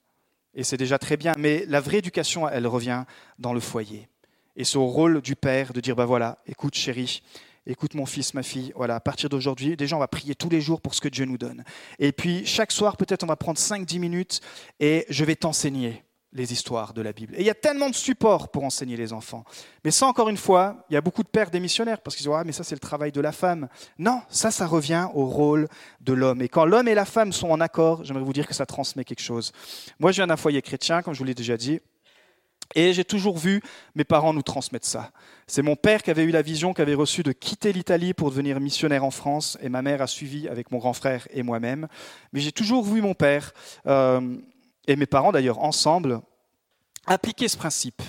Et 0.55 0.65
c'est 0.65 0.77
déjà 0.77 0.99
très 0.99 1.17
bien. 1.17 1.35
Mais 1.37 1.65
la 1.67 1.81
vraie 1.81 1.99
éducation, 1.99 2.49
elle 2.49 2.67
revient 2.67 3.05
dans 3.39 3.53
le 3.53 3.61
foyer. 3.61 4.09
Et 4.57 4.65
c'est 4.65 4.77
au 4.77 4.87
rôle 4.87 5.21
du 5.21 5.37
père 5.37 5.73
de 5.73 5.81
dire, 5.81 5.95
bah 5.95 6.05
voilà, 6.05 6.39
écoute 6.47 6.75
chérie, 6.75 7.23
écoute 7.69 7.95
mon 7.95 8.07
fils, 8.07 8.35
ma 8.35 8.43
fille, 8.43 8.73
voilà, 8.75 8.97
à 8.97 9.01
partir 9.01 9.29
d'aujourd'hui, 9.29 9.77
déjà 9.77 9.95
on 9.95 10.01
va 10.01 10.09
prier 10.09 10.35
tous 10.35 10.49
les 10.49 10.61
jours 10.61 10.81
pour 10.81 10.95
ce 10.95 11.01
que 11.01 11.09
Dieu 11.09 11.27
nous 11.27 11.39
donne. 11.39 11.63
Et 11.99 12.13
puis 12.13 12.45
chaque 12.47 12.73
soir, 12.73 12.97
peut-être 12.97 13.23
on 13.23 13.27
va 13.27 13.37
prendre 13.37 13.59
5-10 13.59 13.99
minutes 14.01 14.41
et 14.81 15.07
je 15.11 15.25
vais 15.25 15.37
t'enseigner 15.37 16.03
les 16.33 16.53
histoires 16.53 16.93
de 16.93 17.01
la 17.01 17.13
Bible. 17.13 17.35
Et 17.37 17.41
il 17.41 17.47
y 17.47 17.51
a 17.51 17.55
tellement 17.55 17.89
de 17.89 17.95
supports 17.95 18.51
pour 18.51 18.65
enseigner 18.65 18.97
les 18.97 19.13
enfants. 19.13 19.45
Mais 19.85 19.91
ça, 19.91 20.07
encore 20.07 20.29
une 20.29 20.37
fois, 20.37 20.85
il 20.91 20.95
y 20.95 20.97
a 20.97 21.01
beaucoup 21.01 21.23
de 21.23 21.29
pères 21.29 21.51
démissionnaires 21.51 22.01
parce 22.01 22.17
qu'ils 22.17 22.25
disent, 22.25 22.35
ah, 22.37 22.45
mais 22.45 22.53
ça 22.53 22.65
c'est 22.65 22.75
le 22.75 22.81
travail 22.81 23.13
de 23.13 23.21
la 23.21 23.33
femme. 23.33 23.69
Non, 23.99 24.21
ça, 24.29 24.51
ça 24.51 24.67
revient 24.67 25.09
au 25.15 25.27
rôle 25.27 25.69
de 26.01 26.13
l'homme. 26.13 26.43
Et 26.43 26.49
quand 26.49 26.67
l'homme 26.67 26.89
et 26.89 26.95
la 26.95 27.07
femme 27.07 27.33
sont 27.33 27.49
en 27.49 27.61
accord, 27.61 28.05
j'aimerais 28.05 28.25
vous 28.25 28.33
dire 28.33 28.47
que 28.47 28.55
ça 28.55 28.67
transmet 28.67 29.05
quelque 29.05 29.23
chose. 29.23 29.53
Moi, 29.99 30.13
je 30.13 30.17
viens 30.17 30.27
d'un 30.27 30.37
foyer 30.37 30.61
chrétien, 30.61 31.03
comme 31.03 31.15
je 31.15 31.19
vous 31.19 31.25
l'ai 31.25 31.35
déjà 31.35 31.57
dit. 31.57 31.81
Et 32.75 32.93
j'ai 32.93 33.05
toujours 33.05 33.39
vu 33.39 33.63
mes 33.95 34.05
parents 34.05 34.35
nous 34.35 34.43
transmettre 34.43 34.87
ça. 34.87 35.11
C'est 35.47 35.63
mon 35.63 35.77
père 35.77 36.03
qui 36.03 36.11
avait 36.11 36.25
eu 36.25 36.31
la 36.31 36.43
vision, 36.43 36.75
qui 36.75 36.83
avait 36.83 36.95
reçu 36.95 37.23
de 37.23 37.33
quitter 37.33 37.73
l'Italie 37.73 38.13
pour 38.13 38.31
devenir 38.31 38.61
missionnaire 38.61 39.05
en 39.05 39.11
France, 39.11 39.57
et 39.63 39.69
ma 39.69 39.81
mère 39.81 40.03
a 40.03 40.07
suivi 40.07 40.49
avec 40.49 40.71
mon 40.71 40.79
grand 40.79 40.93
frère 40.93 41.27
et 41.31 41.43
moi-même. 41.43 41.89
Mais 42.33 42.41
j'ai 42.41 42.53
toujours 42.53 42.85
vu 42.85 43.01
mon 43.01 43.15
père 43.15 43.55
euh, 43.87 44.37
et 44.87 44.97
mes 44.97 45.07
parents 45.07 45.33
d'ailleurs 45.33 45.61
ensemble 45.61 46.21
appliquer 47.07 47.49
ce 47.49 47.57
principe. 47.57 48.03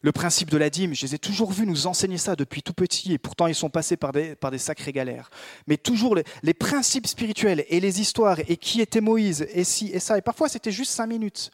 Le 0.00 0.12
principe 0.12 0.48
de 0.48 0.56
la 0.56 0.70
dîme, 0.70 0.94
je 0.94 1.04
les 1.04 1.16
ai 1.16 1.18
toujours 1.18 1.50
vus 1.50 1.66
nous 1.66 1.86
enseigner 1.88 2.18
ça 2.18 2.36
depuis 2.36 2.62
tout 2.62 2.72
petit, 2.72 3.12
et 3.12 3.18
pourtant 3.18 3.48
ils 3.48 3.54
sont 3.54 3.68
passés 3.68 3.96
par 3.96 4.12
des, 4.12 4.36
sacrées 4.58 4.92
galères. 4.92 5.28
Mais 5.66 5.76
toujours 5.76 6.14
les, 6.14 6.22
les, 6.44 6.54
principes 6.54 7.08
spirituels 7.08 7.64
et 7.68 7.80
les 7.80 8.00
histoires, 8.00 8.38
et 8.48 8.56
qui 8.56 8.80
était 8.80 9.00
Moïse, 9.00 9.46
et 9.52 9.64
ci 9.64 9.90
et 9.92 9.98
ça, 9.98 10.16
et 10.16 10.22
parfois 10.22 10.48
c'était 10.48 10.70
juste 10.70 10.92
cinq 10.92 11.08
minutes. 11.08 11.50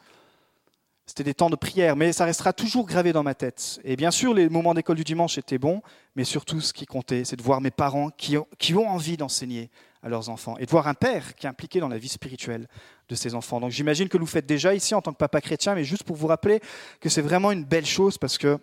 C'était 1.06 1.24
des 1.24 1.34
temps 1.34 1.50
de 1.50 1.56
prière, 1.56 1.96
mais 1.96 2.12
ça 2.12 2.24
restera 2.24 2.54
toujours 2.54 2.86
gravé 2.86 3.12
dans 3.12 3.22
ma 3.22 3.34
tête. 3.34 3.78
Et 3.84 3.94
bien 3.94 4.10
sûr, 4.10 4.32
les 4.32 4.48
moments 4.48 4.72
d'école 4.72 4.96
du 4.96 5.04
dimanche 5.04 5.36
étaient 5.36 5.58
bons, 5.58 5.82
mais 6.16 6.24
surtout 6.24 6.62
ce 6.62 6.72
qui 6.72 6.86
comptait, 6.86 7.24
c'est 7.24 7.36
de 7.36 7.42
voir 7.42 7.60
mes 7.60 7.70
parents 7.70 8.10
qui 8.10 8.36
ont, 8.36 8.88
envie 8.88 9.18
d'enseigner 9.18 9.70
à 10.02 10.08
leurs 10.08 10.30
enfants, 10.30 10.56
et 10.58 10.66
de 10.66 10.70
voir 10.70 10.88
un 10.88 10.94
père 10.94 11.34
qui 11.34 11.46
est 11.46 11.48
impliqué 11.48 11.80
dans 11.80 11.88
la 11.88 11.98
vie 11.98 12.08
spirituelle 12.08 12.68
de 13.08 13.14
ses 13.14 13.34
enfants. 13.34 13.60
Donc 13.60 13.70
j'imagine 13.70 14.08
que 14.08 14.18
vous 14.18 14.26
faites 14.26 14.46
déjà 14.46 14.74
ici 14.74 14.94
en 14.94 15.02
tant 15.02 15.12
que 15.12 15.18
papa 15.18 15.40
chrétien, 15.40 15.74
mais 15.74 15.84
juste 15.84 16.04
pour 16.04 16.16
vous 16.16 16.26
rappeler 16.26 16.60
que 17.00 17.08
c'est 17.08 17.22
vraiment 17.22 17.52
une 17.52 17.64
belle 17.64 17.86
chose 17.86 18.18
parce 18.18 18.36
que 18.36 18.58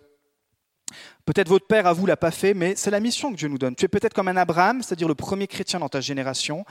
peut-être 1.24 1.48
votre 1.48 1.66
père 1.66 1.86
à 1.86 1.92
vous 1.92 2.06
l'a 2.06 2.16
pas 2.16 2.30
fait, 2.30 2.54
mais 2.54 2.74
c'est 2.76 2.90
la 2.90 3.00
mission 3.00 3.32
que 3.32 3.36
Dieu 3.36 3.48
nous 3.48 3.58
donne. 3.58 3.74
Tu 3.74 3.84
es 3.84 3.88
peut-être 3.88 4.14
comme 4.14 4.28
un 4.28 4.36
Abraham, 4.36 4.82
c'est-à-dire 4.82 5.08
le 5.08 5.14
premier 5.14 5.46
chrétien 5.46 5.80
dans 5.80 5.88
ta 5.88 6.00
génération, 6.00 6.64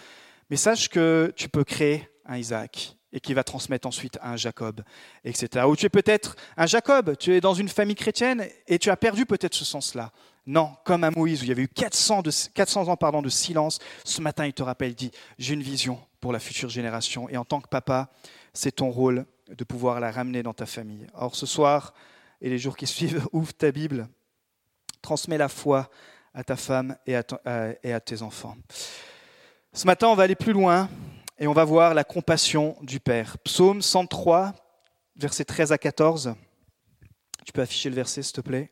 mais 0.50 0.58
sache 0.58 0.90
que 0.90 1.34
tu 1.36 1.50
peux 1.50 1.64
créer 1.64 2.10
un 2.26 2.38
Isaac 2.38 2.98
et 3.14 3.20
qui 3.20 3.34
va 3.34 3.44
transmettre 3.44 3.88
ensuite 3.88 4.18
à 4.22 4.32
un 4.32 4.38
Jacob, 4.38 4.82
etc. 5.24 5.66
Ou 5.68 5.76
tu 5.76 5.86
es 5.86 5.90
peut-être 5.90 6.36
un 6.58 6.66
Jacob, 6.66 7.16
tu 7.18 7.34
es 7.34 7.42
dans 7.42 7.54
une 7.54 7.70
famille 7.70 7.96
chrétienne 7.96 8.46
et 8.68 8.80
tu 8.80 8.90
as 8.90 8.98
perdu 8.98 9.26
peut-être 9.26 9.54
ce 9.54 9.66
sens-là. 9.66 10.12
Non, 10.48 10.76
comme 10.86 11.04
à 11.04 11.12
Moïse 11.12 11.42
où 11.42 11.46
il 11.46 11.50
y 11.50 11.52
avait 11.52 11.64
eu 11.64 11.68
400, 11.68 12.24
de, 12.24 12.32
400 12.54 12.88
ans 12.88 13.22
de 13.22 13.30
silence, 13.30 13.80
ce 14.04 14.22
matin 14.22 14.46
il 14.46 14.54
te 14.54 14.64
rappelle, 14.64 14.92
il 14.92 14.96
dit, 14.96 15.12
j'ai 15.38 15.54
une 15.54 15.62
vision 15.62 16.00
pour 16.20 16.34
la 16.34 16.40
future 16.40 16.70
génération 16.70 17.30
et 17.30 17.38
en 17.38 17.46
tant 17.46 17.62
que 17.62 17.68
papa, 17.68 18.10
c'est 18.54 18.72
ton 18.72 18.90
rôle 18.90 19.26
de 19.50 19.64
pouvoir 19.64 20.00
la 20.00 20.12
ramener 20.12 20.44
dans 20.44 20.54
ta 20.54 20.66
famille. 20.66 21.08
Or 21.14 21.36
ce 21.36 21.46
soir 21.46 21.94
et 22.42 22.50
les 22.50 22.58
jours 22.58 22.76
qui 22.76 22.88
suivent, 22.88 23.28
ouvre 23.34 23.54
ta 23.54 23.72
Bible, 23.72 24.08
transmets 25.02 25.38
la 25.38 25.50
foi 25.50 25.90
à 26.34 26.44
ta 26.44 26.56
femme 26.56 26.96
et 27.06 27.16
à 27.16 28.00
tes 28.00 28.22
enfants. 28.22 28.56
Ce 29.74 29.86
matin, 29.86 30.08
on 30.08 30.16
va 30.16 30.24
aller 30.24 30.36
plus 30.36 30.54
loin 30.54 30.90
et 31.42 31.48
on 31.48 31.54
va 31.54 31.66
voir 31.66 31.96
la 31.96 32.04
compassion 32.04 32.78
du 32.82 33.00
Père. 33.00 33.40
Psaume 33.40 33.82
103, 33.82 34.54
versets 35.16 35.44
13 35.44 35.72
à 35.72 35.80
14. 35.80 36.36
Tu 37.44 37.52
peux 37.52 37.62
afficher 37.62 37.90
le 37.90 37.96
verset, 37.96 38.22
s'il 38.22 38.34
te 38.34 38.42
plaît. 38.42 38.72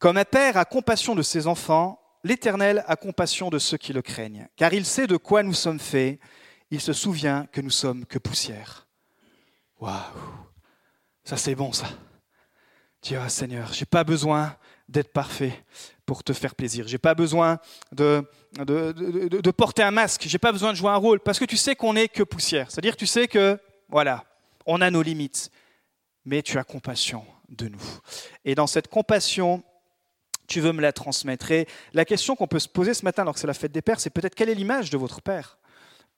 Comme 0.00 0.16
un 0.16 0.24
père 0.24 0.56
a 0.56 0.64
compassion 0.64 1.14
de 1.14 1.22
ses 1.22 1.46
enfants, 1.46 2.02
l'Éternel 2.24 2.82
a 2.88 2.96
compassion 2.96 3.48
de 3.48 3.60
ceux 3.60 3.76
qui 3.76 3.92
le 3.92 4.02
craignent, 4.02 4.48
car 4.56 4.74
il 4.74 4.84
sait 4.86 5.06
de 5.06 5.16
quoi 5.16 5.44
nous 5.44 5.54
sommes 5.54 5.78
faits, 5.78 6.18
il 6.72 6.80
se 6.80 6.92
souvient 6.92 7.46
que 7.52 7.60
nous 7.60 7.70
sommes 7.70 8.04
que 8.04 8.18
poussière. 8.18 8.88
Waouh, 9.78 9.94
ça 11.22 11.36
c'est 11.36 11.54
bon 11.54 11.72
ça. 11.72 11.86
Dis, 13.02 13.14
ah, 13.14 13.28
Seigneur, 13.28 13.72
j'ai 13.72 13.86
pas 13.86 14.02
besoin 14.02 14.56
d'être 14.88 15.12
parfait 15.12 15.64
pour 16.10 16.24
te 16.24 16.32
faire 16.32 16.56
plaisir. 16.56 16.88
J'ai 16.88 16.98
pas 16.98 17.14
besoin 17.14 17.60
de, 17.92 18.24
de, 18.58 19.50
porter 19.52 19.84
un 19.84 19.92
masque. 19.92 20.24
J'ai 20.26 20.38
pas 20.38 20.50
besoin 20.50 20.72
de 20.72 20.76
jouer 20.76 20.90
un 20.90 20.96
rôle 20.96 21.20
parce 21.20 21.38
que 21.38 21.44
tu 21.44 21.56
sais 21.56 21.76
qu'on 21.76 21.92
n'est 21.92 22.08
que 22.08 22.24
poussière. 22.24 22.68
C'est-à-dire 22.68 22.96
tu 22.96 23.06
sais 23.06 23.28
que, 23.28 23.56
voilà, 23.88 24.24
on 24.66 24.80
a 24.80 24.90
nos 24.90 25.02
limites, 25.02 25.52
mais 26.24 26.42
tu 26.42 26.58
as 26.58 26.64
compassion 26.64 27.24
de 27.48 27.68
nous. 27.68 28.00
Et 28.44 28.56
dans 28.56 28.66
cette 28.66 28.88
compassion, 28.88 29.62
tu 30.48 30.60
veux 30.60 30.72
me 30.72 30.82
la 30.82 30.92
transmettre. 30.92 31.52
Et 31.52 31.68
la 31.92 32.04
question 32.04 32.34
qu'on 32.34 32.48
peut 32.48 32.58
se 32.58 32.66
poser 32.66 32.92
ce 32.92 33.04
matin, 33.04 33.22
alors 33.22 33.34
que 33.34 33.40
c'est 33.40 33.46
la 33.46 33.54
fête 33.54 33.70
des 33.70 33.80
pères, 33.80 34.00
c'est 34.00 34.10
peut-être 34.10 34.34
quelle 34.34 34.48
est 34.48 34.56
l'image 34.56 34.90
de 34.90 34.98
votre 34.98 35.22
père? 35.22 35.58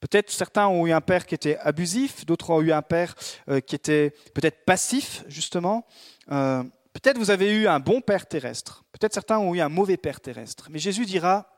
Peut-être 0.01 0.31
certains 0.31 0.69
ont 0.69 0.87
eu 0.87 0.93
un 0.93 1.03
père 1.03 1.27
qui 1.27 1.35
était 1.35 1.59
abusif, 1.59 2.25
d'autres 2.25 2.49
ont 2.49 2.63
eu 2.63 2.73
un 2.73 2.81
père 2.81 3.15
euh, 3.51 3.61
qui 3.61 3.75
était 3.75 4.15
peut-être 4.33 4.65
passif, 4.65 5.23
justement. 5.29 5.85
Euh, 6.31 6.63
peut-être 6.95 7.19
vous 7.19 7.31
avez 7.31 7.53
eu 7.53 7.67
un 7.67 7.79
bon 7.79 8.01
père 8.01 8.27
terrestre, 8.27 8.82
peut-être 9.03 9.15
certains 9.15 9.39
ont 9.41 9.53
eu 9.53 9.61
un 9.61 9.69
mauvais 9.69 9.97
père 9.97 10.21
terrestre. 10.21 10.69
Mais 10.71 10.79
Jésus 10.79 11.07
dira 11.07 11.49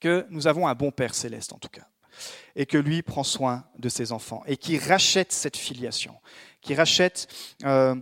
que 0.00 0.26
nous 0.30 0.46
avons 0.46 0.66
un 0.66 0.74
bon 0.74 0.90
père 0.90 1.14
céleste, 1.14 1.52
en 1.52 1.58
tout 1.58 1.68
cas, 1.68 1.86
et 2.54 2.64
que 2.64 2.78
lui 2.78 3.02
prend 3.02 3.24
soin 3.24 3.66
de 3.78 3.90
ses 3.90 4.10
enfants, 4.10 4.42
et 4.46 4.56
qui 4.56 4.78
rachète 4.78 5.32
cette 5.32 5.58
filiation, 5.58 6.14
qui 6.62 6.74
rachète 6.74 7.28
euh, 7.64 7.94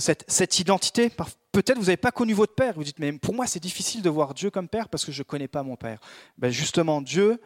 cette, 0.00 0.24
cette 0.26 0.58
identité 0.58 1.10
Peut-être 1.52 1.78
vous 1.78 1.86
n'avez 1.86 1.96
pas 1.96 2.12
connu 2.12 2.32
votre 2.32 2.54
père. 2.54 2.74
Vous 2.74 2.84
dites, 2.84 3.00
mais 3.00 3.12
pour 3.12 3.34
moi, 3.34 3.46
c'est 3.46 3.58
difficile 3.58 4.02
de 4.02 4.10
voir 4.10 4.34
Dieu 4.34 4.50
comme 4.50 4.68
père 4.68 4.88
parce 4.88 5.04
que 5.04 5.10
je 5.10 5.20
ne 5.20 5.24
connais 5.24 5.48
pas 5.48 5.64
mon 5.64 5.74
père. 5.74 5.98
Ben 6.38 6.50
justement, 6.50 7.00
Dieu, 7.00 7.40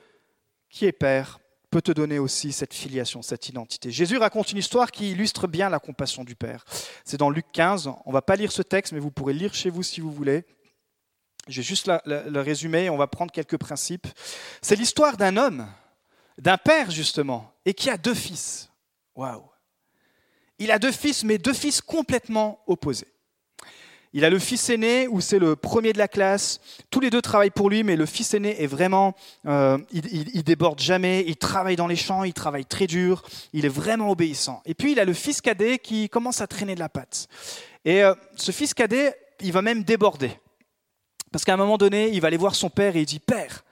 qui 0.69 0.85
est 0.85 0.93
père, 0.93 1.41
peut 1.75 1.83
te 1.83 1.91
donner 1.91 2.21
aussi 2.21 2.53
cette 2.53 2.73
filiation, 2.73 3.21
cette 3.21 3.49
identité. 3.49 3.91
Jésus 3.91 4.17
raconte 4.17 4.53
une 4.53 4.59
histoire 4.59 4.93
qui 4.93 5.11
illustre 5.11 5.49
bien 5.49 5.69
la 5.69 5.81
compassion 5.81 6.23
du 6.23 6.37
Père. 6.37 6.65
C'est 7.05 7.17
dans 7.17 7.31
Luc 7.31 7.47
15. 7.53 7.89
On 7.89 8.11
ne 8.11 8.13
va 8.13 8.23
pas 8.23 8.37
lire 8.37 8.53
ce 8.53 8.63
texte, 8.63 8.93
mais 8.93 9.01
vous 9.01 9.11
pourrez 9.11 9.33
lire 9.33 9.55
chez 9.55 9.71
vous 9.71 9.83
si 9.83 10.01
vous 10.01 10.13
voulez. 10.13 10.45
Je 11.49 11.61
vais 11.61 11.67
juste 11.67 11.91
le 12.07 12.41
résumer, 12.41 12.89
on 12.91 12.97
va 12.97 13.07
prendre 13.07 13.33
quelques 13.33 13.59
principes. 13.59 14.07
C'est 14.63 14.77
l'histoire 14.77 15.17
d'un 15.17 15.37
homme, 15.37 15.67
d'un 16.39 16.59
père 16.59 16.91
justement, 16.91 17.53
et 17.65 17.75
qui 17.75 17.91
a 17.91 17.97
deux 17.97 18.15
fils. 18.15 18.71
Waouh 19.15 19.43
Il 20.59 20.71
a 20.71 20.79
deux 20.79 20.93
fils, 20.93 21.25
mais 21.25 21.39
deux 21.39 21.53
fils 21.53 21.81
complètement 21.81 22.63
opposés. 22.67 23.15
Il 24.17 24.25
a 24.25 24.31
le 24.31 24.39
fils 24.39 24.71
aîné 24.71 25.09
où 25.09 25.21
c'est 25.21 25.41
le 25.41 25.57
premier 25.57 25.93
de 25.93 25.99
la 25.99 26.07
classe. 26.07 26.61
Tous 26.89 27.01
les 27.01 27.11
deux 27.11 27.21
travaillent 27.21 27.51
pour 27.51 27.69
lui, 27.69 27.83
mais 27.83 27.97
le 27.97 28.07
fils 28.07 28.33
aîné 28.33 28.63
est 28.63 28.69
vraiment, 28.69 29.15
euh, 29.45 29.77
il, 29.91 30.45
déborde 30.45 30.79
jamais. 30.79 31.25
Il 31.27 31.37
travaille 31.37 31.75
dans 31.75 31.89
les 31.89 31.97
champs, 31.97 32.23
il 32.23 32.33
travaille 32.33 32.65
très 32.65 32.87
dur. 32.87 33.25
Il 33.53 33.67
est 33.67 33.69
vraiment 33.69 34.13
obéissant. 34.13 34.63
Et 34.67 34.75
puis 34.75 34.93
il 34.93 35.01
a 35.01 35.05
le 35.05 35.15
fils 35.15 35.41
cadet 35.41 35.81
qui 35.81 36.09
commence 36.09 36.41
à 36.41 36.47
traîner 36.47 36.77
de 36.77 36.81
la 36.81 36.89
patte. 36.89 37.27
Et 37.85 38.05
euh, 38.05 38.15
ce 38.37 38.53
fils 38.53 38.73
cadet, 38.73 39.17
il 39.41 39.53
va 39.53 39.63
même 39.63 39.83
déborder, 39.83 40.31
parce 41.35 41.45
qu'à 41.45 41.55
un 41.55 41.57
moment 41.57 41.79
donné, 41.79 42.11
il 42.13 42.21
va 42.21 42.29
aller 42.29 42.37
voir 42.37 42.55
son 42.55 42.71
père 42.71 42.95
et 42.95 43.01
il 43.01 43.07
dit 43.07 43.19
Père, 43.19 43.65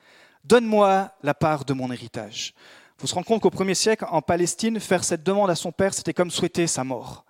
donne-moi 0.43 1.13
la 1.23 1.33
part 1.33 1.65
de 1.65 1.73
mon 1.73 1.93
héritage. 1.93 2.55
Faut 2.99 3.07
se 3.07 3.15
rendre 3.15 3.25
compte 3.25 3.41
qu'au 3.41 3.51
premier 3.51 3.77
siècle, 3.77 4.05
en 4.11 4.21
Palestine, 4.21 4.81
faire 4.81 5.05
cette 5.05 5.23
demande 5.23 5.49
à 5.49 5.55
son 5.55 5.71
père, 5.71 5.95
c'était 5.95 6.13
comme 6.13 6.33
souhaiter 6.33 6.67
sa 6.67 6.83
mort. 6.83 7.25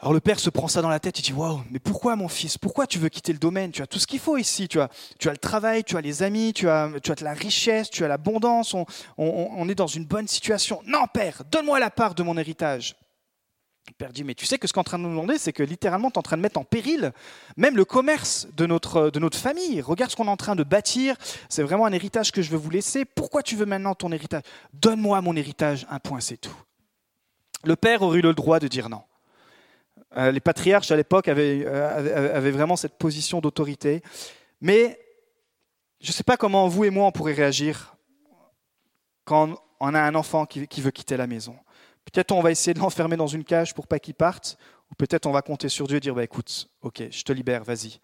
Alors 0.00 0.12
le 0.12 0.18
père 0.18 0.40
se 0.40 0.50
prend 0.50 0.66
ça 0.66 0.82
dans 0.82 0.88
la 0.88 0.98
tête, 0.98 1.20
il 1.20 1.22
dit 1.22 1.32
Waouh, 1.32 1.62
mais 1.70 1.78
pourquoi 1.78 2.16
mon 2.16 2.26
fils? 2.26 2.58
Pourquoi 2.58 2.88
tu 2.88 2.98
veux 2.98 3.08
quitter 3.08 3.32
le 3.32 3.38
domaine? 3.38 3.70
Tu 3.70 3.80
as 3.80 3.86
tout 3.86 4.00
ce 4.00 4.08
qu'il 4.08 4.18
faut 4.18 4.36
ici. 4.36 4.66
Tu 4.66 4.80
as, 4.80 4.88
tu 5.20 5.28
as 5.28 5.32
le 5.32 5.38
travail, 5.38 5.84
tu 5.84 5.96
as 5.96 6.00
les 6.00 6.24
amis, 6.24 6.52
tu 6.52 6.68
as, 6.68 6.88
de 6.88 7.22
la 7.24 7.32
richesse, 7.32 7.90
tu 7.90 8.04
as 8.04 8.08
l'abondance. 8.08 8.74
On, 8.74 8.86
on, 9.18 9.68
est 9.68 9.76
dans 9.76 9.86
une 9.86 10.04
bonne 10.04 10.26
situation. 10.26 10.82
Non, 10.84 11.06
père, 11.06 11.44
donne-moi 11.48 11.78
la 11.78 11.90
part 11.90 12.16
de 12.16 12.24
mon 12.24 12.36
héritage. 12.36 12.96
Dit 14.12 14.24
Mais 14.24 14.34
tu 14.34 14.46
sais 14.46 14.58
que 14.58 14.66
ce 14.66 14.72
qu'on 14.72 14.80
est 14.80 14.82
en 14.82 14.84
train 14.84 14.98
de 14.98 15.04
nous 15.04 15.10
demander, 15.10 15.38
c'est 15.38 15.52
que 15.52 15.62
littéralement, 15.62 16.10
tu 16.10 16.14
es 16.14 16.18
en 16.18 16.22
train 16.22 16.36
de 16.36 16.42
mettre 16.42 16.58
en 16.58 16.64
péril 16.64 17.12
même 17.56 17.76
le 17.76 17.84
commerce 17.84 18.48
de 18.56 18.66
notre, 18.66 19.10
de 19.10 19.18
notre 19.18 19.38
famille. 19.38 19.80
Regarde 19.80 20.10
ce 20.10 20.16
qu'on 20.16 20.26
est 20.26 20.30
en 20.30 20.36
train 20.36 20.56
de 20.56 20.64
bâtir. 20.64 21.16
C'est 21.48 21.62
vraiment 21.62 21.86
un 21.86 21.92
héritage 21.92 22.32
que 22.32 22.42
je 22.42 22.50
veux 22.50 22.56
vous 22.56 22.70
laisser. 22.70 23.04
Pourquoi 23.04 23.42
tu 23.42 23.56
veux 23.56 23.66
maintenant 23.66 23.94
ton 23.94 24.12
héritage? 24.12 24.42
Donne-moi 24.72 25.20
mon 25.20 25.36
héritage, 25.36 25.86
un 25.90 25.98
point, 25.98 26.20
c'est 26.20 26.38
tout. 26.38 26.56
Le 27.64 27.76
père 27.76 28.02
aurait 28.02 28.18
eu 28.18 28.22
le 28.22 28.34
droit 28.34 28.58
de 28.58 28.68
dire 28.68 28.88
non. 28.88 29.02
Euh, 30.16 30.32
les 30.32 30.40
patriarches 30.40 30.90
à 30.90 30.96
l'époque 30.96 31.28
euh, 31.28 32.34
avaient, 32.34 32.50
vraiment 32.50 32.76
cette 32.76 32.98
position 32.98 33.40
d'autorité. 33.40 34.02
Mais 34.60 34.98
je 36.00 36.08
ne 36.08 36.12
sais 36.12 36.24
pas 36.24 36.36
comment 36.36 36.66
vous 36.68 36.84
et 36.84 36.90
moi 36.90 37.06
on 37.06 37.12
pourrait 37.12 37.34
réagir 37.34 37.94
quand 39.24 39.54
on 39.78 39.94
a 39.94 40.00
un 40.00 40.14
enfant 40.14 40.46
qui, 40.46 40.80
veut 40.80 40.90
quitter 40.90 41.16
la 41.16 41.26
maison. 41.26 41.56
Peut-être 42.04 42.32
on 42.32 42.40
va 42.40 42.50
essayer 42.50 42.74
de 42.74 42.80
l'enfermer 42.80 43.16
dans 43.16 43.26
une 43.26 43.44
cage 43.44 43.74
pour 43.74 43.86
pas 43.86 43.98
qu'il 43.98 44.14
parte, 44.14 44.58
ou 44.90 44.94
peut-être 44.94 45.26
on 45.26 45.32
va 45.32 45.42
compter 45.42 45.68
sur 45.68 45.86
Dieu 45.86 45.98
et 45.98 46.00
dire 46.00 46.14
bah, 46.14 46.24
écoute, 46.24 46.68
ok, 46.82 47.04
je 47.10 47.22
te 47.22 47.32
libère, 47.32 47.64
vas-y. 47.64 48.00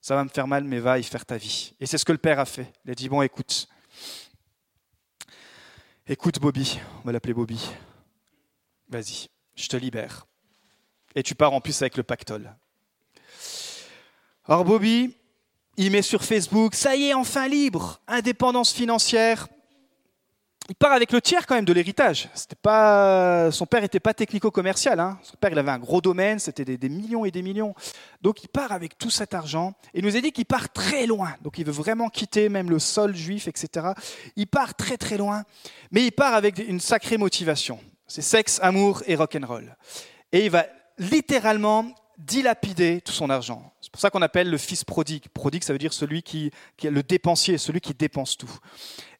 Ça 0.00 0.14
va 0.14 0.24
me 0.24 0.28
faire 0.28 0.46
mal, 0.46 0.64
mais 0.64 0.78
va 0.78 0.98
y 0.98 1.02
faire 1.02 1.24
ta 1.24 1.36
vie. 1.36 1.74
Et 1.80 1.86
c'est 1.86 1.98
ce 1.98 2.04
que 2.04 2.12
le 2.12 2.18
père 2.18 2.38
a 2.38 2.44
fait. 2.44 2.72
Il 2.84 2.90
a 2.90 2.94
dit 2.94 3.08
bon, 3.08 3.22
écoute, 3.22 3.68
écoute 6.06 6.38
Bobby, 6.38 6.78
on 7.02 7.06
va 7.06 7.12
l'appeler 7.12 7.34
Bobby. 7.34 7.70
Vas-y, 8.88 9.28
je 9.56 9.68
te 9.68 9.76
libère 9.76 10.26
et 11.16 11.22
tu 11.22 11.34
pars 11.34 11.52
en 11.52 11.60
plus 11.60 11.82
avec 11.82 11.96
le 11.96 12.04
pactole. 12.04 12.54
Alors 14.44 14.64
Bobby, 14.64 15.16
Il 15.78 15.90
met 15.90 16.02
sur 16.02 16.24
Facebook, 16.24 16.74
ça 16.74 16.96
y 16.96 17.08
est, 17.08 17.14
enfin 17.14 17.48
libre, 17.48 18.00
indépendance 18.06 18.72
financière. 18.72 19.48
Il 20.68 20.74
part 20.74 20.92
avec 20.92 21.12
le 21.12 21.20
tiers 21.20 21.46
quand 21.46 21.54
même 21.54 21.64
de 21.64 21.72
l'héritage. 21.72 22.28
pas, 22.60 23.50
son 23.52 23.66
père 23.66 23.82
n'était 23.82 24.00
pas 24.00 24.14
technico-commercial. 24.14 24.98
Hein. 24.98 25.18
Son 25.22 25.36
père, 25.36 25.52
il 25.52 25.58
avait 25.58 25.70
un 25.70 25.78
gros 25.78 26.00
domaine, 26.00 26.38
c'était 26.40 26.64
des, 26.64 26.88
millions 26.88 27.24
et 27.24 27.30
des 27.30 27.42
millions. 27.42 27.74
Donc 28.20 28.42
il 28.42 28.48
part 28.48 28.72
avec 28.72 28.98
tout 28.98 29.10
cet 29.10 29.32
argent. 29.34 29.74
Et 29.94 30.00
il 30.00 30.04
nous 30.04 30.16
a 30.16 30.20
dit 30.20 30.32
qu'il 30.32 30.46
part 30.46 30.72
très 30.72 31.06
loin. 31.06 31.34
Donc 31.42 31.58
il 31.58 31.64
veut 31.64 31.72
vraiment 31.72 32.08
quitter 32.08 32.48
même 32.48 32.68
le 32.68 32.80
sol 32.80 33.14
juif, 33.14 33.46
etc. 33.46 33.88
Il 34.34 34.48
part 34.48 34.74
très 34.74 34.96
très 34.96 35.18
loin, 35.18 35.44
mais 35.92 36.04
il 36.04 36.12
part 36.12 36.34
avec 36.34 36.58
une 36.58 36.80
sacrée 36.80 37.16
motivation. 37.16 37.78
C'est 38.08 38.22
sexe, 38.22 38.58
amour 38.62 39.02
et 39.06 39.14
rock'n'roll. 39.14 39.76
Et 40.32 40.44
il 40.44 40.50
va 40.50 40.66
littéralement 40.98 41.86
dilapider 42.18 43.00
tout 43.00 43.12
son 43.12 43.30
argent. 43.30 43.72
C'est 43.80 43.90
pour 43.90 44.00
ça 44.00 44.10
qu'on 44.10 44.22
appelle 44.22 44.50
le 44.50 44.58
fils 44.58 44.84
prodigue. 44.84 45.28
Prodigue, 45.28 45.62
ça 45.62 45.72
veut 45.72 45.78
dire 45.78 45.92
celui 45.92 46.22
qui, 46.22 46.50
est 46.82 46.90
le 46.90 47.02
dépensier, 47.02 47.58
celui 47.58 47.80
qui 47.80 47.94
dépense 47.94 48.36
tout. 48.36 48.50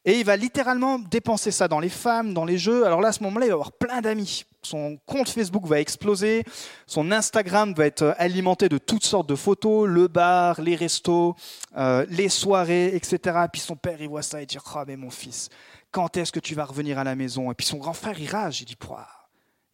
Et 0.05 0.19
il 0.19 0.25
va 0.25 0.35
littéralement 0.35 0.99
dépenser 0.99 1.51
ça 1.51 1.67
dans 1.67 1.79
les 1.79 1.89
femmes, 1.89 2.33
dans 2.33 2.45
les 2.45 2.57
jeux. 2.57 2.85
Alors 2.85 3.01
là, 3.01 3.09
à 3.09 3.11
ce 3.11 3.21
moment-là, 3.23 3.45
il 3.45 3.49
va 3.49 3.55
avoir 3.55 3.71
plein 3.73 4.01
d'amis. 4.01 4.45
Son 4.63 4.97
compte 5.05 5.29
Facebook 5.29 5.65
va 5.65 5.79
exploser, 5.79 6.43
son 6.85 7.11
Instagram 7.11 7.73
va 7.73 7.85
être 7.85 8.15
alimenté 8.17 8.67
de 8.67 8.77
toutes 8.77 9.05
sortes 9.05 9.29
de 9.29 9.35
photos, 9.35 9.87
le 9.87 10.07
bar, 10.07 10.59
les 10.61 10.75
restos, 10.75 11.35
euh, 11.77 12.05
les 12.09 12.29
soirées, 12.29 12.95
etc. 12.95 13.37
Puis 13.51 13.61
son 13.61 13.75
père, 13.75 14.01
il 14.01 14.09
voit 14.09 14.23
ça 14.23 14.41
et 14.41 14.45
dit 14.45 14.57
Oh, 14.57 14.79
mais 14.85 14.97
mon 14.97 15.09
fils, 15.09 15.49
quand 15.91 16.17
est-ce 16.17 16.31
que 16.31 16.39
tu 16.39 16.55
vas 16.55 16.65
revenir 16.65 16.99
à 16.99 17.03
la 17.03 17.15
maison? 17.15 17.51
Et 17.51 17.55
puis 17.55 17.65
son 17.65 17.77
grand 17.77 17.93
frère, 17.93 18.19
il 18.19 18.29
rage, 18.29 18.61
il 18.61 18.65
dit 18.65 18.77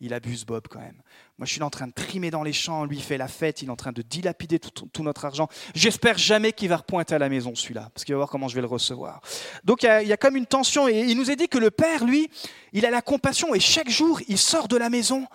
il 0.03 0.13
abuse 0.13 0.45
Bob 0.45 0.67
quand 0.69 0.79
même. 0.79 1.01
Moi, 1.39 1.47
je 1.47 1.53
suis 1.53 1.63
en 1.63 1.71
train 1.71 1.87
de 1.87 1.93
trimer 1.93 2.29
dans 2.29 2.43
les 2.43 2.53
champs, 2.53 2.85
lui 2.85 2.97
il 2.97 3.03
fait 3.03 3.17
la 3.17 3.27
fête, 3.27 3.63
il 3.63 3.67
est 3.67 3.71
en 3.71 3.75
train 3.75 3.91
de 3.91 4.03
dilapider 4.03 4.59
tout, 4.59 5.03
notre 5.03 5.25
argent. 5.25 5.47
J'espère 5.73 6.17
jamais 6.17 6.53
qu'il 6.53 6.69
va 6.69 6.77
repointer 6.77 7.15
à 7.15 7.19
la 7.19 7.27
maison 7.27 7.55
celui-là, 7.55 7.89
parce 7.93 8.05
qu'il 8.05 8.13
va 8.13 8.17
voir 8.17 8.29
comment 8.29 8.47
je 8.47 8.55
vais 8.55 8.61
le 8.61 8.67
recevoir. 8.67 9.19
Donc 9.63 9.81
il 9.81 10.07
y, 10.07 10.13
a, 10.13 10.17
comme 10.17 10.35
une 10.35 10.45
tension, 10.45 10.87
et 10.87 11.01
il 11.01 11.17
nous 11.17 11.31
a 11.31 11.35
dit 11.35 11.47
que 11.47 11.57
le 11.57 11.71
père, 11.71 12.05
lui, 12.05 12.29
il 12.71 12.85
a 12.85 12.91
la 12.91 13.01
compassion, 13.01 13.55
et 13.55 13.59
chaque 13.59 13.89
jour, 13.89 14.21
il 14.27 14.37
sort 14.37 14.67
de 14.67 14.77
la 14.77 14.89
maison 14.89 15.25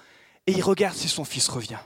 et 0.47 0.53
il 0.53 0.63
regarde 0.63 0.97
si 0.97 1.09
son 1.09 1.25
fils 1.25 1.49
revient. 1.49 1.81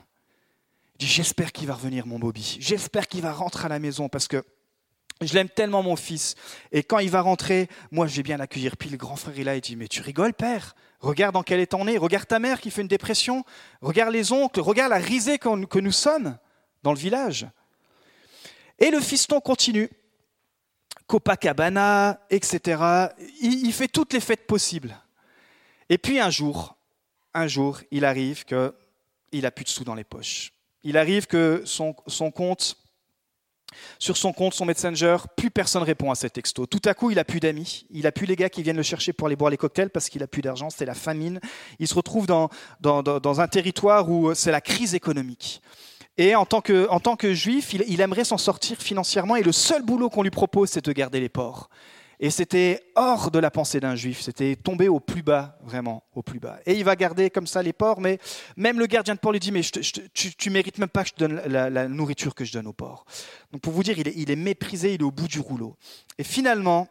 Il 0.95 0.99
dit, 0.99 1.07
j'espère 1.07 1.51
qu'il 1.51 1.67
va 1.67 1.73
revenir, 1.73 2.05
mon 2.05 2.19
Bobby, 2.19 2.57
j'espère 2.59 3.07
qu'il 3.07 3.21
va 3.21 3.33
rentrer 3.33 3.65
à 3.65 3.69
la 3.69 3.79
maison, 3.79 4.09
parce 4.09 4.27
que 4.27 4.43
je 5.21 5.33
l'aime 5.33 5.49
tellement, 5.49 5.83
mon 5.83 5.95
fils. 5.95 6.35
Et 6.71 6.83
quand 6.83 6.99
il 6.99 7.09
va 7.09 7.21
rentrer, 7.21 7.69
moi, 7.91 8.07
je 8.07 8.15
vais 8.15 8.23
bien 8.23 8.37
l'accueillir. 8.37 8.77
Puis 8.77 8.89
le 8.89 8.97
grand 8.97 9.15
frère 9.15 9.37
est 9.39 9.43
là, 9.43 9.55
il 9.55 9.61
dit, 9.61 9.75
mais 9.75 9.87
tu 9.87 10.01
rigoles, 10.01 10.33
père 10.33 10.75
Regarde 11.03 11.33
dans 11.33 11.43
quel 11.43 11.59
état 11.59 11.75
on 11.77 11.85
est. 11.85 11.97
Regarde 11.97 12.27
ta 12.27 12.39
mère 12.39 12.61
qui 12.61 12.71
fait 12.71 12.81
une 12.81 12.87
dépression. 12.87 13.43
Regarde 13.81 14.13
les 14.13 14.31
oncles. 14.31 14.61
Regarde 14.61 14.89
la 14.89 14.99
risée 14.99 15.37
que 15.37 15.79
nous 15.79 15.91
sommes 15.91 16.37
dans 16.81 16.93
le 16.93 16.97
village. 16.97 17.45
Et 18.79 18.89
le 18.89 19.01
fiston 19.01 19.41
continue. 19.41 19.89
Copacabana, 21.05 22.21
etc. 22.29 23.09
Il, 23.41 23.73
fait 23.73 23.89
toutes 23.89 24.13
les 24.13 24.21
fêtes 24.21 24.47
possibles. 24.47 24.97
Et 25.89 25.97
puis 25.97 26.21
un 26.21 26.29
jour, 26.29 26.77
un 27.33 27.47
jour, 27.47 27.81
il 27.91 28.05
arrive 28.05 28.45
qu'il 28.45 29.45
a 29.45 29.51
plus 29.51 29.65
de 29.65 29.69
sous 29.69 29.83
dans 29.83 29.95
les 29.95 30.05
poches. 30.05 30.53
Il 30.83 30.97
arrive 30.97 31.27
que 31.27 31.63
son, 31.65 31.95
son 32.07 32.31
compte 32.31 32.77
sur 33.99 34.17
son 34.17 34.33
compte, 34.33 34.53
son 34.53 34.65
Messenger, 34.65 35.17
plus 35.35 35.51
personne 35.51 35.83
répond 35.83 36.11
à 36.11 36.15
ses 36.15 36.29
textos. 36.29 36.67
Tout 36.69 36.81
à 36.85 36.93
coup, 36.93 37.11
il 37.11 37.19
a 37.19 37.23
plus 37.23 37.39
d'amis, 37.39 37.85
il 37.91 38.07
a 38.07 38.11
plus 38.11 38.25
les 38.25 38.35
gars 38.35 38.49
qui 38.49 38.63
viennent 38.63 38.77
le 38.77 38.83
chercher 38.83 39.13
pour 39.13 39.27
aller 39.27 39.35
boire 39.35 39.51
les 39.51 39.57
cocktails 39.57 39.89
parce 39.89 40.09
qu'il 40.09 40.23
a 40.23 40.27
plus 40.27 40.41
d'argent, 40.41 40.69
c'est 40.69 40.85
la 40.85 40.93
famine. 40.93 41.39
Il 41.79 41.87
se 41.87 41.95
retrouve 41.95 42.27
dans, 42.27 42.49
dans, 42.81 43.41
un 43.41 43.47
territoire 43.47 44.09
où 44.09 44.33
c'est 44.33 44.51
la 44.51 44.61
crise 44.61 44.95
économique. 44.95 45.61
Et 46.17 46.35
en 46.35 46.45
tant 46.45 46.61
que, 46.61 46.87
en 46.89 46.99
tant 46.99 47.15
que 47.15 47.33
juif, 47.33 47.73
il 47.73 48.01
aimerait 48.01 48.23
s'en 48.23 48.37
sortir 48.37 48.77
financièrement 48.77 49.35
et 49.35 49.43
le 49.43 49.51
seul 49.51 49.81
boulot 49.81 50.09
qu'on 50.09 50.23
lui 50.23 50.29
propose, 50.29 50.69
c'est 50.69 50.85
de 50.85 50.91
garder 50.91 51.19
les 51.19 51.29
ports. 51.29 51.69
Et 52.19 52.29
c'était 52.29 52.83
hors 52.95 53.31
de 53.31 53.39
la 53.39 53.51
pensée 53.51 53.79
d'un 53.79 53.95
juif, 53.95 54.21
c'était 54.21 54.55
tombé 54.55 54.87
au 54.87 54.99
plus 54.99 55.23
bas, 55.23 55.57
vraiment, 55.63 56.03
au 56.15 56.21
plus 56.21 56.39
bas. 56.39 56.59
Et 56.65 56.73
il 56.73 56.83
va 56.83 56.95
garder 56.95 57.29
comme 57.29 57.47
ça 57.47 57.61
les 57.63 57.73
porcs, 57.73 57.99
mais 57.99 58.19
même 58.55 58.79
le 58.79 58.85
gardien 58.85 59.15
de 59.15 59.19
port 59.19 59.31
lui 59.31 59.39
dit, 59.39 59.51
mais 59.51 59.61
tu, 60.13 60.49
mérites 60.49 60.77
même 60.77 60.89
pas 60.89 61.03
que 61.03 61.09
je 61.09 61.13
te 61.13 61.19
donne 61.19 61.41
la, 61.47 61.87
nourriture 61.87 62.35
que 62.35 62.45
je 62.45 62.53
donne 62.53 62.67
aux 62.67 62.73
porcs. 62.73 63.05
Donc 63.51 63.61
pour 63.61 63.73
vous 63.73 63.83
dire, 63.83 63.97
il 63.97 64.31
est, 64.31 64.35
méprisé, 64.35 64.93
il 64.93 65.01
est 65.01 65.03
au 65.03 65.11
bout 65.11 65.27
du 65.27 65.39
rouleau. 65.39 65.75
Et 66.17 66.23
finalement, 66.23 66.87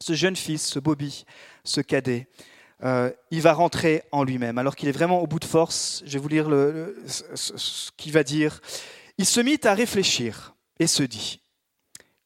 ce 0.00 0.14
jeune 0.14 0.36
fils, 0.36 0.66
ce 0.66 0.78
Bobby, 0.78 1.24
ce 1.62 1.80
cadet, 1.80 2.28
euh, 2.82 3.10
il 3.30 3.40
va 3.40 3.52
rentrer 3.52 4.02
en 4.12 4.24
lui-même. 4.24 4.58
Alors 4.58 4.76
qu'il 4.76 4.88
est 4.88 4.92
vraiment 4.92 5.20
au 5.20 5.26
bout 5.26 5.38
de 5.38 5.44
force, 5.44 6.02
je 6.04 6.12
vais 6.12 6.18
vous 6.18 6.28
lire 6.28 6.48
ce 7.06 7.90
qu'il 7.96 8.12
va 8.12 8.24
dire. 8.24 8.60
Il 9.16 9.26
se 9.26 9.40
mit 9.40 9.60
à 9.64 9.74
réfléchir 9.74 10.54
et 10.78 10.86
se 10.86 11.02
dit, 11.04 11.40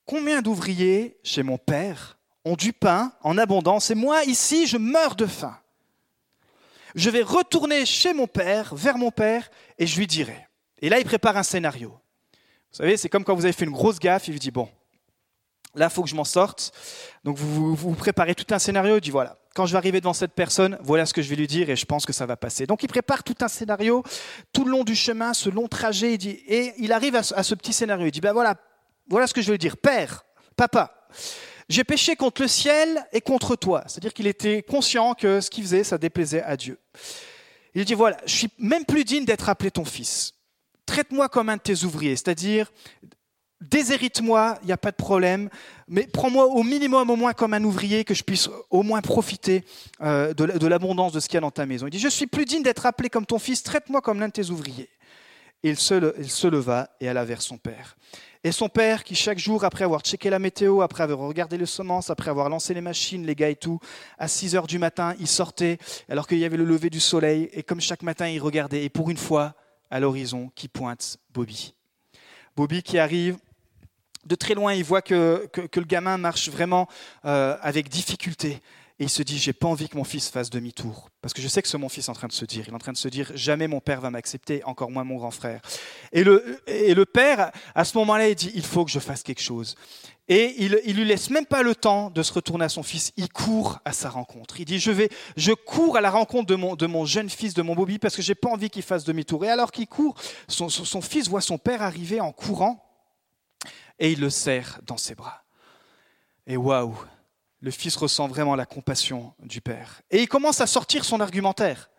Combien 0.08 0.40
d'ouvriers 0.40 1.18
chez 1.22 1.42
mon 1.42 1.58
père 1.58 2.16
ont 2.46 2.56
du 2.56 2.72
pain 2.72 3.12
en 3.20 3.36
abondance 3.36 3.90
et 3.90 3.94
moi 3.94 4.24
ici 4.24 4.66
je 4.66 4.78
meurs 4.78 5.14
de 5.16 5.26
faim 5.26 5.54
Je 6.94 7.10
vais 7.10 7.20
retourner 7.20 7.84
chez 7.84 8.14
mon 8.14 8.26
père, 8.26 8.74
vers 8.74 8.96
mon 8.96 9.10
père, 9.10 9.50
et 9.78 9.86
je 9.86 9.98
lui 9.98 10.06
dirai. 10.06 10.48
Et 10.80 10.88
là, 10.88 10.98
il 10.98 11.04
prépare 11.04 11.36
un 11.36 11.42
scénario. 11.42 11.90
Vous 11.90 12.78
savez, 12.78 12.96
c'est 12.96 13.10
comme 13.10 13.22
quand 13.22 13.34
vous 13.34 13.44
avez 13.44 13.52
fait 13.52 13.66
une 13.66 13.70
grosse 13.70 13.98
gaffe, 13.98 14.28
il 14.28 14.30
lui 14.30 14.40
dit, 14.40 14.50
bon, 14.50 14.70
là, 15.74 15.88
il 15.90 15.90
faut 15.90 16.02
que 16.02 16.08
je 16.08 16.14
m'en 16.14 16.24
sorte. 16.24 16.72
Donc 17.22 17.36
vous, 17.36 17.74
vous, 17.74 17.94
préparez 17.94 18.34
tout 18.34 18.46
un 18.54 18.58
scénario, 18.58 18.96
il 18.96 19.02
dit, 19.02 19.10
voilà, 19.10 19.36
quand 19.54 19.66
je 19.66 19.72
vais 19.72 19.78
arriver 19.78 20.00
devant 20.00 20.14
cette 20.14 20.32
personne, 20.32 20.78
voilà 20.80 21.04
ce 21.04 21.12
que 21.12 21.20
je 21.20 21.28
vais 21.28 21.36
lui 21.36 21.46
dire 21.46 21.68
et 21.68 21.76
je 21.76 21.84
pense 21.84 22.06
que 22.06 22.14
ça 22.14 22.24
va 22.24 22.38
passer. 22.38 22.66
Donc 22.66 22.82
il 22.82 22.88
prépare 22.88 23.22
tout 23.24 23.36
un 23.42 23.48
scénario, 23.48 24.02
tout 24.54 24.64
le 24.64 24.70
long 24.70 24.84
du 24.84 24.96
chemin, 24.96 25.34
ce 25.34 25.50
long 25.50 25.68
trajet, 25.68 26.14
et 26.14 26.72
il 26.78 26.92
arrive 26.92 27.14
à 27.14 27.22
ce, 27.22 27.54
petit 27.54 27.74
scénario, 27.74 28.06
il 28.06 28.10
dit, 28.10 28.22
ben 28.22 28.32
voilà, 28.32 28.54
voilà 29.08 29.26
ce 29.26 29.34
que 29.34 29.42
je 29.42 29.50
veux 29.50 29.58
dire. 29.58 29.76
Père, 29.76 30.24
papa, 30.56 31.08
j'ai 31.68 31.84
péché 31.84 32.16
contre 32.16 32.42
le 32.42 32.48
ciel 32.48 33.04
et 33.12 33.20
contre 33.20 33.56
toi. 33.56 33.84
C'est-à-dire 33.86 34.14
qu'il 34.14 34.26
était 34.26 34.62
conscient 34.62 35.14
que 35.14 35.40
ce 35.40 35.50
qu'il 35.50 35.64
faisait, 35.64 35.84
ça 35.84 35.98
déplaisait 35.98 36.42
à 36.42 36.56
Dieu. 36.56 36.78
Il 37.74 37.84
dit, 37.84 37.94
voilà, 37.94 38.16
je 38.26 38.34
suis 38.34 38.48
même 38.58 38.84
plus 38.84 39.04
digne 39.04 39.24
d'être 39.24 39.48
appelé 39.48 39.70
ton 39.70 39.84
fils. 39.84 40.34
Traite-moi 40.86 41.28
comme 41.28 41.48
un 41.48 41.56
de 41.56 41.62
tes 41.62 41.84
ouvriers, 41.84 42.16
c'est-à-dire 42.16 42.70
déshérite-moi, 43.60 44.58
il 44.62 44.66
n'y 44.66 44.72
a 44.72 44.76
pas 44.76 44.92
de 44.92 44.96
problème, 44.96 45.50
mais 45.88 46.06
prends-moi 46.06 46.46
au 46.46 46.62
minimum 46.62 47.10
au 47.10 47.16
moins 47.16 47.32
comme 47.32 47.54
un 47.54 47.64
ouvrier, 47.64 48.04
que 48.04 48.14
je 48.14 48.22
puisse 48.22 48.48
au 48.70 48.82
moins 48.82 49.00
profiter 49.00 49.64
euh, 50.00 50.32
de 50.32 50.66
l'abondance 50.66 51.12
de 51.12 51.20
ce 51.20 51.28
qu'il 51.28 51.34
y 51.34 51.38
a 51.38 51.40
dans 51.40 51.50
ta 51.50 51.66
maison. 51.66 51.86
Il 51.86 51.90
dit, 51.90 51.98
je 51.98 52.08
suis 52.08 52.26
plus 52.26 52.44
digne 52.44 52.62
d'être 52.62 52.86
appelé 52.86 53.10
comme 53.10 53.26
ton 53.26 53.38
fils, 53.38 53.62
traite-moi 53.62 54.00
comme 54.00 54.20
l'un 54.20 54.28
de 54.28 54.32
tes 54.32 54.50
ouvriers. 54.50 54.88
Il 55.62 55.76
se, 55.76 56.14
il 56.18 56.30
se 56.30 56.46
leva 56.46 56.88
et 57.00 57.08
alla 57.08 57.24
vers 57.24 57.42
son 57.42 57.58
père. 57.58 57.96
Et 58.44 58.52
son 58.52 58.68
père, 58.68 59.02
qui 59.02 59.16
chaque 59.16 59.38
jour, 59.38 59.64
après 59.64 59.84
avoir 59.84 60.02
checké 60.02 60.30
la 60.30 60.38
météo, 60.38 60.80
après 60.80 61.02
avoir 61.02 61.28
regardé 61.28 61.58
les 61.58 61.66
semences, 61.66 62.08
après 62.08 62.30
avoir 62.30 62.48
lancé 62.48 62.72
les 62.72 62.80
machines, 62.80 63.26
les 63.26 63.34
gars 63.34 63.48
et 63.48 63.56
tout, 63.56 63.80
à 64.16 64.28
6 64.28 64.54
heures 64.54 64.68
du 64.68 64.78
matin, 64.78 65.14
il 65.18 65.26
sortait 65.26 65.78
alors 66.08 66.28
qu'il 66.28 66.38
y 66.38 66.44
avait 66.44 66.56
le 66.56 66.64
lever 66.64 66.88
du 66.88 67.00
soleil. 67.00 67.50
Et 67.52 67.64
comme 67.64 67.80
chaque 67.80 68.02
matin, 68.02 68.28
il 68.28 68.40
regardait. 68.40 68.84
Et 68.84 68.88
pour 68.88 69.10
une 69.10 69.16
fois, 69.16 69.54
à 69.90 69.98
l'horizon, 69.98 70.50
qui 70.54 70.68
pointe 70.68 71.18
Bobby. 71.34 71.74
Bobby 72.56 72.82
qui 72.82 72.98
arrive 72.98 73.38
de 74.24 74.34
très 74.34 74.54
loin, 74.54 74.74
il 74.74 74.84
voit 74.84 75.02
que, 75.02 75.46
que, 75.46 75.80
le 75.80 75.86
gamin 75.86 76.18
marche 76.18 76.48
vraiment 76.50 76.86
euh, 77.24 77.56
avec 77.62 77.88
difficulté. 77.88 78.60
Et 79.00 79.04
il 79.04 79.10
se 79.10 79.22
dit, 79.22 79.38
j'ai 79.38 79.52
pas 79.52 79.68
envie 79.68 79.88
que 79.88 79.96
mon 79.96 80.04
fils 80.04 80.28
fasse 80.28 80.50
demi-tour. 80.50 81.08
Parce 81.20 81.32
que 81.32 81.40
je 81.40 81.46
sais 81.46 81.62
que 81.62 81.68
ce 81.68 81.76
mon 81.76 81.88
fils 81.88 82.08
est 82.08 82.10
en 82.10 82.14
train 82.14 82.26
de 82.26 82.32
se 82.32 82.44
dire. 82.44 82.64
Il 82.66 82.72
est 82.72 82.74
en 82.74 82.80
train 82.80 82.92
de 82.92 82.96
se 82.96 83.06
dire, 83.08 83.30
jamais 83.34 83.68
mon 83.68 83.80
père 83.80 84.00
va 84.00 84.10
m'accepter, 84.10 84.64
encore 84.64 84.90
moins 84.90 85.04
mon 85.04 85.16
grand 85.16 85.30
frère. 85.30 85.60
Et 86.12 86.24
le, 86.24 86.60
et 86.66 86.94
le 86.94 87.06
père, 87.06 87.52
à 87.76 87.84
ce 87.84 87.96
moment-là, 87.98 88.28
il 88.28 88.34
dit, 88.34 88.50
il 88.54 88.64
faut 88.64 88.84
que 88.84 88.90
je 88.90 88.98
fasse 88.98 89.22
quelque 89.22 89.42
chose. 89.42 89.76
Et 90.26 90.64
il, 90.64 90.80
il 90.84 90.96
lui 90.96 91.04
laisse 91.04 91.30
même 91.30 91.46
pas 91.46 91.62
le 91.62 91.76
temps 91.76 92.10
de 92.10 92.22
se 92.22 92.32
retourner 92.32 92.64
à 92.64 92.68
son 92.68 92.82
fils. 92.82 93.12
Il 93.16 93.28
court 93.28 93.78
à 93.84 93.92
sa 93.92 94.10
rencontre. 94.10 94.58
Il 94.58 94.64
dit, 94.64 94.80
je 94.80 94.90
vais, 94.90 95.10
je 95.36 95.52
cours 95.52 95.96
à 95.96 96.00
la 96.00 96.10
rencontre 96.10 96.46
de 96.46 96.56
mon, 96.56 96.74
de 96.74 96.86
mon 96.86 97.04
jeune 97.04 97.30
fils, 97.30 97.54
de 97.54 97.62
mon 97.62 97.76
Bobby, 97.76 97.98
parce 97.98 98.16
que 98.16 98.22
j'ai 98.22 98.34
pas 98.34 98.50
envie 98.50 98.68
qu'il 98.68 98.82
fasse 98.82 99.04
demi-tour. 99.04 99.44
Et 99.44 99.48
alors 99.48 99.70
qu'il 99.70 99.86
court, 99.86 100.16
son, 100.48 100.68
son 100.68 101.00
fils 101.00 101.28
voit 101.28 101.40
son 101.40 101.56
père 101.56 101.82
arriver 101.82 102.20
en 102.20 102.32
courant 102.32 102.84
et 103.98 104.12
il 104.12 104.20
le 104.20 104.30
serre 104.30 104.80
dans 104.86 104.96
ses 104.96 105.14
bras. 105.14 105.44
Et 106.46 106.56
waouh, 106.56 106.96
le 107.60 107.70
fils 107.70 107.96
ressent 107.96 108.28
vraiment 108.28 108.54
la 108.54 108.66
compassion 108.66 109.34
du 109.40 109.60
père. 109.60 110.02
Et 110.10 110.22
il 110.22 110.28
commence 110.28 110.60
à 110.60 110.66
sortir 110.66 111.04
son 111.04 111.20
argumentaire. 111.20 111.90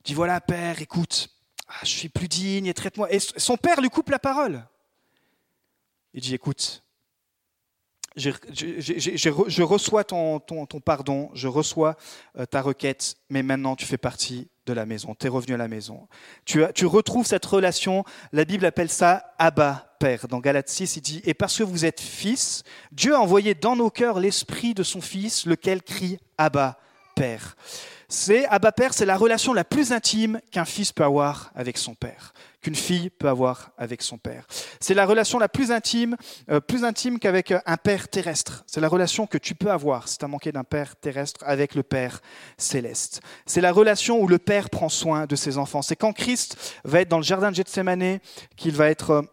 Il 0.00 0.08
dit 0.08 0.14
voilà, 0.14 0.40
père, 0.40 0.80
écoute, 0.80 1.28
ah, 1.68 1.74
je 1.82 1.90
suis 1.90 2.08
plus 2.08 2.28
digne 2.28 2.66
et 2.66 2.74
traite-moi. 2.74 3.12
Et 3.12 3.18
son 3.18 3.56
père 3.56 3.80
lui 3.80 3.90
coupe 3.90 4.10
la 4.10 4.18
parole. 4.18 4.66
Il 6.14 6.20
dit 6.20 6.34
écoute, 6.34 6.82
je 8.16 9.62
reçois 9.62 10.04
ton, 10.04 10.40
pardon, 10.84 11.30
je 11.34 11.48
reçois 11.48 11.96
euh, 12.38 12.46
ta 12.46 12.62
requête, 12.62 13.16
mais 13.28 13.42
maintenant 13.42 13.76
tu 13.76 13.84
fais 13.84 13.98
partie 13.98 14.48
de 14.64 14.72
la 14.72 14.86
maison, 14.86 15.14
tu 15.14 15.26
es 15.26 15.28
revenu 15.28 15.54
à 15.54 15.58
la 15.58 15.68
maison. 15.68 16.08
Tu, 16.44 16.64
tu 16.74 16.86
retrouves 16.86 17.26
cette 17.26 17.44
relation, 17.44 18.04
la 18.32 18.44
Bible 18.44 18.64
appelle 18.64 18.90
ça 18.90 19.34
Abba, 19.38 19.85
Père. 19.98 20.28
Dans 20.28 20.40
Galates 20.40 20.68
6, 20.68 20.96
il 20.96 21.00
dit, 21.00 21.22
et 21.24 21.34
parce 21.34 21.58
que 21.58 21.62
vous 21.62 21.84
êtes 21.84 22.00
fils, 22.00 22.62
Dieu 22.92 23.14
a 23.14 23.20
envoyé 23.20 23.54
dans 23.54 23.76
nos 23.76 23.90
cœurs 23.90 24.20
l'esprit 24.20 24.74
de 24.74 24.82
son 24.82 25.00
Fils, 25.00 25.46
lequel 25.46 25.82
crie 25.82 26.18
Abba, 26.38 26.78
Père. 27.14 27.56
C'est 28.08 28.46
Abba 28.46 28.70
Père, 28.70 28.94
c'est 28.94 29.04
la 29.04 29.16
relation 29.16 29.52
la 29.52 29.64
plus 29.64 29.92
intime 29.92 30.40
qu'un 30.52 30.64
fils 30.64 30.92
peut 30.92 31.02
avoir 31.02 31.50
avec 31.56 31.76
son 31.76 31.94
père, 31.96 32.32
qu'une 32.62 32.76
fille 32.76 33.10
peut 33.10 33.28
avoir 33.28 33.72
avec 33.78 34.00
son 34.00 34.16
père. 34.16 34.46
C'est 34.78 34.94
la 34.94 35.06
relation 35.06 35.40
la 35.40 35.48
plus 35.48 35.72
intime, 35.72 36.16
euh, 36.48 36.60
plus 36.60 36.84
intime 36.84 37.18
qu'avec 37.18 37.52
un 37.52 37.76
père 37.76 38.08
terrestre. 38.08 38.62
C'est 38.68 38.80
la 38.80 38.86
relation 38.86 39.26
que 39.26 39.38
tu 39.38 39.56
peux 39.56 39.72
avoir 39.72 40.06
si 40.06 40.18
tu 40.18 40.24
as 40.24 40.28
manqué 40.28 40.52
d'un 40.52 40.62
père 40.62 40.94
terrestre 40.94 41.40
avec 41.44 41.74
le 41.74 41.82
Père 41.82 42.20
céleste. 42.58 43.22
C'est 43.44 43.60
la 43.60 43.72
relation 43.72 44.20
où 44.20 44.28
le 44.28 44.38
Père 44.38 44.70
prend 44.70 44.88
soin 44.88 45.26
de 45.26 45.34
ses 45.34 45.58
enfants. 45.58 45.82
C'est 45.82 45.96
quand 45.96 46.12
Christ 46.12 46.76
va 46.84 47.00
être 47.00 47.08
dans 47.08 47.18
le 47.18 47.24
jardin 47.24 47.50
de 47.50 47.56
Gethsemane 47.56 48.20
qu'il 48.56 48.76
va 48.76 48.88
être 48.88 49.24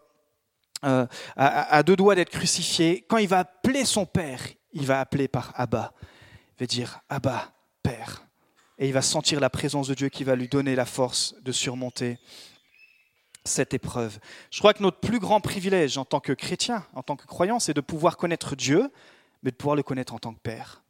euh, 0.84 1.06
à, 1.36 1.76
à 1.76 1.84
deux 1.84 1.96
doigts 1.96 2.16
d'être 2.16 2.30
crucifié. 2.30 3.06
Quand 3.08 3.18
il 3.18 3.28
va 3.28 3.40
appeler 3.40 3.86
son 3.86 4.06
Père, 4.06 4.42
il 4.72 4.86
va 4.86 5.00
appeler 5.00 5.28
par 5.28 5.54
Abba. 5.56 5.94
Il 6.58 6.60
va 6.62 6.66
dire 6.66 7.00
Abba, 7.10 7.54
Père 7.82 8.24
et 8.78 8.88
il 8.88 8.94
va 8.94 9.02
sentir 9.02 9.40
la 9.40 9.50
présence 9.50 9.88
de 9.88 9.94
Dieu 9.94 10.10
qui 10.10 10.24
va 10.24 10.36
lui 10.36 10.48
donner 10.48 10.76
la 10.76 10.86
force 10.86 11.36
de 11.42 11.52
surmonter 11.52 12.18
cette 13.46 13.74
épreuve. 13.74 14.20
Je 14.52 14.60
crois 14.60 14.74
que 14.74 14.82
notre 14.82 15.00
plus 15.00 15.20
grand 15.20 15.42
privilège 15.42 15.98
en 15.98 16.06
tant 16.06 16.20
que 16.20 16.34
chrétien, 16.34 16.86
en 16.94 17.04
tant 17.04 17.16
que 17.16 17.26
croyant, 17.26 17.60
c'est 17.60 17.74
de 17.74 17.82
pouvoir 17.82 18.18
connaître 18.18 18.56
Dieu, 18.56 18.92
mais 19.44 19.52
de 19.52 19.56
pouvoir 19.56 19.76
le 19.76 19.84
connaître 19.84 20.14
en 20.14 20.20
tant 20.20 20.34
que 20.34 20.40
Père. 20.40 20.83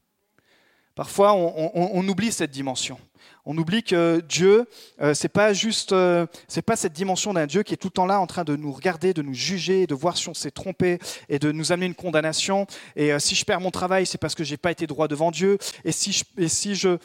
Parfois, 0.96 1.34
on, 1.34 2.08
oublie 2.08 2.32
cette 2.32 2.52
dimension. 2.52 3.00
On 3.46 3.58
oublie 3.58 3.82
que 3.82 4.22
Dieu, 4.30 4.66
euh, 5.02 5.16
c'est 5.16 5.28
pas 5.28 5.52
juste, 5.52 5.92
euh, 5.92 6.28
c'est 6.48 6.62
pas 6.62 6.76
cette 6.76 6.94
dimension 6.94 7.34
d'un 7.34 7.48
Dieu 7.48 7.64
qui 7.64 7.74
est 7.74 7.78
tout 7.78 7.88
le 7.88 7.94
temps 7.94 8.06
là 8.06 8.20
en 8.20 8.28
train 8.28 8.44
de 8.44 8.56
nous 8.56 8.72
regarder, 8.72 9.12
de 9.12 9.24
nous 9.24 9.34
juger, 9.34 9.88
de 9.88 9.96
voir 9.96 10.18
si 10.18 10.30
on 10.30 10.36
s'est 10.36 10.52
trompé 10.52 11.00
et 11.30 11.40
de 11.40 11.52
nous 11.52 11.72
amener 11.72 11.88
une 11.88 11.96
condamnation. 11.96 12.68
Et 12.96 13.12
euh, 13.12 13.18
si 13.18 13.34
je 13.34 13.44
perds 13.44 13.60
mon 13.60 13.72
travail, 13.72 14.06
c'est 14.06 14.20
parce 14.20 14.36
que 14.36 14.44
j'ai 14.44 14.58
pas 14.58 14.70
été 14.70 14.86
droit 14.86 15.08
devant 15.08 15.32
Dieu. 15.32 15.58
Et 15.84 15.92
si 15.92 16.12
je, 16.12 16.24
et 16.38 16.48
si 16.48 16.76
je, 16.76 17.00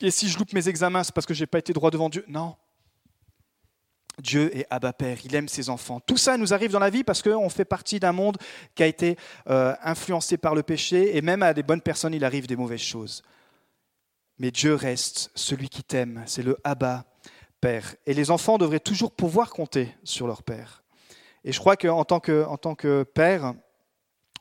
et 0.00 0.12
si 0.12 0.28
je 0.28 0.38
loupe 0.38 0.52
mes 0.52 0.68
examens, 0.68 1.02
c'est 1.02 1.14
parce 1.14 1.26
que 1.26 1.34
je 1.34 1.40
n'ai 1.40 1.48
pas 1.48 1.58
été 1.58 1.72
droit 1.72 1.90
devant 1.90 2.08
Dieu. 2.08 2.24
Non. 2.28 2.54
Dieu 4.18 4.56
est 4.56 4.66
Abba 4.70 4.92
Père, 4.92 5.18
il 5.24 5.34
aime 5.34 5.48
ses 5.48 5.70
enfants. 5.70 6.00
Tout 6.00 6.16
ça 6.16 6.36
nous 6.36 6.52
arrive 6.52 6.70
dans 6.70 6.78
la 6.78 6.90
vie 6.90 7.04
parce 7.04 7.22
qu'on 7.22 7.48
fait 7.48 7.64
partie 7.64 7.98
d'un 7.98 8.12
monde 8.12 8.36
qui 8.74 8.82
a 8.82 8.86
été 8.86 9.16
euh, 9.48 9.74
influencé 9.82 10.36
par 10.36 10.54
le 10.54 10.62
péché 10.62 11.16
et 11.16 11.22
même 11.22 11.42
à 11.42 11.54
des 11.54 11.62
bonnes 11.62 11.80
personnes, 11.80 12.14
il 12.14 12.24
arrive 12.24 12.46
des 12.46 12.56
mauvaises 12.56 12.80
choses. 12.80 13.22
Mais 14.38 14.50
Dieu 14.50 14.74
reste 14.74 15.30
celui 15.34 15.68
qui 15.68 15.82
t'aime, 15.82 16.22
c'est 16.26 16.42
le 16.42 16.58
Abba 16.64 17.04
Père. 17.60 17.94
Et 18.06 18.14
les 18.14 18.30
enfants 18.30 18.58
devraient 18.58 18.80
toujours 18.80 19.12
pouvoir 19.12 19.50
compter 19.50 19.94
sur 20.04 20.26
leur 20.26 20.42
Père. 20.42 20.82
Et 21.44 21.52
je 21.52 21.58
crois 21.58 21.76
qu'en 21.76 22.04
tant 22.04 22.20
que, 22.20 22.44
en 22.44 22.56
tant 22.56 22.74
que 22.74 23.02
père, 23.02 23.54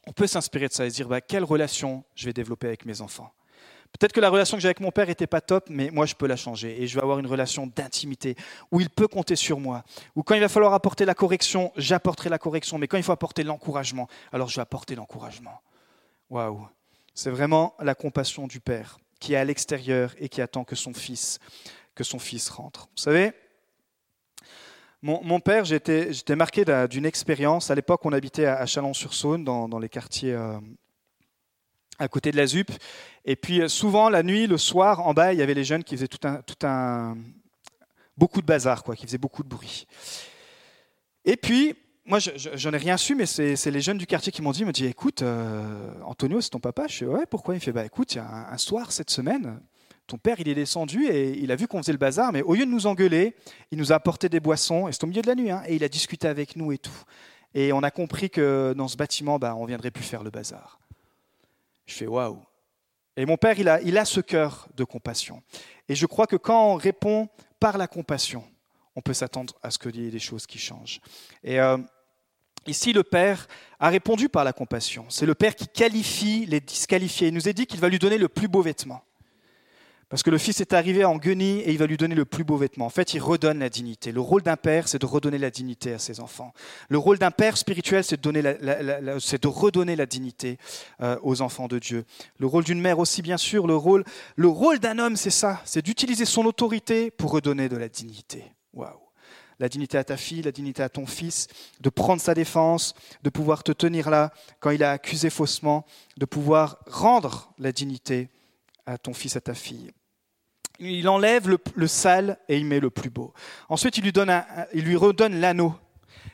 on 0.08 0.12
peut 0.12 0.28
s'inspirer 0.28 0.68
de 0.68 0.74
ça 0.74 0.86
et 0.86 0.90
se 0.90 0.96
dire 0.96 1.08
bah, 1.08 1.22
quelle 1.22 1.44
relation 1.44 2.04
je 2.16 2.26
vais 2.26 2.34
développer 2.34 2.68
avec 2.68 2.86
mes 2.86 3.02
enfants. 3.02 3.32
Peut-être 4.00 4.14
que 4.14 4.20
la 4.20 4.30
relation 4.30 4.58
que 4.58 4.62
j'ai 4.62 4.68
avec 4.68 4.80
mon 4.80 4.92
père 4.92 5.08
n'était 5.08 5.28
pas 5.28 5.42
top, 5.42 5.66
mais 5.70 5.92
moi 5.92 6.06
je 6.06 6.16
peux 6.16 6.28
la 6.28 6.36
changer 6.36 6.82
et 6.82 6.88
je 6.88 6.96
vais 6.96 7.04
avoir 7.04 7.20
une 7.20 7.28
relation 7.28 7.68
d'intimité 7.68 8.36
où 8.72 8.80
il 8.80 8.90
peut 8.90 9.08
compter 9.08 9.36
sur 9.36 9.60
moi. 9.60 9.84
Où 10.16 10.24
quand 10.24 10.36
il 10.36 10.42
va 10.42 10.50
falloir 10.50 10.74
apporter 10.74 11.06
la 11.06 11.14
correction, 11.14 11.72
j'apporterai 11.76 12.30
la 12.30 12.40
correction, 12.40 12.78
mais 12.78 12.88
quand 12.88 12.98
il 12.98 13.04
faut 13.04 13.12
apporter 13.12 13.44
l'encouragement, 13.44 14.08
alors 14.32 14.48
je 14.48 14.56
vais 14.56 14.62
apporter 14.62 14.96
l'encouragement. 14.96 15.62
Waouh 16.30 16.68
C'est 17.14 17.30
vraiment 17.30 17.76
la 17.80 17.94
compassion 17.94 18.48
du 18.48 18.60
père 18.60 18.98
qui 19.20 19.34
est 19.34 19.38
à 19.38 19.46
l'extérieur 19.46 20.16
et 20.18 20.30
qui 20.30 20.42
attend 20.42 20.64
que 20.64 20.76
son 20.76 20.94
fils, 20.94 21.40
que 21.94 22.04
son 22.04 22.18
fils 22.18 22.50
rentre. 22.50 22.88
Vous 22.96 23.04
savez, 23.04 23.34
mon, 25.04 25.40
père, 25.40 25.66
j'étais 25.66 26.36
marqué 26.36 26.64
d'une 26.88 27.08
expérience. 27.08 27.72
À 27.72 27.76
l'époque, 27.76 28.06
on 28.06 28.14
habitait 28.14 28.46
à 28.46 28.66
Chalon-sur-Saône, 28.68 29.44
dans, 29.44 29.80
les 29.80 29.90
quartiers 29.90 30.34
euh, 30.34 30.60
à 31.98 32.08
côté 32.08 32.32
de 32.32 32.38
la 32.38 32.46
ZUP. 32.46 32.70
Et 33.26 33.36
puis 33.36 33.62
euh, 33.62 33.68
souvent, 33.68 34.10
la 34.10 34.24
nuit, 34.24 34.48
le 34.48 34.58
soir, 34.58 35.06
en 35.06 35.14
bas, 35.14 35.34
il 35.34 35.40
y 35.40 35.42
avait 35.42 35.54
les 35.54 35.64
jeunes 35.64 35.84
qui 35.84 35.96
faisaient 35.96 36.08
tout 36.08 36.66
un, 36.66 37.18
beaucoup 38.18 38.42
de 38.42 38.46
bazar, 38.46 38.84
quoi, 38.84 38.96
qui 38.96 39.06
faisaient 39.06 39.18
beaucoup 39.18 39.44
de 39.44 39.50
bruit. 39.50 39.88
Et 41.26 41.38
puis, 41.38 41.76
moi, 42.06 42.20
j'en 42.20 42.74
ai 42.74 42.78
rien 42.78 42.98
su, 42.98 43.16
mais 43.16 43.26
c'est 43.26 43.72
les 43.72 43.82
jeunes 43.82 44.00
du 44.00 44.08
quartier 44.08 44.32
qui 44.32 44.42
m'ont 44.42 44.52
dit, 44.52 44.66
me 44.66 44.72
dit, 44.72 44.86
écoute, 44.86 45.22
euh, 45.22 45.94
Antonio, 46.04 46.42
c'est 46.42 46.50
ton 46.50 46.60
papa? 46.60 46.88
Je 46.88 46.98
fais, 46.98 47.06
ouais, 47.06 47.26
pourquoi? 47.30 47.56
Il 47.56 47.62
fait, 47.62 47.72
bah 47.72 47.86
écoute, 47.86 48.14
il 48.14 48.18
y 48.18 48.20
a 48.22 48.52
un, 48.52 48.58
soir 48.58 48.92
cette 48.92 49.12
semaine, 49.12 49.62
ton 50.08 50.18
père, 50.18 50.40
il 50.40 50.50
est 50.50 50.56
descendu 50.56 51.06
et 51.08 51.38
il 51.38 51.52
a 51.52 51.56
vu 51.56 51.68
qu'on 51.68 51.78
faisait 51.78 51.92
le 51.92 52.00
bazar, 52.00 52.34
mais 52.34 52.42
au 52.42 52.56
lieu 52.56 52.66
de 52.66 52.72
nous 52.72 52.88
engueuler, 52.88 53.36
il 53.72 53.78
nous 53.78 53.92
a 53.92 53.96
apporté 53.96 54.30
des 54.30 54.40
boissons, 54.40 54.88
et 54.88 54.92
c'est 54.92 55.04
au 55.04 55.08
milieu 55.08 55.22
de 55.22 55.28
la 55.28 55.36
nuit, 55.36 55.52
hein, 55.52 55.62
et 55.68 55.76
il 55.76 55.84
a 55.84 55.90
discuté 55.90 56.28
avec 56.28 56.56
nous 56.56 56.72
et 56.72 56.80
tout. 56.80 57.04
Et 57.54 57.72
on 57.72 57.84
a 57.84 57.92
compris 57.92 58.30
que 58.30 58.74
dans 58.76 58.88
ce 58.88 58.98
bâtiment, 58.98 59.38
bah, 59.38 59.56
on 59.56 59.64
ne 59.64 59.68
viendrait 59.68 59.92
plus 59.92 60.04
faire 60.04 60.24
le 60.24 60.32
bazar. 60.32 60.80
Je 61.86 61.94
fais 61.94 62.08
waouh. 62.08 62.40
Et 63.22 63.26
mon 63.28 63.38
père, 63.38 63.60
il 63.60 63.70
a, 63.70 64.06
ce 64.06 64.20
cœur 64.20 64.68
de 64.76 64.84
compassion. 64.84 65.44
Et 65.88 65.94
je 65.94 66.08
crois 66.08 66.26
que 66.26 66.36
quand 66.36 66.72
on 66.72 66.76
répond 66.76 67.30
par 67.60 67.78
la 67.78 67.86
compassion, 67.86 68.44
on 68.96 69.02
peut 69.02 69.14
s'attendre 69.14 69.54
à 69.62 69.70
ce 69.70 69.78
qu'il 69.78 69.96
y 69.96 70.08
ait 70.08 70.10
des 70.10 70.18
choses 70.18 70.48
qui 70.48 70.58
changent. 70.58 71.00
Et 71.44 71.60
euh, 71.60 71.78
ici, 72.66 72.94
le 72.94 73.04
Père 73.04 73.48
a 73.80 73.90
répondu 73.90 74.28
par 74.28 74.44
la 74.44 74.54
compassion. 74.54 75.06
C'est 75.10 75.28
le 75.28 75.36
Père 75.36 75.54
qui 75.54 75.68
qualifie 75.68 76.48
les 76.48 76.62
disqualifiés. 76.62 77.28
Il 77.28 77.36
nous 77.36 77.48
a 77.48 77.54
dit 77.54 77.68
qu'il 77.68 77.80
va 77.80 77.90
lui 77.90 78.00
donner 78.00 78.18
le 78.18 78.28
plus 78.28 78.48
beau 78.48 78.64
vêtement. 78.64 79.04
Parce 80.12 80.24
que 80.24 80.30
le 80.30 80.38
fils 80.38 80.60
est 80.60 80.74
arrivé 80.74 81.06
en 81.06 81.16
guenille 81.16 81.62
et 81.62 81.72
il 81.72 81.78
va 81.78 81.88
lui 81.88 81.96
donner 81.96 82.16
le 82.16 82.26
plus 82.26 82.44
beau 82.44 82.58
vêtement. 82.58 82.86
En 82.86 82.90
fait, 82.90 83.14
il 83.14 83.20
redonne 83.20 83.60
la 83.60 83.70
dignité. 83.70 84.12
Le 84.12 84.20
rôle 84.20 84.42
d'un 84.42 84.58
père, 84.58 84.90
c'est 84.90 85.00
de 85.00 85.06
redonner 85.06 85.38
la 85.38 85.50
dignité 85.50 85.94
à 85.94 86.00
ses 86.00 86.20
enfants. 86.20 86.54
Le 86.90 86.98
rôle 86.98 87.18
d'un 87.18 87.32
père 87.32 87.56
spirituel, 87.56 88.04
c'est 88.04 88.22
de, 88.22 88.30
de, 88.30 89.48
redonner 89.48 89.96
la 89.96 90.06
dignité 90.06 90.58
euh, 91.00 91.18
aux 91.24 91.42
enfants 91.42 91.70
de 91.70 91.80
Dieu. 91.80 92.04
Le 92.40 92.46
rôle 92.46 92.66
d'une 92.66 92.82
mère 92.82 93.00
aussi, 93.00 93.22
bien 93.22 93.38
sûr. 93.38 93.68
Le 93.68 93.76
rôle, 93.78 94.04
le 94.36 94.50
rôle 94.50 94.80
d'un 94.80 95.00
homme, 95.00 95.16
c'est 95.16 95.30
ça. 95.30 95.62
C'est 95.64 95.82
d'utiliser 95.82 96.26
son 96.26 96.44
autorité 96.44 97.10
pour 97.10 97.32
redonner 97.32 97.70
de 97.70 97.78
la 97.78 97.88
dignité. 97.88 98.44
Waouh 98.74 99.00
la 99.60 99.70
dignité 99.70 100.00
à 100.00 100.04
ta 100.04 100.18
fille, 100.18 100.42
la 100.42 100.52
dignité 100.52 100.82
à 100.82 100.90
ton 100.90 101.06
fils, 101.06 101.48
de 101.82 101.90
prendre 101.92 102.20
sa 102.20 102.34
défense, 102.34 102.96
de 103.22 103.30
pouvoir 103.30 103.62
te 103.62 103.72
tenir 103.72 104.10
là 104.10 104.34
quand 104.60 104.72
il 104.72 104.84
a 104.84 104.92
accusé 104.92 105.30
faussement, 105.30 105.86
de 106.18 106.26
pouvoir 106.26 106.80
rendre 106.88 107.54
la 107.60 107.72
dignité 107.72 108.30
à 108.88 108.98
ton 108.98 109.14
fils, 109.14 109.36
à 109.36 109.42
ta 109.42 109.54
fille 109.54 109.92
il 110.82 111.08
enlève 111.08 111.48
le, 111.76 111.88
sale 111.88 112.38
et 112.50 112.58
il 112.58 112.66
met 112.66 112.80
le 112.80 112.90
plus 112.90 113.10
beau. 113.10 113.34
Ensuite, 113.70 113.98
il 113.98 114.04
lui, 114.04 114.96
redonne 114.96 115.40
l'anneau. 115.40 115.76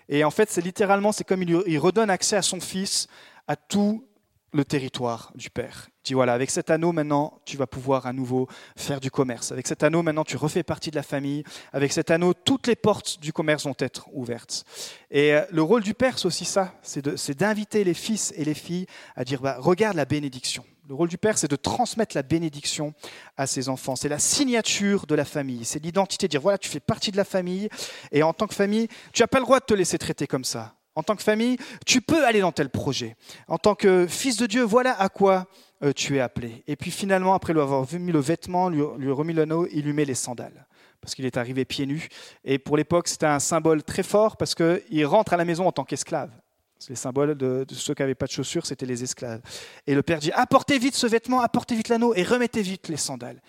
Et 0.10 0.24
en 0.24 0.32
fait, 0.32 0.50
c'est 0.50 0.62
littéralement, 0.62 1.12
c'est 1.12 1.26
comme 1.26 1.44
il 1.44 1.80
redonne 1.80 2.10
accès 2.10 2.38
à 2.38 2.42
son 2.42 2.60
fils, 2.60 3.08
à 3.48 3.56
tout 3.56 4.08
le 4.54 4.64
territoire 4.64 5.32
du 5.36 5.50
Père. 5.50 5.90
Il 6.00 6.08
dit 6.08 6.14
voilà, 6.14 6.34
avec 6.34 6.50
cet 6.50 6.70
anneau 6.70 6.94
maintenant, 6.94 7.40
tu 7.46 7.58
vas 7.58 7.68
pouvoir 7.68 8.06
à 8.06 8.14
nouveau 8.14 8.48
faire 8.78 9.00
du 9.00 9.12
commerce. 9.12 9.52
Avec 9.52 9.68
cet 9.68 9.84
anneau 9.84 10.02
maintenant, 10.04 10.24
tu 10.24 10.38
refais 10.38 10.64
partie 10.64 10.90
de 10.90 10.96
la 10.96 11.04
famille. 11.04 11.44
Avec 11.74 11.92
cet 11.92 12.12
anneau, 12.12 12.34
toutes 12.34 12.68
les 12.68 12.76
portes 12.76 13.20
du 13.20 13.34
commerce 13.34 13.66
vont 13.66 13.76
être 13.80 14.08
ouvertes. 14.14 14.64
Et 15.12 15.34
euh, 15.34 15.42
le 15.52 15.62
rôle 15.62 15.84
du 15.84 15.94
Père, 15.94 16.18
c'est 16.18 16.26
aussi 16.26 16.46
ça, 16.46 16.74
c'est 16.82 17.38
d'inviter 17.38 17.84
les 17.84 17.94
fils 17.94 18.34
et 18.38 18.46
les 18.46 18.54
filles 18.54 18.88
à 19.16 19.26
dire 19.26 19.42
bah, 19.42 19.58
regarde 19.60 19.98
la 19.98 20.06
bénédiction. 20.06 20.64
Le 20.88 20.96
rôle 20.96 21.10
du 21.10 21.18
père, 21.18 21.38
c'est 21.38 21.52
de 21.52 21.58
transmettre 21.58 22.16
la 22.16 22.24
bénédiction 22.24 22.94
à 23.36 23.46
ses 23.46 23.68
enfants. 23.68 23.98
C'est 23.98 24.08
la 24.08 24.20
signature 24.20 25.06
de 25.06 25.16
la 25.16 25.26
famille. 25.26 25.66
C'est 25.66 25.84
l'identité, 25.84 26.30
dire 26.30 26.40
voilà, 26.40 26.58
tu 26.58 26.70
fais 26.70 26.80
partie 26.80 27.12
de 27.12 27.18
la 27.18 27.26
famille. 27.26 27.68
Et 28.14 28.24
en 28.24 28.32
tant 28.32 28.48
que 28.48 28.56
famille, 28.56 28.88
tu 29.12 29.22
n'as 29.22 29.28
pas 29.28 29.40
le 29.40 29.44
droit 29.44 29.60
de 29.60 29.66
te 29.66 29.74
laisser 29.74 29.98
traiter 29.98 30.28
comme 30.28 30.46
ça. 30.46 30.76
En 30.96 31.04
tant 31.04 31.18
que 31.18 31.24
famille, 31.24 31.58
tu 31.86 32.00
peux 32.00 32.26
aller 32.26 32.40
dans 32.40 32.54
tel 32.54 32.70
projet. 32.70 33.18
En 33.50 33.58
tant 33.58 33.76
que 33.76 34.08
fils 34.08 34.38
de 34.38 34.46
Dieu, 34.46 34.64
voilà 34.64 34.98
à 34.98 35.10
quoi 35.10 35.48
euh, 35.84 35.92
tu 35.92 36.16
es 36.16 36.22
appelé. 36.22 36.64
Et 36.68 36.78
puis 36.78 36.90
finalement, 36.90 37.34
après 37.34 37.52
lui 37.52 37.60
avoir 37.60 37.86
mis 37.94 38.14
le 38.14 38.20
vêtement, 38.20 38.70
lui, 38.70 38.82
lui 38.98 39.12
remis 39.12 39.34
l'anneau, 39.34 39.68
il 39.74 39.84
lui 39.84 39.94
met 39.94 40.06
les 40.06 40.16
sandales. 40.16 40.68
Parce 41.02 41.16
qu'il 41.16 41.26
est 41.26 41.36
arrivé 41.36 41.66
pieds 41.66 41.86
nus. 41.86 42.08
Et 42.46 42.60
pour 42.60 42.78
l'époque, 42.78 43.10
c'était 43.10 43.26
un 43.26 43.40
symbole 43.40 43.84
très 43.84 44.04
fort 44.04 44.38
parce 44.38 44.56
qu'il 44.56 45.06
rentre 45.06 45.34
à 45.34 45.38
la 45.38 45.44
maison 45.44 45.68
en 45.68 45.74
tant 45.74 45.84
qu'esclave. 45.84 46.32
Les 46.90 46.96
symboles 46.96 47.36
de, 47.36 47.66
ceux 47.72 47.94
qui 47.94 48.02
n'avaient 48.02 48.16
pas 48.16 48.28
de 48.28 48.32
chaussures, 48.32 48.66
c'était 48.66 48.86
les 48.86 49.04
esclaves. 49.04 49.42
Et 49.88 49.96
le 49.96 50.04
père 50.04 50.20
dit 50.20 50.32
Apportez 50.32 50.78
vite 50.78 50.96
ce 50.96 51.08
vêtement, 51.08 51.42
apportez 51.42 51.76
vite 51.76 51.90
l'anneau 51.90 52.14
et 52.16 52.24
remettez 52.24 52.62
vite 52.62 52.88
les 52.88 52.98
sandales. 52.98 53.42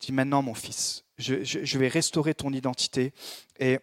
Il 0.00 0.06
dit 0.06 0.12
Maintenant, 0.12 0.42
mon 0.42 0.54
fils, 0.54 1.04
je, 1.18 1.78
vais 1.78 1.88
restaurer 1.88 2.34
ton 2.34 2.52
identité 2.52 3.12
et 3.58 3.78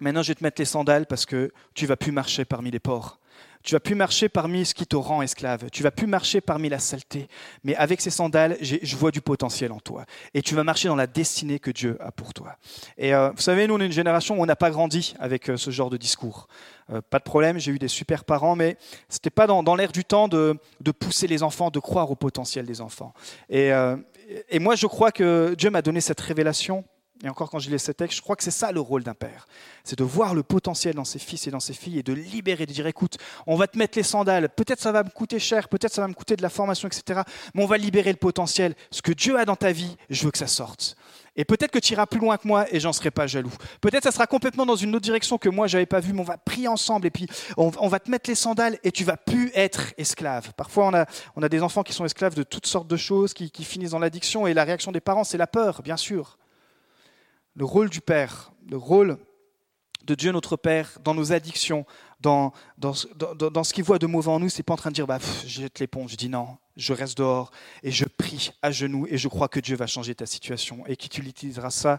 maintenant 0.00 0.22
je 0.22 0.28
vais 0.28 0.34
te 0.34 0.42
mettre 0.42 0.60
les 0.60 0.66
sandales 0.66 1.06
parce 1.06 1.24
que 1.24 1.52
tu 1.74 1.86
vas 1.86 1.96
plus 1.96 2.12
marcher 2.12 2.44
parmi 2.44 2.70
les 2.70 2.80
porcs. 2.80 3.19
Tu 3.62 3.74
vas 3.74 3.80
plus 3.80 3.94
marcher 3.94 4.28
parmi 4.28 4.64
ce 4.64 4.74
qui 4.74 4.86
te 4.86 4.96
rend 4.96 5.20
esclave. 5.20 5.68
Tu 5.70 5.82
vas 5.82 5.90
plus 5.90 6.06
marcher 6.06 6.40
parmi 6.40 6.68
la 6.68 6.78
saleté. 6.78 7.28
Mais 7.62 7.76
avec 7.76 8.00
ces 8.00 8.10
sandales, 8.10 8.56
je 8.60 8.96
vois 8.96 9.10
du 9.10 9.20
potentiel 9.20 9.70
en 9.72 9.80
toi. 9.80 10.06
Et 10.32 10.40
tu 10.40 10.54
vas 10.54 10.64
marcher 10.64 10.88
dans 10.88 10.96
la 10.96 11.06
destinée 11.06 11.58
que 11.58 11.70
Dieu 11.70 11.98
a 12.00 12.10
pour 12.10 12.32
toi. 12.32 12.56
Et 12.96 13.14
euh, 13.14 13.30
vous 13.30 13.42
savez, 13.42 13.66
nous, 13.66 13.74
on 13.74 13.80
est 13.80 13.86
une 13.86 13.92
génération 13.92 14.38
où 14.38 14.42
on 14.42 14.46
n'a 14.46 14.56
pas 14.56 14.70
grandi 14.70 15.14
avec 15.18 15.50
euh, 15.50 15.56
ce 15.58 15.70
genre 15.70 15.90
de 15.90 15.98
discours. 15.98 16.48
Euh, 16.90 17.02
pas 17.10 17.18
de 17.18 17.24
problème, 17.24 17.58
j'ai 17.58 17.70
eu 17.70 17.78
des 17.78 17.88
super 17.88 18.24
parents, 18.24 18.56
mais 18.56 18.78
ce 19.10 19.16
n'était 19.16 19.30
pas 19.30 19.46
dans, 19.46 19.74
l'air 19.74 19.92
du 19.92 20.04
temps 20.04 20.26
de, 20.26 20.58
pousser 20.98 21.26
les 21.26 21.42
enfants, 21.42 21.70
de 21.70 21.80
croire 21.80 22.10
au 22.10 22.16
potentiel 22.16 22.64
des 22.64 22.80
enfants. 22.80 23.12
Et, 23.48 23.70
et 24.48 24.58
moi, 24.58 24.74
je 24.74 24.86
crois 24.86 25.12
que 25.12 25.54
Dieu 25.56 25.70
m'a 25.70 25.82
donné 25.82 26.00
cette 26.00 26.20
révélation 26.20 26.84
Et 27.22 27.28
encore 27.28 27.50
quand 27.50 27.58
je 27.58 27.70
lis 27.70 27.78
ces 27.78 27.92
textes, 27.92 28.16
je 28.16 28.22
crois 28.22 28.34
que 28.34 28.42
c'est 28.42 28.50
ça 28.50 28.72
le 28.72 28.80
rôle 28.80 29.02
d'un 29.02 29.14
père. 29.14 29.46
C'est 29.84 29.98
de 29.98 30.04
voir 30.04 30.34
le 30.34 30.42
potentiel 30.42 30.94
dans 30.94 31.04
ses 31.04 31.18
fils 31.18 31.46
et 31.46 31.50
dans 31.50 31.60
ses 31.60 31.74
filles 31.74 31.98
et 31.98 32.02
de 32.02 32.14
libérer, 32.14 32.64
de 32.64 32.72
dire 32.72 32.86
écoute, 32.86 33.18
on 33.46 33.56
va 33.56 33.66
te 33.66 33.76
mettre 33.76 33.98
les 33.98 34.02
sandales, 34.02 34.48
peut-être 34.48 34.80
ça 34.80 34.90
va 34.90 35.02
me 35.02 35.10
coûter 35.10 35.38
cher, 35.38 35.68
peut-être 35.68 35.92
ça 35.92 36.00
va 36.00 36.08
me 36.08 36.14
coûter 36.14 36.36
de 36.36 36.42
la 36.42 36.48
formation, 36.48 36.88
etc. 36.88 37.20
Mais 37.54 37.62
on 37.62 37.66
va 37.66 37.76
libérer 37.76 38.10
le 38.10 38.16
potentiel. 38.16 38.74
Ce 38.90 39.02
que 39.02 39.12
Dieu 39.12 39.38
a 39.38 39.44
dans 39.44 39.56
ta 39.56 39.70
vie, 39.70 39.96
je 40.08 40.24
veux 40.24 40.30
que 40.30 40.38
ça 40.38 40.46
sorte. 40.46 40.96
Et 41.36 41.44
peut-être 41.44 41.70
que 41.70 41.78
tu 41.78 41.92
iras 41.92 42.06
plus 42.06 42.20
loin 42.20 42.38
que 42.38 42.48
moi 42.48 42.66
et 42.74 42.80
j'en 42.80 42.92
serai 42.92 43.10
pas 43.10 43.26
jaloux. 43.26 43.52
Peut-être 43.80 44.04
ça 44.04 44.12
sera 44.12 44.26
complètement 44.26 44.66
dans 44.66 44.76
une 44.76 44.94
autre 44.94 45.04
direction 45.04 45.36
que 45.36 45.48
moi 45.48 45.66
j'avais 45.66 45.86
pas 45.86 46.00
vu, 46.00 46.12
mais 46.14 46.20
on 46.20 46.24
va 46.24 46.38
prier 46.38 46.68
ensemble 46.68 47.06
et 47.06 47.10
puis 47.10 47.26
on, 47.56 47.88
va 47.88 48.00
te 48.00 48.10
mettre 48.10 48.30
les 48.30 48.34
sandales 48.34 48.78
et 48.82 48.92
tu 48.92 49.04
vas 49.04 49.16
plus 49.16 49.52
être 49.54 49.92
esclave. 49.98 50.52
Parfois 50.56 50.86
on 50.86 50.94
a, 50.94 51.06
on 51.36 51.42
a 51.42 51.48
des 51.48 51.62
enfants 51.62 51.82
qui 51.82 51.92
sont 51.92 52.04
esclaves 52.04 52.34
de 52.34 52.42
toutes 52.42 52.66
sortes 52.66 52.88
de 52.88 52.96
choses, 52.96 53.34
qui 53.34 53.64
finissent 53.64 53.90
dans 53.90 53.98
l'addiction 53.98 54.46
et 54.46 54.54
la 54.54 54.64
réaction 54.64 54.90
des 54.90 55.00
parents 55.00 55.24
c'est 55.24 55.38
la 55.38 55.46
peur, 55.46 55.82
bien 55.82 55.96
sûr 55.96 56.39
le 57.54 57.64
rôle 57.64 57.90
du 57.90 58.00
Père, 58.00 58.52
le 58.68 58.76
rôle 58.76 59.18
de 60.04 60.14
Dieu 60.14 60.32
notre 60.32 60.56
Père 60.56 60.98
dans 61.04 61.14
nos 61.14 61.32
addictions, 61.32 61.84
dans, 62.20 62.52
dans, 62.78 62.94
ce 62.94 63.72
qu'il 63.72 63.84
voit 63.84 63.98
de 63.98 64.06
mauvais 64.06 64.28
en 64.28 64.40
nous, 64.40 64.48
c'est 64.48 64.62
pas 64.62 64.74
en 64.74 64.76
train 64.76 64.90
de 64.90 64.94
dire 64.94 65.06
bah, 65.06 65.18
je 65.42 65.60
jette 65.60 65.78
l'éponge, 65.78 66.12
je 66.12 66.16
dis 66.16 66.28
non, 66.28 66.56
je 66.76 66.92
reste 66.92 67.18
dehors 67.18 67.50
et 67.82 67.90
je 67.90 68.04
prie 68.04 68.50
à 68.62 68.70
genoux 68.70 69.06
et 69.08 69.18
je 69.18 69.28
crois 69.28 69.48
que 69.48 69.60
Dieu 69.60 69.76
va 69.76 69.86
changer 69.86 70.14
ta 70.14 70.26
situation 70.26 70.84
et 70.86 70.96
qu'il 70.96 71.28
utilisera 71.28 71.70
ça 71.70 71.98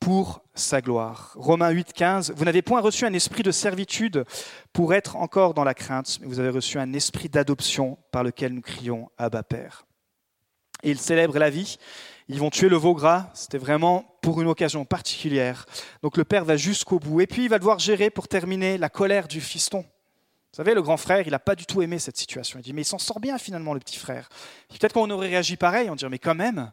pour 0.00 0.42
sa 0.54 0.80
gloire. 0.80 1.32
Romains 1.36 1.70
8, 1.70 1.92
15, 1.92 2.32
vous 2.36 2.44
n'avez 2.44 2.62
point 2.62 2.80
reçu 2.80 3.04
un 3.04 3.12
esprit 3.12 3.42
de 3.42 3.50
servitude 3.50 4.24
pour 4.72 4.94
être 4.94 5.16
encore 5.16 5.54
dans 5.54 5.64
la 5.64 5.74
crainte, 5.74 6.18
mais 6.20 6.26
vous 6.26 6.38
avez 6.38 6.50
reçu 6.50 6.78
un 6.78 6.92
esprit 6.92 7.28
d'adoption 7.28 7.98
par 8.12 8.22
lequel 8.22 8.52
nous 8.52 8.62
crions 8.62 9.10
Abba 9.18 9.42
Père. 9.42 9.87
Et 10.82 10.90
il 10.90 10.98
célèbre 10.98 11.38
la 11.38 11.50
vie 11.50 11.78
ils 12.28 12.38
vont 12.38 12.50
tuer 12.50 12.68
le 12.68 12.76
veau 12.76 12.94
gras. 12.94 13.30
C'était 13.34 13.58
vraiment 13.58 14.04
pour 14.20 14.40
une 14.40 14.48
occasion 14.48 14.84
particulière. 14.84 15.66
Donc 16.02 16.16
le 16.16 16.24
père 16.24 16.44
va 16.44 16.56
jusqu'au 16.56 16.98
bout. 16.98 17.20
Et 17.20 17.26
puis 17.26 17.44
il 17.44 17.48
va 17.48 17.58
devoir 17.58 17.78
gérer 17.78 18.10
pour 18.10 18.28
terminer 18.28 18.78
la 18.78 18.88
colère 18.88 19.28
du 19.28 19.40
fiston. 19.40 19.80
Vous 19.80 20.56
savez, 20.56 20.74
le 20.74 20.82
grand 20.82 20.96
frère, 20.96 21.26
il 21.26 21.30
n'a 21.30 21.38
pas 21.38 21.54
du 21.54 21.66
tout 21.66 21.82
aimé 21.82 21.98
cette 21.98 22.16
situation. 22.16 22.58
Il 22.58 22.62
dit, 22.62 22.72
mais 22.72 22.82
il 22.82 22.86
s'en 22.86 22.98
sort 22.98 23.20
bien 23.20 23.38
finalement, 23.38 23.74
le 23.74 23.80
petit 23.80 23.98
frère. 23.98 24.28
Peut-être 24.68 24.92
qu'on 24.92 25.10
aurait 25.10 25.28
réagi 25.28 25.56
pareil, 25.56 25.88
on 25.90 25.94
dirait, 25.94 26.10
mais 26.10 26.18
quand 26.18 26.34
même, 26.34 26.72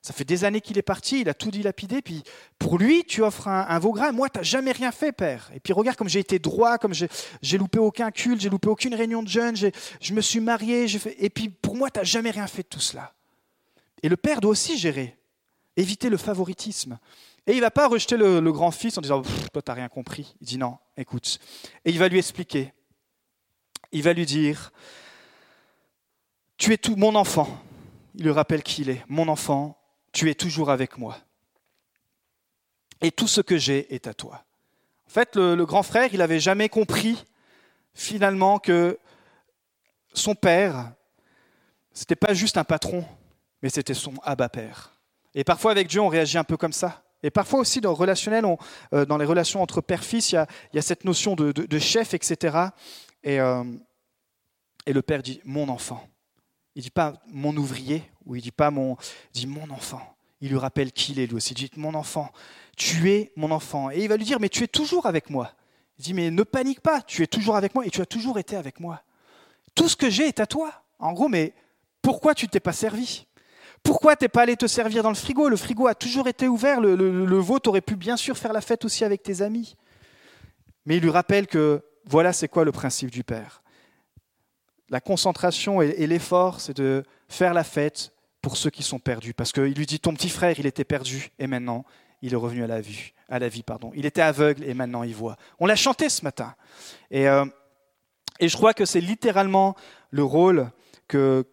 ça 0.00 0.12
fait 0.12 0.24
des 0.24 0.44
années 0.44 0.60
qu'il 0.60 0.78
est 0.78 0.82
parti, 0.82 1.20
il 1.20 1.28
a 1.28 1.34
tout 1.34 1.50
dilapidé, 1.50 2.00
puis 2.00 2.22
pour 2.58 2.78
lui, 2.78 3.04
tu 3.04 3.22
offres 3.22 3.48
un, 3.48 3.78
veau 3.80 3.92
gras, 3.92 4.12
moi, 4.12 4.30
tu 4.30 4.38
n'as 4.38 4.44
jamais 4.44 4.70
rien 4.70 4.92
fait, 4.92 5.10
père. 5.10 5.50
Et 5.54 5.60
puis 5.60 5.72
regarde 5.72 5.96
comme 5.96 6.08
j'ai 6.08 6.20
été 6.20 6.38
droit, 6.38 6.78
comme 6.78 6.94
j'ai 6.94 7.58
loupé 7.58 7.80
aucun 7.80 8.12
culte, 8.12 8.40
j'ai 8.40 8.48
loupé 8.48 8.68
aucune 8.68 8.94
réunion 8.94 9.22
de 9.22 9.28
jeunes, 9.28 9.56
je 9.56 10.14
me 10.14 10.20
suis 10.20 10.40
marié, 10.40 10.86
et 11.18 11.28
puis 11.28 11.48
pour 11.48 11.74
moi, 11.74 11.90
tu 11.90 11.98
n'as 11.98 12.04
jamais 12.04 12.30
rien 12.30 12.46
fait 12.46 12.62
de 12.62 12.68
tout 12.68 12.80
cela. 12.80 13.12
Et 14.06 14.08
le 14.08 14.16
père 14.16 14.40
doit 14.40 14.52
aussi 14.52 14.78
gérer, 14.78 15.18
éviter 15.76 16.10
le 16.10 16.16
favoritisme. 16.16 16.96
Et 17.44 17.54
il 17.54 17.56
ne 17.56 17.62
va 17.62 17.72
pas 17.72 17.88
rejeter 17.88 18.16
le, 18.16 18.52
grand-fils 18.52 18.96
en 18.96 19.00
disant 19.00 19.20
Toi, 19.52 19.62
tu 19.62 19.72
rien 19.72 19.88
compris. 19.88 20.36
Il 20.40 20.46
dit 20.46 20.58
Non, 20.58 20.78
écoute. 20.96 21.40
Et 21.84 21.90
il 21.90 21.98
va 21.98 22.06
lui 22.06 22.18
expliquer. 22.18 22.72
Il 23.90 24.04
va 24.04 24.12
lui 24.12 24.24
dire 24.24 24.70
Tu 26.56 26.72
es 26.72 26.78
tout 26.78 26.94
mon 26.94 27.16
enfant. 27.16 27.48
Il 28.14 28.22
lui 28.22 28.30
rappelle 28.30 28.62
qui 28.62 28.82
il 28.82 28.90
est. 28.90 29.04
Mon 29.08 29.26
enfant, 29.26 29.76
tu 30.12 30.30
es 30.30 30.36
toujours 30.36 30.70
avec 30.70 30.98
moi. 30.98 31.18
Et 33.00 33.10
tout 33.10 33.26
ce 33.26 33.40
que 33.40 33.58
j'ai 33.58 33.92
est 33.92 34.06
à 34.06 34.14
toi. 34.14 34.44
En 35.08 35.10
fait, 35.10 35.34
le, 35.34 35.56
le 35.56 35.66
grand 35.66 35.82
frère, 35.82 36.10
il 36.12 36.18
n'avait 36.18 36.38
jamais 36.38 36.68
compris 36.68 37.24
finalement 37.92 38.60
que 38.60 39.00
son 40.14 40.36
père, 40.36 40.92
ce 41.92 42.02
n'était 42.02 42.14
pas 42.14 42.34
juste 42.34 42.56
un 42.56 42.62
patron, 42.62 43.04
mais 43.66 43.70
c'était 43.70 43.94
son 43.94 44.14
Abba 44.22 44.48
Père. 44.48 44.92
Et 45.34 45.42
parfois 45.42 45.72
avec 45.72 45.88
Dieu, 45.88 46.00
on 46.00 46.06
réagit 46.06 46.38
un 46.38 46.44
peu 46.44 46.56
comme 46.56 46.72
ça. 46.72 47.02
Et 47.24 47.30
parfois 47.30 47.58
aussi 47.58 47.80
dans 47.80 47.94
relationnel, 47.94 48.44
euh, 48.92 49.04
dans 49.04 49.18
les 49.18 49.24
relations 49.24 49.60
entre 49.60 49.80
père-fils, 49.80 50.30
il, 50.30 50.46
y 50.74 50.78
a, 50.78 50.82
cette 50.82 51.04
notion 51.04 51.34
de, 51.34 51.78
chef, 51.80 52.14
etc. 52.14 52.58
Euh, 53.26 53.64
et, 54.86 54.92
le 54.92 55.02
père 55.02 55.20
dit 55.20 55.40
mon 55.44 55.68
enfant. 55.68 56.08
Il 56.76 56.82
dit 56.84 56.92
pas 56.92 57.14
mon 57.26 57.56
ouvrier, 57.56 58.04
ou 58.24 58.36
il 58.36 58.42
dit 58.42 58.52
pas 58.52 58.70
mon, 58.70 58.96
dit 59.32 59.48
mon 59.48 59.68
enfant. 59.70 60.16
Il 60.40 60.50
lui 60.50 60.58
rappelle 60.58 60.92
qui 60.92 61.10
il 61.10 61.18
est 61.18 61.26
lui 61.26 61.34
aussi. 61.34 61.52
Il 61.54 61.56
dit 61.56 61.70
mon 61.76 61.94
enfant, 61.94 62.30
tu 62.76 63.10
es 63.10 63.32
mon 63.34 63.50
enfant. 63.50 63.90
Et 63.90 64.04
il 64.04 64.08
va 64.08 64.16
lui 64.16 64.24
dire 64.24 64.38
mais 64.38 64.48
tu 64.48 64.62
es 64.62 64.68
toujours 64.68 65.06
avec 65.06 65.28
moi. 65.28 65.50
Il 65.98 66.04
dit 66.04 66.14
mais 66.14 66.30
ne 66.30 66.44
panique 66.44 66.82
pas, 66.82 67.02
tu 67.02 67.24
es 67.24 67.26
toujours 67.26 67.56
avec 67.56 67.74
moi 67.74 67.84
et 67.84 67.90
tu 67.90 68.00
as 68.00 68.06
toujours 68.06 68.38
été 68.38 68.54
avec 68.54 68.78
moi. 68.78 69.02
Tout 69.74 69.88
ce 69.88 69.96
que 69.96 70.08
j'ai 70.08 70.28
est 70.28 70.38
à 70.38 70.46
toi. 70.46 70.72
En 71.00 71.12
gros, 71.12 71.28
mais 71.28 71.52
pourquoi 72.00 72.32
tu 72.32 72.46
t'es 72.46 72.60
pas 72.60 72.72
servi? 72.72 73.26
Pourquoi 73.86 74.16
t'es 74.16 74.28
pas 74.28 74.42
allé 74.42 74.56
te 74.56 74.66
servir 74.66 75.02
dans 75.02 75.08
le 75.08 75.14
frigo? 75.14 75.48
Le 75.48 75.56
frigo 75.56 75.86
a 75.86 75.94
toujours 75.94 76.26
été 76.28 76.48
ouvert. 76.48 76.80
Le, 76.80 76.96
le, 76.96 77.38
vôtre 77.38 77.70
aurait 77.70 77.80
pu 77.80 77.94
bien 77.94 78.16
sûr 78.16 78.36
faire 78.36 78.52
la 78.52 78.60
fête 78.60 78.84
aussi 78.84 79.04
avec 79.04 79.22
tes 79.22 79.42
amis. 79.42 79.76
Mais 80.84 80.96
il 80.96 81.02
lui 81.02 81.10
rappelle 81.10 81.46
que 81.46 81.82
voilà 82.04 82.32
c'est 82.32 82.48
quoi 82.48 82.64
le 82.64 82.72
principe 82.72 83.10
du 83.10 83.22
Père. 83.24 83.62
La 84.88 85.00
concentration 85.00 85.82
et, 85.82 86.06
l'effort, 86.06 86.60
c'est 86.60 86.76
de 86.76 87.04
faire 87.28 87.54
la 87.54 87.64
fête 87.64 88.12
pour 88.42 88.56
ceux 88.56 88.70
qui 88.70 88.82
sont 88.82 88.98
perdus. 88.98 89.34
Parce 89.34 89.52
qu'il 89.52 89.74
lui 89.74 89.86
dit, 89.86 89.98
ton 89.98 90.14
petit 90.14 90.28
frère, 90.28 90.58
il 90.58 90.66
était 90.66 90.84
perdu 90.84 91.30
et 91.38 91.46
maintenant, 91.46 91.84
il 92.22 92.32
est 92.32 92.36
revenu 92.36 92.62
à 92.64 92.68
la 92.68 92.80
vie. 92.80 93.12
À 93.28 93.38
la 93.38 93.48
vie 93.48 93.62
pardon. 93.62 93.92
Il 93.94 94.06
était 94.06 94.20
aveugle 94.20 94.64
et 94.64 94.74
maintenant 94.74 95.02
il 95.02 95.14
voit. 95.14 95.36
On 95.58 95.66
l'a 95.66 95.76
chanté 95.76 96.08
ce 96.08 96.24
matin. 96.24 96.54
Et, 97.10 97.28
euh, 97.28 97.44
et 98.40 98.48
je 98.48 98.56
crois 98.56 98.74
que 98.74 98.84
c'est 98.84 99.00
littéralement 99.00 99.74
le 100.10 100.22
rôle 100.22 100.70
que, 101.08 101.44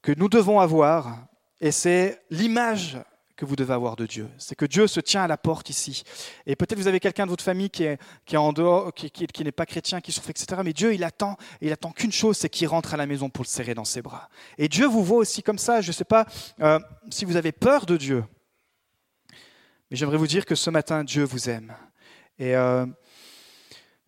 que 0.00 0.12
nous 0.16 0.28
devons 0.28 0.58
avoir 0.58 1.26
et 1.62 1.70
c'est 1.70 2.20
l'image 2.28 2.98
que 3.36 3.44
vous 3.44 3.56
devez 3.56 3.72
avoir 3.72 3.94
de 3.94 4.04
Dieu. 4.04 4.28
C'est 4.36 4.56
que 4.56 4.64
Dieu 4.64 4.88
se 4.88 4.98
tient 4.98 5.22
à 5.22 5.26
la 5.28 5.36
porte 5.36 5.70
ici. 5.70 6.02
Et 6.44 6.56
peut-être 6.56 6.78
vous 6.78 6.88
avez 6.88 6.98
quelqu'un 6.98 7.24
de 7.24 7.30
votre 7.30 7.44
famille 7.44 7.70
qui 7.70 7.84
est, 7.84 7.98
qui 8.26 8.34
est 8.34 8.38
en 8.38 8.52
dehors, 8.52 8.92
qui, 8.92 9.10
qui, 9.10 9.44
n'est 9.44 9.52
pas 9.52 9.64
chrétien, 9.64 10.00
qui 10.00 10.10
souffre, 10.10 10.30
etc. 10.30 10.60
Mais 10.64 10.72
Dieu, 10.72 10.92
il 10.92 11.04
attend, 11.04 11.36
il 11.60 11.72
attend 11.72 11.92
qu'une 11.92 12.10
chose, 12.10 12.36
c'est 12.36 12.48
qu'il 12.48 12.66
rentre 12.66 12.94
à 12.94 12.96
la 12.96 13.06
maison 13.06 13.30
pour 13.30 13.44
le 13.44 13.48
serrer 13.48 13.74
dans 13.74 13.84
ses 13.84 14.02
bras. 14.02 14.28
Et 14.58 14.68
Dieu 14.68 14.86
vous 14.86 15.04
voit 15.04 15.18
aussi 15.18 15.44
comme 15.44 15.58
ça. 15.58 15.80
Je 15.80 15.88
ne 15.88 15.92
sais 15.92 16.04
pas 16.04 16.26
euh, 16.60 16.80
si 17.10 17.24
vous 17.24 17.36
avez 17.36 17.52
peur 17.52 17.86
de 17.86 17.96
Dieu, 17.96 18.24
mais 19.90 19.96
j'aimerais 19.96 20.18
vous 20.18 20.26
dire 20.26 20.44
que 20.44 20.56
ce 20.56 20.70
matin, 20.70 21.04
Dieu 21.04 21.22
vous 21.22 21.48
aime. 21.48 21.74
Et 22.40 22.56
euh, 22.56 22.86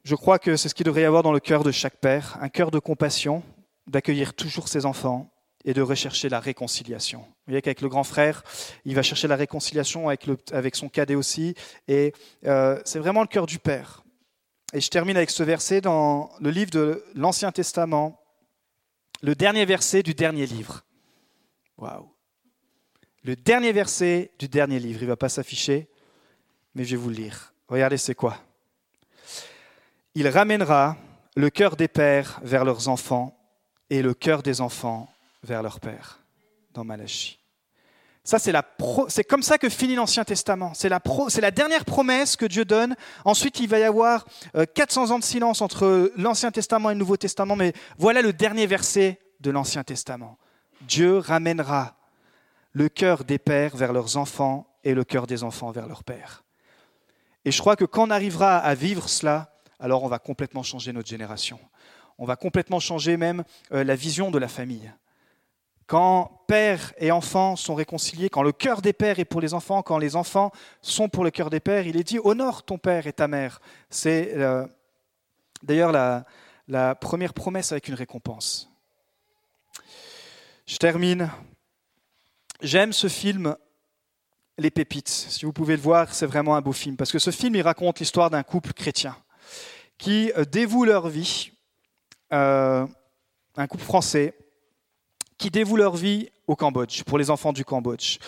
je 0.03 0.17
crois 0.17 0.41
que 0.41 0.57
c'est 0.57 0.69
ce 0.69 0.75
qu'il 0.75 0.87
devrait 0.87 1.03
y 1.03 1.07
avoir 1.07 1.23
dans 1.23 1.33
le 1.33 1.41
cœur 1.41 1.63
de 1.63 1.71
chaque 1.71 1.99
père, 1.99 2.37
un 2.41 2.49
cœur 2.49 2.73
de 2.73 2.81
compassion, 2.81 3.45
d'accueillir 3.87 4.35
toujours 4.35 4.67
ses 4.67 4.87
enfants, 4.87 5.34
et 5.65 5.75
de 5.75 5.83
rechercher 5.83 6.29
la 6.29 6.41
réconciliation. 6.41 7.21
Vous 7.21 7.49
voyez 7.49 7.63
qu'avec 7.63 7.81
le 7.81 7.89
grand 7.89 8.05
frère, 8.05 8.45
il 8.85 8.95
va 8.95 9.03
chercher 9.03 9.29
la 9.29 9.37
réconciliation 9.37 10.09
avec, 10.09 10.27
avec 10.53 10.77
son 10.77 10.89
cadet 10.89 11.15
aussi, 11.15 11.55
et 11.89 12.13
euh, 12.47 12.81
c'est 12.85 12.99
vraiment 12.99 13.23
le 13.23 13.29
cœur 13.29 13.47
du 13.47 13.59
Père. 13.59 14.05
Et 14.73 14.81
je 14.81 14.89
termine 14.89 15.17
avec 15.17 15.31
ce 15.31 15.43
verset 15.43 15.81
dans 15.81 16.31
le 16.41 16.51
livre 16.51 16.71
de 16.71 17.05
l'Ancien 17.15 17.53
Testament, 17.53 18.21
le 19.23 19.35
dernier 19.35 19.65
verset 19.65 20.03
du 20.03 20.15
dernier 20.15 20.47
livre. 20.47 20.85
Waouh! 21.79 22.11
Le 23.23 23.37
dernier 23.37 23.73
verset 23.73 24.33
du 24.39 24.49
dernier 24.49 24.79
livre, 24.79 25.01
il 25.01 25.05
ne 25.05 25.13
va 25.13 25.17
pas 25.17 25.31
s'afficher, 25.31 25.89
mais 26.75 26.85
je 26.85 26.91
vais 26.91 27.03
vous 27.03 27.09
le 27.09 27.17
lire. 27.17 27.55
Regardez, 27.69 27.97
c'est 27.97 28.15
quoi 28.15 28.37
Il 30.15 30.29
ramènera 30.29 30.99
le 31.35 31.49
cœur 31.49 31.77
des 31.77 31.89
pères 31.89 32.39
vers 32.43 32.67
leurs 32.67 32.89
enfants 32.89 33.39
et 33.89 34.03
le 34.03 34.13
cœur 34.13 34.43
des 34.43 34.61
enfants 34.61 35.14
vers 35.45 35.63
leur 35.63 35.81
Père, 35.81 36.21
dans 36.73 36.85
Malachie. 36.85 37.39
Ça, 38.27 38.39
c'est, 38.39 38.53
la 38.53 38.65
c'est 39.09 39.25
comme 39.25 39.43
ça 39.43 39.59
que 39.59 39.69
finit 39.69 39.97
l'Ancien 39.97 40.25
Testament. 40.25 40.73
C'est 40.73 40.89
la, 40.89 40.99
c'est 41.29 41.43
la 41.43 41.51
dernière 41.51 41.85
promesse 41.85 42.37
que 42.37 42.47
Dieu 42.47 42.65
donne. 42.65 42.97
Ensuite, 43.27 43.61
il 43.61 43.69
va 43.69 43.79
y 43.79 43.83
avoir 43.83 44.25
400 44.75 45.11
euh, 45.11 45.15
ans 45.15 45.19
de 45.19 45.25
silence 45.25 45.61
entre 45.61 46.11
l'Ancien 46.17 46.51
Testament 46.51 46.91
et 46.91 46.95
le 46.95 46.99
Nouveau 46.99 47.19
Testament. 47.19 47.55
Mais 47.55 47.75
voilà 47.99 48.23
le 48.23 48.33
dernier 48.33 48.67
verset 48.67 49.21
de 49.41 49.51
l'Ancien 49.51 49.85
Testament. 49.85 50.39
Dieu 50.81 51.19
ramènera 51.19 51.97
le 52.73 52.89
cœur 52.89 53.25
des 53.25 53.39
pères 53.39 53.77
vers 53.77 53.93
leurs 53.93 54.17
enfants 54.17 54.67
et 54.85 54.95
le 54.95 55.05
cœur 55.05 55.27
des 55.27 55.45
enfants 55.45 55.71
vers 55.71 55.87
leur 55.87 56.03
père. 56.03 56.45
Et 57.45 57.53
je 57.53 57.61
crois 57.61 57.77
que 57.77 57.85
quand 57.85 58.09
on 58.09 58.11
arrivera 58.11 58.57
à 58.57 58.75
vivre 58.75 59.11
cela, 59.11 59.53
alors 59.79 60.03
on 60.03 60.09
va 60.09 60.19
complètement 60.19 60.63
changer 60.63 60.95
notre 60.95 61.09
génération. 61.09 61.61
On 62.17 62.25
va 62.25 62.37
complètement 62.37 62.81
changer 62.81 63.19
même 63.19 63.45
euh, 63.73 63.85
la 63.85 63.97
vision 63.97 64.31
de 64.31 64.39
la 64.39 64.49
famille. 64.49 64.91
Quand 65.87 66.45
père 66.47 66.95
et 66.99 67.11
enfant 67.11 67.57
sont 67.57 67.75
réconciliés, 67.75 68.31
quand 68.31 68.43
le 68.43 68.53
cœur 68.53 68.81
des 68.81 68.93
pères 68.93 69.19
est 69.19 69.25
pour 69.25 69.41
les 69.41 69.53
enfants, 69.53 69.83
quand 69.83 69.99
les 69.99 70.17
enfants 70.17 70.51
sont 70.81 71.09
pour 71.09 71.25
le 71.25 71.31
cœur 71.31 71.51
des 71.51 71.61
pères, 71.61 71.87
il 71.87 71.97
est 71.97 72.05
dit 72.05 72.19
honore 72.23 72.63
ton 72.63 72.79
père 72.79 73.07
et 73.07 73.13
ta 73.13 73.29
mère. 73.29 73.61
C'est 73.91 74.33
euh, 74.35 74.67
d'ailleurs 75.63 75.93
la, 75.93 76.95
première 76.95 77.35
promesse 77.35 77.73
avec 77.73 77.89
une 77.89 77.95
récompense. 77.95 78.71
Je 80.67 80.79
termine. 80.79 81.31
J'aime 82.63 82.95
ce 82.95 83.09
film 83.09 83.55
Les 84.57 84.71
Pépites. 84.71 85.09
Si 85.09 85.45
vous 85.45 85.53
pouvez 85.53 85.77
le 85.77 85.83
voir, 85.83 86.15
c'est 86.15 86.25
vraiment 86.25 86.57
un 86.57 86.63
beau 86.63 86.73
film. 86.73 86.97
Parce 86.97 87.13
que 87.13 87.19
ce 87.19 87.31
film, 87.31 87.55
il 87.57 87.63
raconte 87.63 88.01
l'histoire 88.01 88.31
d'un 88.31 88.43
couple 88.43 88.73
chrétien 88.73 89.17
qui 89.99 90.33
euh, 90.37 90.45
dévoue 90.47 90.85
leur 90.85 91.09
vie, 91.09 91.53
euh, 92.33 92.87
un 93.57 93.67
couple 93.67 93.85
français, 93.85 94.35
qui 95.39 95.51
dévouent 95.51 95.77
leur 95.77 95.97
vie 95.97 96.29
au 96.47 96.57
Cambodge, 96.57 97.03
pour 97.05 97.19
les 97.19 97.31
enfants 97.31 97.53
du 97.53 97.65
Cambodge, 97.65 98.19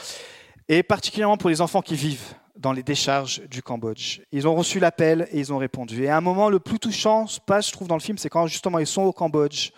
et 0.69 0.83
particulièrement 0.83 1.37
pour 1.37 1.51
les 1.51 1.61
enfants 1.61 1.83
qui 1.83 1.95
vivent 1.95 2.35
dans 2.57 2.73
les 2.73 2.83
décharges 2.83 3.43
du 3.49 3.63
Cambodge. 3.63 4.21
Ils 4.33 4.49
ont 4.49 4.55
reçu 4.55 4.81
l'appel 4.81 5.29
et 5.31 5.39
ils 5.39 5.53
ont 5.53 5.59
répondu. 5.59 6.05
Et 6.05 6.09
à 6.09 6.17
un 6.17 6.21
moment, 6.21 6.49
le 6.49 6.59
plus 6.59 6.79
touchant 6.79 7.27
passe, 7.47 7.69
je 7.69 7.73
trouve, 7.73 7.89
dans 7.89 7.97
le 7.97 8.01
film, 8.01 8.19
c'est 8.19 8.29
quand 8.29 8.47
justement 8.47 8.79
ils 8.79 8.87
sont 8.87 9.03
au 9.03 9.13
Cambodge. 9.13 9.71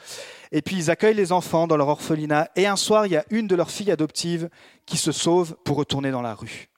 Et 0.52 0.62
puis 0.62 0.76
ils 0.76 0.90
accueillent 0.90 1.14
les 1.14 1.32
enfants 1.32 1.66
dans 1.66 1.76
leur 1.76 1.88
orphelinat. 1.88 2.48
Et 2.56 2.66
un 2.66 2.76
soir, 2.76 3.06
il 3.06 3.12
y 3.12 3.16
a 3.16 3.24
une 3.30 3.46
de 3.46 3.56
leurs 3.56 3.70
filles 3.70 3.90
adoptives 3.90 4.48
qui 4.86 4.96
se 4.96 5.12
sauve 5.12 5.56
pour 5.64 5.76
retourner 5.76 6.10
dans 6.10 6.22
la 6.22 6.34
rue. 6.34 6.68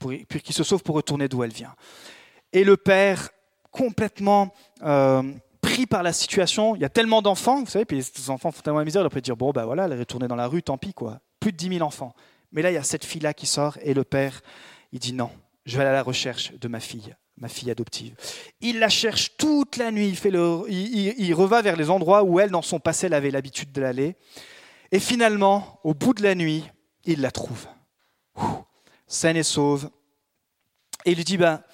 puis 0.00 0.42
qui 0.42 0.52
se 0.52 0.64
sauve 0.64 0.82
pour 0.82 0.96
retourner 0.96 1.28
d'où 1.28 1.42
elle 1.44 1.52
vient. 1.52 1.74
Et 2.52 2.64
le 2.64 2.76
père, 2.76 3.30
complètement 3.70 4.54
euh, 4.82 5.22
pris 5.74 5.86
par 5.86 6.04
la 6.04 6.12
situation, 6.12 6.76
il 6.76 6.82
y 6.82 6.84
a 6.84 6.88
tellement 6.88 7.20
d'enfants, 7.20 7.64
vous 7.64 7.66
savez, 7.70 7.84
puis 7.84 7.96
les 7.96 8.30
enfants 8.30 8.52
font 8.52 8.62
tellement 8.62 8.78
la 8.78 8.84
misère, 8.84 9.02
ils 9.02 9.08
peuvent 9.08 9.20
dire, 9.20 9.36
bon, 9.36 9.50
ben 9.50 9.64
voilà, 9.64 9.86
elle 9.86 9.92
est 9.92 9.98
retournée 9.98 10.28
dans 10.28 10.36
la 10.36 10.46
rue, 10.46 10.62
tant 10.62 10.78
pis, 10.78 10.94
quoi. 10.94 11.18
Plus 11.40 11.50
de 11.50 11.56
10 11.56 11.78
000 11.78 11.80
enfants. 11.84 12.14
Mais 12.52 12.62
là, 12.62 12.70
il 12.70 12.74
y 12.74 12.78
a 12.78 12.84
cette 12.84 13.04
fille-là 13.04 13.34
qui 13.34 13.46
sort, 13.46 13.76
et 13.82 13.92
le 13.92 14.04
père, 14.04 14.40
il 14.92 15.00
dit 15.00 15.12
non, 15.12 15.30
je 15.66 15.76
vais 15.76 15.82
aller 15.82 15.90
à 15.90 15.94
la 15.94 16.04
recherche 16.04 16.52
de 16.52 16.68
ma 16.68 16.78
fille, 16.78 17.16
ma 17.38 17.48
fille 17.48 17.72
adoptive. 17.72 18.14
Il 18.60 18.78
la 18.78 18.88
cherche 18.88 19.36
toute 19.36 19.76
la 19.76 19.90
nuit, 19.90 20.08
il, 20.08 20.16
fait 20.16 20.30
le, 20.30 20.62
il, 20.68 21.34
reva 21.34 21.60
vers 21.60 21.74
les 21.74 21.90
endroits 21.90 22.22
où 22.22 22.38
elle, 22.38 22.50
dans 22.50 22.62
son 22.62 22.78
passé, 22.78 23.06
elle 23.06 23.14
avait 23.14 23.32
l'habitude 23.32 23.72
de 23.72 23.80
l'aller. 23.80 24.14
Et 24.92 25.00
finalement, 25.00 25.80
au 25.82 25.92
bout 25.92 26.14
de 26.14 26.22
la 26.22 26.36
nuit, 26.36 26.62
il 27.04 27.20
la 27.20 27.32
trouve. 27.32 27.66
saine 29.08 29.36
et 29.36 29.42
sauve. 29.42 29.90
Et 31.04 31.10
il 31.10 31.16
lui 31.16 31.24
dit, 31.24 31.36
ben, 31.36 31.64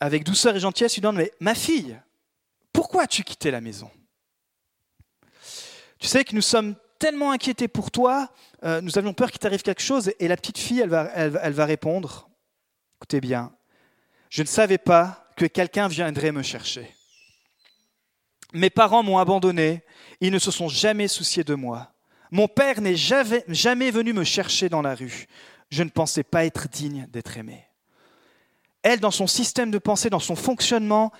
avec 0.00 0.22
douceur 0.24 0.54
et 0.54 0.60
gentillesse, 0.60 0.98
il 0.98 1.00
lui 1.00 1.02
demande, 1.04 1.16
mais 1.16 1.32
ma 1.40 1.54
fille, 1.54 1.96
pourquoi 2.72 3.04
as-tu 3.04 3.22
quitté 3.24 3.50
la 3.50 3.60
maison? 3.60 3.90
Tu 5.98 6.06
sais 6.06 6.24
que 6.24 6.34
nous 6.34 6.42
sommes 6.42 6.74
tellement 6.98 7.32
inquiétés 7.32 7.68
pour 7.68 7.90
toi, 7.90 8.28
euh, 8.64 8.80
nous 8.80 8.96
avions 8.96 9.12
peur 9.12 9.30
qu'il 9.30 9.40
t'arrive 9.40 9.62
quelque 9.62 9.82
chose, 9.82 10.12
et 10.18 10.28
la 10.28 10.36
petite 10.36 10.58
fille, 10.58 10.80
elle 10.80 10.88
va, 10.88 11.04
elle, 11.14 11.60
répondre, 11.60 12.28
écoutez 12.96 13.20
bien, 13.20 13.52
je 14.30 14.42
ne 14.42 14.46
savais 14.46 14.78
pas 14.78 15.28
que 15.36 15.46
quelqu'un 15.46 15.88
viendrait 15.88 16.32
me 16.32 16.42
chercher. 16.42 16.94
Mes 18.52 18.70
parents 18.70 19.02
m'ont 19.02 19.18
abandonné, 19.18 19.82
ils 20.20 20.32
ne 20.32 20.38
se 20.38 20.50
sont 20.50 20.68
jamais 20.68 21.08
souciés 21.08 21.44
de 21.44 21.54
moi. 21.54 21.92
Mon 22.30 22.48
père 22.48 22.80
n'est 22.80 22.96
jamais, 22.96 23.44
jamais 23.48 23.90
venu 23.90 24.12
me 24.12 24.24
chercher 24.24 24.68
dans 24.68 24.82
la 24.82 24.94
rue. 24.94 25.26
Je 25.70 25.82
ne 25.82 25.90
pensais 25.90 26.22
pas 26.22 26.44
être 26.44 26.68
digne 26.68 27.06
d'être 27.10 27.36
aimé. 27.36 27.64
Elle, 28.82 29.00
dans 29.00 29.10
son 29.10 29.26
système 29.26 29.70
de 29.70 29.78
pensée, 29.78 30.10
dans 30.10 30.18
son 30.18 30.36
fonctionnement, 30.36 31.12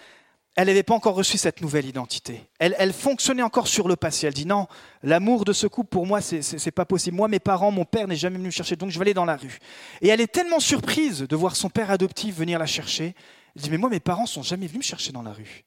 elle 0.54 0.66
n'avait 0.66 0.82
pas 0.82 0.94
encore 0.94 1.14
reçu 1.14 1.38
cette 1.38 1.62
nouvelle 1.62 1.86
identité. 1.86 2.48
Elle, 2.58 2.92
fonctionnait 2.92 3.42
encore 3.42 3.68
sur 3.68 3.88
le 3.88 3.96
passé. 3.96 4.26
Elle 4.26 4.34
dit 4.34 4.44
non, 4.44 4.66
l'amour 5.02 5.46
de 5.46 5.52
ce 5.54 5.66
couple 5.66 5.88
pour 5.88 6.06
moi, 6.06 6.20
c'est 6.20 6.70
pas 6.70 6.84
possible. 6.84 7.16
Moi, 7.16 7.28
mes 7.28 7.38
parents, 7.38 7.70
mon 7.70 7.86
père 7.86 8.06
n'est 8.06 8.16
jamais 8.16 8.36
venu 8.36 8.46
me 8.46 8.52
chercher, 8.52 8.76
donc 8.76 8.90
je 8.90 8.98
vais 8.98 9.04
aller 9.04 9.14
dans 9.14 9.24
la 9.24 9.36
rue. 9.36 9.58
Et 10.02 10.08
elle 10.08 10.20
est 10.20 10.30
tellement 10.30 10.60
surprise 10.60 11.20
de 11.20 11.36
voir 11.36 11.56
son 11.56 11.70
père 11.70 11.90
adoptif 11.90 12.36
venir 12.36 12.58
la 12.58 12.66
chercher. 12.66 13.14
Elle 13.56 13.62
dit 13.62 13.70
mais 13.70 13.78
moi, 13.78 13.88
mes 13.88 14.00
parents 14.00 14.26
sont 14.26 14.42
jamais 14.42 14.66
venus 14.66 14.80
me 14.80 14.84
chercher 14.84 15.12
dans 15.12 15.22
la 15.22 15.32
rue. 15.32 15.64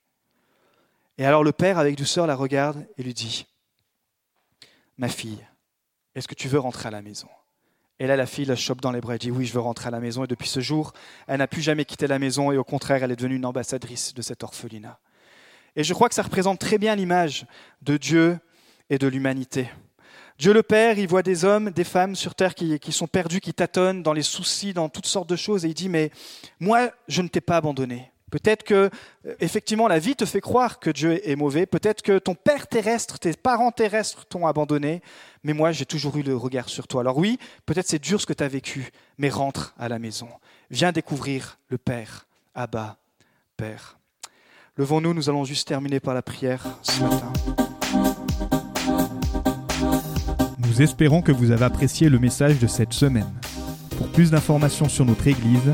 Et 1.18 1.26
alors 1.26 1.44
le 1.44 1.52
père, 1.52 1.80
avec 1.80 1.96
douceur, 1.96 2.28
la 2.28 2.36
regarde 2.36 2.86
et 2.98 3.04
lui 3.04 3.14
dit 3.14 3.48
ma 4.98 5.10
fille, 5.10 5.44
est-ce 6.14 6.28
que 6.28 6.36
tu 6.36 6.48
veux 6.48 6.60
rentrer 6.60 6.88
à 6.88 6.92
la 6.92 7.02
maison? 7.02 7.28
Et 8.00 8.08
là, 8.08 8.16
la 8.18 8.26
fille 8.26 8.46
la 8.46 8.56
chope 8.56 8.82
dans 8.82 8.92
les 8.92 9.00
bras 9.00 9.16
et 9.16 9.18
dit 9.18 9.32
Oui, 9.32 9.46
je 9.46 9.54
veux 9.54 9.62
rentrer 9.62 9.88
à 9.88 9.92
la 9.92 10.00
maison. 10.00 10.26
Et 10.26 10.28
depuis 10.28 10.50
ce 10.50 10.60
jour, 10.60 10.92
elle 11.28 11.38
n'a 11.38 11.48
plus 11.48 11.62
jamais 11.62 11.86
quitté 11.86 12.08
la 12.08 12.20
maison 12.20 12.52
et 12.52 12.58
au 12.58 12.64
contraire, 12.64 13.04
elle 13.04 13.12
est 13.12 13.16
devenue 13.16 13.36
une 13.36 13.46
ambassadrice 13.46 14.14
de 14.14 14.22
cet 14.22 14.44
orphelinat. 14.44 15.00
Et 15.78 15.84
je 15.84 15.94
crois 15.94 16.10
que 16.10 16.16
ça 16.16 16.24
représente 16.24 16.60
très 16.60 16.78
bien 16.78 16.96
l'image 16.96 17.46
de 17.82 17.98
Dieu 17.98 18.38
et 18.90 18.98
de 18.98 19.08
l'humanité. 19.08 19.70
Dieu 20.38 20.54
le 20.54 20.64
Père, 20.64 21.00
il 21.00 21.08
voit 21.08 21.24
des 21.24 21.46
hommes, 21.46 21.72
des 21.72 21.86
femmes 21.86 22.16
sur 22.16 22.36
terre 22.36 22.56
qui, 22.56 22.78
qui, 22.80 22.92
sont 22.92 23.08
perdus, 23.08 23.40
qui 23.40 23.54
tâtonnent 23.54 24.04
dans 24.04 24.12
les 24.12 24.22
soucis, 24.22 24.74
dans 24.74 24.90
toutes 24.90 25.06
sortes 25.06 25.30
de 25.30 25.38
choses, 25.38 25.64
et 25.64 25.70
il 25.70 25.74
dit, 25.74 25.88
mais 25.88 26.12
moi, 26.60 26.92
je 27.08 27.22
ne 27.22 27.30
t'ai 27.30 27.40
pas 27.40 27.56
abandonné. 27.56 28.12
Peut-être 28.36 28.64
que, 28.64 28.90
euh, 29.26 29.36
effectivement, 29.40 29.88
la 29.88 29.98
vie 29.98 30.14
te 30.14 30.26
fait 30.26 30.42
croire 30.42 30.80
que 30.80 30.90
Dieu 30.90 31.26
est 31.26 31.38
mauvais. 31.38 31.66
Peut-être 31.66 32.02
que 32.02 32.20
ton 32.20 32.36
père 32.36 32.68
terrestre, 32.68 33.18
tes 33.18 33.32
parents 33.32 33.72
terrestres 33.72 34.26
t'ont 34.26 34.46
abandonné. 34.46 35.02
Mais 35.46 35.54
moi, 35.54 35.72
j'ai 35.72 35.86
toujours 35.86 36.18
eu 36.18 36.22
le 36.22 36.36
regard 36.36 36.68
sur 36.68 36.86
toi. 36.86 37.00
Alors 37.00 37.18
oui, 37.18 37.40
peut-être 37.66 37.88
c'est 37.88 38.04
dur 38.04 38.20
ce 38.20 38.26
que 38.26 38.34
tu 38.34 38.44
as 38.44 38.50
vécu, 38.50 38.92
mais 39.18 39.30
rentre 39.30 39.74
à 39.80 39.88
la 39.88 40.00
maison. 40.00 40.28
Viens 40.70 40.92
découvrir 40.92 41.58
le 41.70 41.78
Père. 41.78 42.28
Abba, 42.56 42.98
Père. 43.56 43.98
Levons-nous, 44.76 45.14
nous 45.14 45.30
allons 45.30 45.46
juste 45.46 45.70
terminer 45.70 46.02
par 46.02 46.14
la 46.14 46.22
prière 46.22 46.62
ce 46.82 47.04
matin. 47.04 47.32
Nous 50.60 50.82
espérons 50.82 51.22
que 51.22 51.32
vous 51.32 51.52
avez 51.52 51.64
apprécié 51.64 52.10
le 52.10 52.20
message 52.20 52.60
de 52.60 52.68
cette 52.68 52.92
semaine. 52.92 53.32
Pour 53.98 54.12
plus 54.12 54.32
d'informations 54.32 54.90
sur 54.90 55.06
notre 55.06 55.26
Église, 55.26 55.74